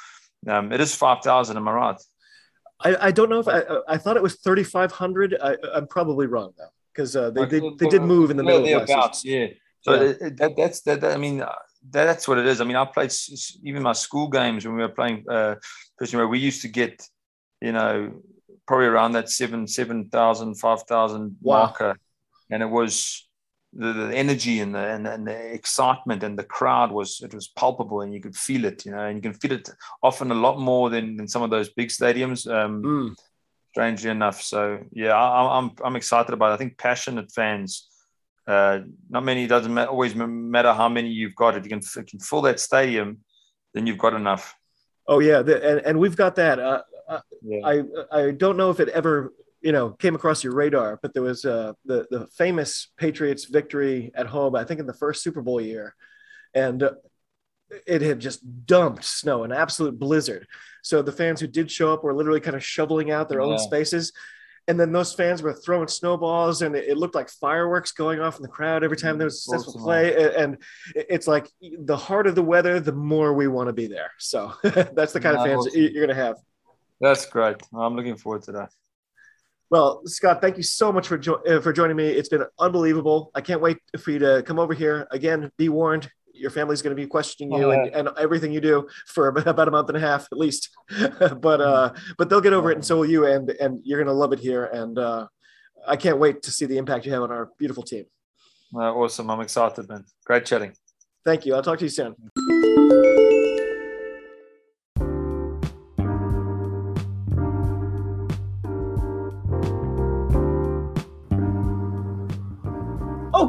um, 0.48 0.72
it 0.72 0.80
is 0.80 0.94
5,000, 0.94 1.56
am 1.56 1.68
I 1.68 1.72
right? 1.72 2.02
I, 2.80 2.96
I 3.06 3.10
don't 3.10 3.30
know 3.30 3.40
if 3.40 3.48
I, 3.48 3.62
I 3.88 3.96
thought 3.96 4.16
it 4.16 4.22
was 4.22 4.36
3,500. 4.40 5.36
I, 5.42 5.56
I'm 5.74 5.86
probably 5.86 6.26
wrong 6.26 6.52
though, 6.58 6.64
because 6.92 7.16
uh, 7.16 7.30
they, 7.30 7.46
did, 7.46 7.78
they 7.78 7.88
did 7.88 8.02
move 8.02 8.30
in 8.30 8.36
the 8.36 8.42
middle 8.42 8.76
of 8.76 8.82
about, 8.82 9.24
yeah. 9.24 9.46
So 9.80 9.94
yeah. 9.94 10.28
that, 10.36 10.54
that's 10.56 10.80
that, 10.82 11.00
that, 11.00 11.12
I 11.12 11.16
mean, 11.16 11.40
uh, 11.40 11.52
that's 11.90 12.26
what 12.28 12.38
it 12.38 12.46
is. 12.46 12.60
I 12.60 12.64
mean, 12.64 12.76
I 12.76 12.84
played 12.84 13.12
even 13.62 13.82
my 13.82 13.92
school 13.92 14.28
games 14.28 14.66
when 14.66 14.74
we 14.76 14.82
were 14.82 14.88
playing, 14.88 15.24
uh, 15.30 15.56
we 16.00 16.38
used 16.38 16.62
to 16.62 16.68
get, 16.68 17.06
you 17.60 17.72
know, 17.72 18.12
probably 18.66 18.86
around 18.86 19.12
that 19.12 19.30
seven, 19.30 19.66
7,000, 19.66 20.54
5,000 20.54 21.36
wow. 21.40 21.58
marker. 21.58 21.98
And 22.50 22.62
it 22.62 22.70
was 22.70 23.28
the, 23.72 23.92
the 23.92 24.16
energy 24.16 24.60
and 24.60 24.74
the, 24.74 24.78
and, 24.78 25.06
and, 25.06 25.26
the 25.26 25.52
excitement 25.52 26.22
and 26.22 26.38
the 26.38 26.44
crowd 26.44 26.90
was, 26.92 27.20
it 27.22 27.34
was 27.34 27.48
palpable 27.48 28.00
and 28.00 28.14
you 28.14 28.20
could 28.20 28.36
feel 28.36 28.64
it, 28.64 28.84
you 28.84 28.92
know, 28.92 29.04
and 29.04 29.16
you 29.16 29.22
can 29.22 29.34
feel 29.34 29.52
it 29.52 29.68
often 30.02 30.30
a 30.30 30.34
lot 30.34 30.58
more 30.58 30.90
than, 30.90 31.16
than 31.16 31.28
some 31.28 31.42
of 31.42 31.50
those 31.50 31.68
big 31.70 31.88
stadiums. 31.88 32.50
Um, 32.50 32.82
mm. 32.82 33.14
Strangely 33.70 34.10
enough. 34.10 34.40
So 34.40 34.78
yeah, 34.90 35.12
I, 35.12 35.58
I'm, 35.58 35.72
I'm 35.84 35.96
excited 35.96 36.32
about 36.32 36.52
it. 36.52 36.54
I 36.54 36.56
think 36.56 36.78
passionate 36.78 37.30
fans, 37.30 37.88
uh, 38.46 38.80
not 39.10 39.22
many, 39.22 39.46
doesn't 39.46 39.74
matter, 39.74 39.90
always 39.90 40.14
matter 40.14 40.72
how 40.72 40.88
many 40.88 41.10
you've 41.10 41.34
got. 41.34 41.56
If 41.58 41.64
you 41.64 41.68
can, 41.68 41.80
if 41.80 41.94
you 41.94 42.02
can 42.04 42.20
fill 42.20 42.40
that 42.42 42.58
stadium, 42.58 43.18
then 43.74 43.86
you've 43.86 43.98
got 43.98 44.14
enough. 44.14 44.56
Oh 45.06 45.18
yeah, 45.20 45.42
the, 45.42 45.62
and, 45.62 45.80
and 45.86 45.98
we've 45.98 46.16
got 46.16 46.36
that. 46.36 46.58
Uh, 46.58 46.82
yeah. 47.42 47.60
I 47.64 47.82
I 48.12 48.30
don't 48.32 48.56
know 48.56 48.70
if 48.70 48.80
it 48.80 48.88
ever 48.88 49.32
you 49.60 49.72
know 49.72 49.90
came 49.90 50.14
across 50.14 50.44
your 50.44 50.54
radar, 50.54 50.98
but 51.02 51.14
there 51.14 51.22
was 51.22 51.44
uh, 51.44 51.72
the 51.84 52.06
the 52.10 52.26
famous 52.36 52.88
Patriots 52.96 53.44
victory 53.44 54.12
at 54.14 54.26
home. 54.26 54.54
I 54.54 54.64
think 54.64 54.80
in 54.80 54.86
the 54.86 54.94
first 54.94 55.22
Super 55.22 55.42
Bowl 55.42 55.60
year, 55.60 55.94
and 56.54 56.82
uh, 56.82 56.92
it 57.86 58.02
had 58.02 58.20
just 58.20 58.66
dumped 58.66 59.04
snow, 59.04 59.44
an 59.44 59.52
absolute 59.52 59.98
blizzard. 59.98 60.46
So 60.82 61.02
the 61.02 61.12
fans 61.12 61.40
who 61.40 61.46
did 61.46 61.70
show 61.70 61.92
up 61.92 62.04
were 62.04 62.14
literally 62.14 62.40
kind 62.40 62.56
of 62.56 62.64
shoveling 62.64 63.10
out 63.10 63.28
their 63.28 63.40
yeah. 63.40 63.46
own 63.46 63.58
spaces. 63.58 64.12
And 64.68 64.80
then 64.80 64.90
those 64.90 65.14
fans 65.14 65.42
were 65.42 65.52
throwing 65.52 65.86
snowballs, 65.86 66.62
and 66.62 66.74
it, 66.74 66.96
looked 66.96 67.14
like 67.14 67.30
fireworks 67.30 67.92
going 67.92 68.18
off 68.18 68.36
in 68.36 68.42
the 68.42 68.48
crowd 68.48 68.82
every 68.82 68.96
time 68.96 69.16
there 69.16 69.26
was 69.26 69.36
a 69.36 69.38
successful 69.38 69.80
play. 69.80 70.34
And 70.36 70.58
it's 70.94 71.28
like 71.28 71.48
the 71.60 71.96
harder 71.96 72.32
the 72.32 72.42
weather, 72.42 72.80
the 72.80 72.92
more 72.92 73.32
we 73.32 73.46
want 73.46 73.68
to 73.68 73.72
be 73.72 73.86
there. 73.86 74.10
So 74.18 74.54
that's 74.62 75.12
the 75.12 75.20
kind 75.20 75.36
of 75.36 75.44
fans 75.44 75.68
awesome. 75.68 75.80
you're 75.80 75.92
going 75.92 76.08
to 76.08 76.14
have. 76.14 76.36
That's 77.00 77.26
great. 77.26 77.56
I'm 77.74 77.94
looking 77.94 78.16
forward 78.16 78.42
to 78.44 78.52
that. 78.52 78.70
Well, 79.68 80.02
Scott, 80.06 80.40
thank 80.40 80.56
you 80.56 80.62
so 80.62 80.92
much 80.92 81.08
for 81.08 81.18
jo- 81.18 81.42
uh, 81.46 81.60
for 81.60 81.72
joining 81.72 81.96
me. 81.96 82.06
It's 82.06 82.28
been 82.28 82.44
unbelievable. 82.58 83.30
I 83.34 83.40
can't 83.40 83.60
wait 83.60 83.78
for 83.98 84.12
you 84.12 84.20
to 84.20 84.42
come 84.46 84.58
over 84.58 84.74
here 84.74 85.08
again. 85.10 85.50
Be 85.56 85.68
warned, 85.68 86.08
your 86.38 86.50
family's 86.50 86.82
going 86.82 86.94
to 86.94 87.00
be 87.00 87.06
questioning 87.06 87.52
you 87.52 87.66
oh, 87.66 87.70
yeah. 87.72 87.82
and, 87.84 87.94
and, 88.08 88.18
everything 88.18 88.52
you 88.52 88.60
do 88.60 88.88
for 89.06 89.28
about 89.28 89.68
a 89.68 89.70
month 89.70 89.88
and 89.88 89.96
a 89.96 90.00
half 90.00 90.28
at 90.30 90.38
least. 90.38 90.70
but 91.40 91.60
uh, 91.60 91.92
but 92.18 92.28
they'll 92.28 92.40
get 92.40 92.52
over 92.52 92.70
it, 92.70 92.74
and 92.74 92.84
so 92.84 92.98
will 92.98 93.06
you. 93.06 93.26
And 93.26 93.50
and 93.50 93.80
you're 93.84 93.98
going 93.98 94.12
to 94.12 94.18
love 94.18 94.32
it 94.32 94.38
here. 94.38 94.66
And 94.66 94.98
uh, 94.98 95.26
I 95.86 95.96
can't 95.96 96.18
wait 96.18 96.42
to 96.42 96.50
see 96.50 96.66
the 96.66 96.78
impact 96.78 97.06
you 97.06 97.12
have 97.12 97.22
on 97.22 97.32
our 97.32 97.50
beautiful 97.58 97.82
team. 97.82 98.04
Uh, 98.74 98.92
awesome! 98.92 99.30
I'm 99.30 99.40
excited, 99.40 99.88
man. 99.88 100.04
Great 100.24 100.44
chatting. 100.46 100.72
Thank 101.24 101.44
you. 101.46 101.54
I'll 101.54 101.62
talk 101.62 101.78
to 101.78 101.84
you 101.84 101.90
soon. 101.90 102.14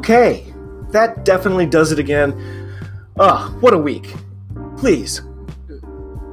Okay, 0.08 0.54
that 0.88 1.26
definitely 1.26 1.66
does 1.66 1.92
it 1.92 1.98
again. 1.98 2.32
Ah, 3.20 3.46
oh, 3.46 3.58
what 3.60 3.74
a 3.74 3.78
week. 3.78 4.14
Please, 4.78 5.20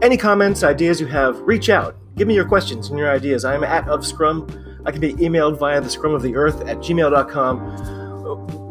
any 0.01 0.15
comments, 0.15 0.63
ideas 0.63 1.01
you 1.01 1.07
have, 1.07 1.41
reach 1.41 1.69
out. 1.69 1.97
Give 2.15 2.25
me 2.25 2.35
your 2.35 2.47
questions 2.47 2.87
and 2.87 2.97
your 2.97 3.11
ideas. 3.11 3.43
I 3.43 3.53
am 3.53 3.65
at 3.65 3.85
of 3.89 4.05
Scrum. 4.05 4.47
I 4.85 4.91
can 4.91 5.01
be 5.01 5.15
emailed 5.15 5.59
via 5.59 5.81
the 5.81 5.89
scrum 5.89 6.13
of 6.13 6.21
the 6.21 6.37
earth 6.37 6.61
at 6.61 6.77
gmail.com. 6.77 7.59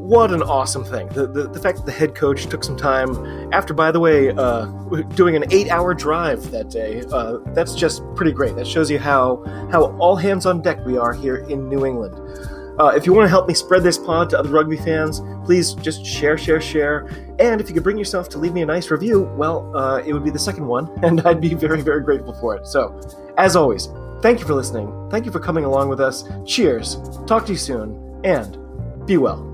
What 0.08 0.32
an 0.32 0.42
awesome 0.42 0.84
thing. 0.84 1.08
The, 1.08 1.26
the, 1.26 1.48
the 1.48 1.60
fact 1.60 1.80
that 1.80 1.84
the 1.84 1.92
head 1.92 2.14
coach 2.14 2.46
took 2.46 2.64
some 2.64 2.78
time 2.78 3.52
after, 3.52 3.74
by 3.74 3.90
the 3.90 4.00
way, 4.00 4.30
uh, 4.30 4.64
doing 5.16 5.36
an 5.36 5.44
eight 5.50 5.68
hour 5.68 5.92
drive 5.92 6.50
that 6.50 6.70
day, 6.70 7.02
uh, 7.12 7.40
that's 7.48 7.74
just 7.74 8.02
pretty 8.14 8.32
great. 8.32 8.56
That 8.56 8.66
shows 8.66 8.90
you 8.90 8.98
how, 8.98 9.44
how 9.70 9.94
all 9.98 10.16
hands 10.16 10.46
on 10.46 10.62
deck 10.62 10.82
we 10.86 10.96
are 10.96 11.12
here 11.12 11.36
in 11.50 11.68
New 11.68 11.84
England. 11.84 12.18
Uh, 12.78 12.88
if 12.88 13.06
you 13.06 13.12
want 13.12 13.24
to 13.24 13.28
help 13.28 13.46
me 13.46 13.54
spread 13.54 13.82
this 13.82 13.98
pod 13.98 14.28
to 14.30 14.38
other 14.38 14.48
rugby 14.48 14.76
fans, 14.76 15.20
please 15.44 15.74
just 15.74 16.04
share, 16.04 16.36
share, 16.36 16.60
share. 16.60 17.06
And 17.38 17.60
if 17.60 17.68
you 17.68 17.74
could 17.74 17.84
bring 17.84 17.98
yourself 17.98 18.28
to 18.30 18.38
leave 18.38 18.52
me 18.52 18.62
a 18.62 18.66
nice 18.66 18.90
review, 18.90 19.22
well, 19.36 19.76
uh, 19.76 19.98
it 19.98 20.12
would 20.12 20.24
be 20.24 20.30
the 20.30 20.38
second 20.38 20.66
one, 20.66 20.90
and 21.04 21.20
I'd 21.26 21.40
be 21.40 21.54
very, 21.54 21.82
very 21.82 22.02
grateful 22.02 22.34
for 22.34 22.56
it. 22.56 22.66
So, 22.66 23.00
as 23.38 23.56
always, 23.56 23.88
thank 24.22 24.40
you 24.40 24.46
for 24.46 24.54
listening. 24.54 25.08
Thank 25.10 25.24
you 25.26 25.32
for 25.32 25.40
coming 25.40 25.64
along 25.64 25.88
with 25.88 26.00
us. 26.00 26.24
Cheers. 26.46 26.98
Talk 27.26 27.46
to 27.46 27.52
you 27.52 27.58
soon, 27.58 28.20
and 28.24 28.58
be 29.06 29.18
well. 29.18 29.53